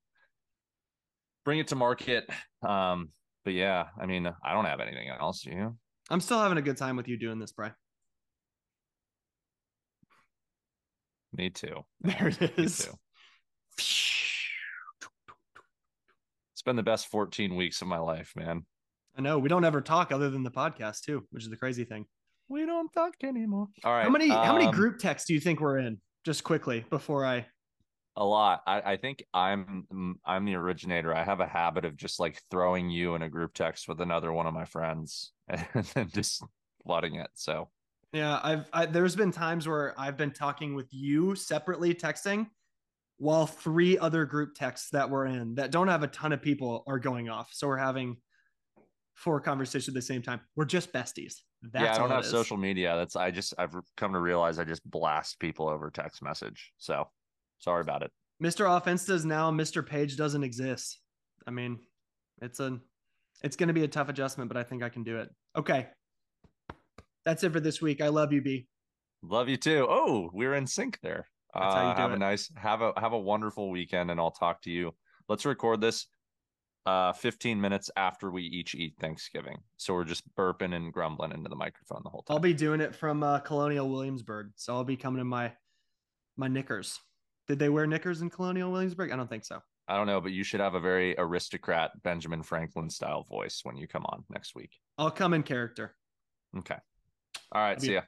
bring 1.45 1.59
it 1.59 1.67
to 1.69 1.75
market. 1.75 2.29
Um, 2.61 3.09
but 3.45 3.53
yeah, 3.53 3.85
I 3.99 4.05
mean, 4.05 4.29
I 4.43 4.53
don't 4.53 4.65
have 4.65 4.81
anything 4.81 5.07
else. 5.09 5.41
Do 5.41 5.51
you? 5.51 5.77
I'm 6.09 6.21
still 6.21 6.39
having 6.39 6.57
a 6.57 6.61
good 6.61 6.77
time 6.77 6.97
with 6.97 7.07
you 7.07 7.17
doing 7.17 7.39
this, 7.39 7.53
Bry. 7.53 7.71
Me 11.33 11.49
too. 11.49 11.85
There 12.01 12.27
it 12.27 12.41
is 12.57 12.87
me 12.87 12.93
too. 12.93 12.97
it's 16.53 16.61
been 16.65 16.75
the 16.75 16.83
best 16.83 17.07
14 17.07 17.55
weeks 17.55 17.81
of 17.81 17.87
my 17.87 17.97
life, 17.97 18.33
man. 18.35 18.65
I 19.17 19.21
know 19.21 19.39
we 19.39 19.49
don't 19.49 19.65
ever 19.65 19.81
talk 19.81 20.11
other 20.11 20.29
than 20.29 20.43
the 20.43 20.51
podcast 20.51 21.01
too, 21.01 21.25
which 21.31 21.43
is 21.43 21.49
the 21.49 21.57
crazy 21.57 21.85
thing. 21.85 22.05
We 22.51 22.65
don't 22.65 22.91
talk 22.91 23.13
anymore. 23.23 23.69
All 23.85 23.93
right. 23.93 24.03
how 24.03 24.09
many 24.09 24.27
how 24.27 24.51
many 24.51 24.65
um, 24.65 24.73
group 24.73 24.99
texts 24.99 25.25
do 25.25 25.33
you 25.33 25.39
think 25.39 25.61
we're 25.61 25.77
in? 25.77 25.99
Just 26.25 26.43
quickly 26.43 26.85
before 26.89 27.25
I 27.25 27.45
A 28.17 28.25
lot. 28.25 28.61
I, 28.67 28.81
I 28.81 28.97
think 28.97 29.23
I'm 29.33 30.17
I'm 30.25 30.43
the 30.43 30.55
originator. 30.55 31.15
I 31.15 31.23
have 31.23 31.39
a 31.39 31.47
habit 31.47 31.85
of 31.85 31.95
just 31.95 32.19
like 32.19 32.41
throwing 32.51 32.89
you 32.89 33.15
in 33.15 33.21
a 33.21 33.29
group 33.29 33.53
text 33.53 33.87
with 33.87 34.01
another 34.01 34.33
one 34.33 34.47
of 34.47 34.53
my 34.53 34.65
friends 34.65 35.31
and 35.47 35.85
then 35.93 36.09
just 36.13 36.43
flooding 36.83 37.15
it. 37.15 37.29
So 37.35 37.69
yeah, 38.11 38.41
I've 38.43 38.65
I, 38.73 38.85
there's 38.85 39.15
been 39.15 39.31
times 39.31 39.65
where 39.65 39.97
I've 39.97 40.17
been 40.17 40.31
talking 40.31 40.75
with 40.75 40.93
you 40.93 41.35
separately 41.35 41.95
texting 41.95 42.47
while 43.17 43.45
three 43.45 43.97
other 43.97 44.25
group 44.25 44.55
texts 44.55 44.89
that 44.91 45.09
we're 45.09 45.27
in 45.27 45.55
that 45.55 45.71
don't 45.71 45.87
have 45.87 46.03
a 46.03 46.07
ton 46.07 46.33
of 46.33 46.41
people 46.41 46.83
are 46.85 46.99
going 46.99 47.29
off. 47.29 47.51
So 47.53 47.67
we're 47.67 47.77
having 47.77 48.17
four 49.21 49.39
conversation 49.39 49.91
at 49.91 49.95
the 49.95 50.01
same 50.01 50.21
time. 50.21 50.41
We're 50.55 50.65
just 50.65 50.91
besties. 50.91 51.35
That's 51.61 51.83
yeah, 51.85 51.95
I 51.95 51.97
don't 51.99 52.09
have 52.09 52.25
social 52.25 52.57
media. 52.57 52.95
That's 52.95 53.15
I 53.15 53.29
just 53.31 53.53
I've 53.57 53.75
come 53.95 54.13
to 54.13 54.19
realize 54.19 54.57
I 54.59 54.63
just 54.63 54.89
blast 54.89 55.39
people 55.39 55.69
over 55.69 55.91
text 55.91 56.23
message. 56.23 56.71
So 56.77 57.07
sorry 57.59 57.81
about 57.81 58.01
it. 58.01 58.11
Mr. 58.43 58.75
Offense 58.75 59.05
does 59.05 59.23
now. 59.23 59.51
Mr. 59.51 59.85
Page 59.85 60.17
doesn't 60.17 60.43
exist. 60.43 60.99
I 61.45 61.51
mean, 61.51 61.79
it's 62.41 62.59
a, 62.59 62.79
it's 63.43 63.55
going 63.55 63.67
to 63.67 63.73
be 63.73 63.83
a 63.83 63.87
tough 63.87 64.09
adjustment, 64.09 64.49
but 64.49 64.57
I 64.57 64.63
think 64.63 64.81
I 64.81 64.89
can 64.89 65.03
do 65.03 65.17
it. 65.19 65.29
Okay, 65.55 65.87
that's 67.23 67.43
it 67.43 67.53
for 67.53 67.59
this 67.59 67.81
week. 67.81 68.01
I 68.01 68.07
love 68.07 68.33
you, 68.33 68.41
B. 68.41 68.67
Love 69.23 69.47
you 69.47 69.57
too. 69.57 69.85
Oh, 69.87 70.31
we're 70.33 70.55
in 70.55 70.65
sync 70.65 70.99
there. 71.03 71.27
That's 71.53 71.75
how 71.75 71.81
you 71.83 71.89
Uh, 71.89 71.95
have 71.95 72.11
a 72.13 72.17
nice 72.17 72.51
have 72.55 72.81
a 72.81 72.93
have 72.97 73.13
a 73.13 73.19
wonderful 73.19 73.69
weekend, 73.69 74.09
and 74.09 74.19
I'll 74.19 74.31
talk 74.31 74.61
to 74.63 74.71
you. 74.71 74.95
Let's 75.29 75.45
record 75.45 75.79
this 75.79 76.07
uh 76.85 77.13
15 77.13 77.59
minutes 77.59 77.89
after 77.95 78.31
we 78.31 78.43
each 78.43 78.75
eat 78.75 78.95
Thanksgiving. 78.99 79.57
So 79.77 79.93
we're 79.93 80.03
just 80.03 80.23
burping 80.35 80.75
and 80.75 80.91
grumbling 80.91 81.31
into 81.31 81.49
the 81.49 81.55
microphone 81.55 82.01
the 82.03 82.09
whole 82.09 82.23
time. 82.23 82.35
I'll 82.35 82.41
be 82.41 82.53
doing 82.53 82.81
it 82.81 82.95
from 82.95 83.23
uh, 83.23 83.39
Colonial 83.39 83.89
Williamsburg, 83.89 84.51
so 84.55 84.73
I'll 84.73 84.83
be 84.83 84.97
coming 84.97 85.21
in 85.21 85.27
my 85.27 85.53
my 86.37 86.47
knickers. 86.47 86.99
Did 87.47 87.59
they 87.59 87.69
wear 87.69 87.85
knickers 87.85 88.21
in 88.21 88.29
Colonial 88.29 88.71
Williamsburg? 88.71 89.11
I 89.11 89.15
don't 89.15 89.29
think 89.29 89.45
so. 89.45 89.61
I 89.87 89.97
don't 89.97 90.07
know, 90.07 90.21
but 90.21 90.31
you 90.31 90.43
should 90.43 90.61
have 90.61 90.75
a 90.75 90.79
very 90.79 91.15
aristocrat 91.17 91.91
Benjamin 92.03 92.43
Franklin 92.43 92.89
style 92.89 93.23
voice 93.23 93.59
when 93.63 93.75
you 93.75 93.87
come 93.87 94.05
on 94.05 94.23
next 94.29 94.55
week. 94.55 94.71
I'll 94.97 95.11
come 95.11 95.33
in 95.33 95.43
character. 95.43 95.95
Okay. 96.57 96.77
All 97.51 97.61
right. 97.61 97.77
Love 97.77 97.83
you. 97.83 97.87
See 97.87 97.93
ya. 97.95 98.01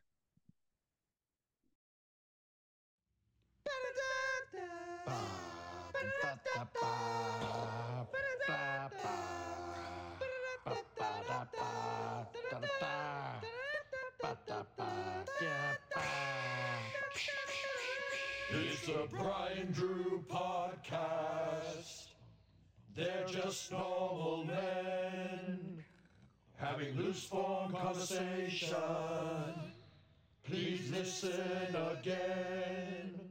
It's 18.50 18.86
the 18.86 19.08
Bryan 19.10 19.72
Drew 19.72 20.24
podcast. 20.30 22.08
They're 22.96 23.26
just 23.28 23.72
normal 23.72 24.46
men 24.46 25.84
having 26.58 26.96
loose 26.96 27.24
form 27.24 27.72
conversation. 27.74 28.76
Please 30.44 30.92
listen 30.92 31.76
again. 31.76 33.23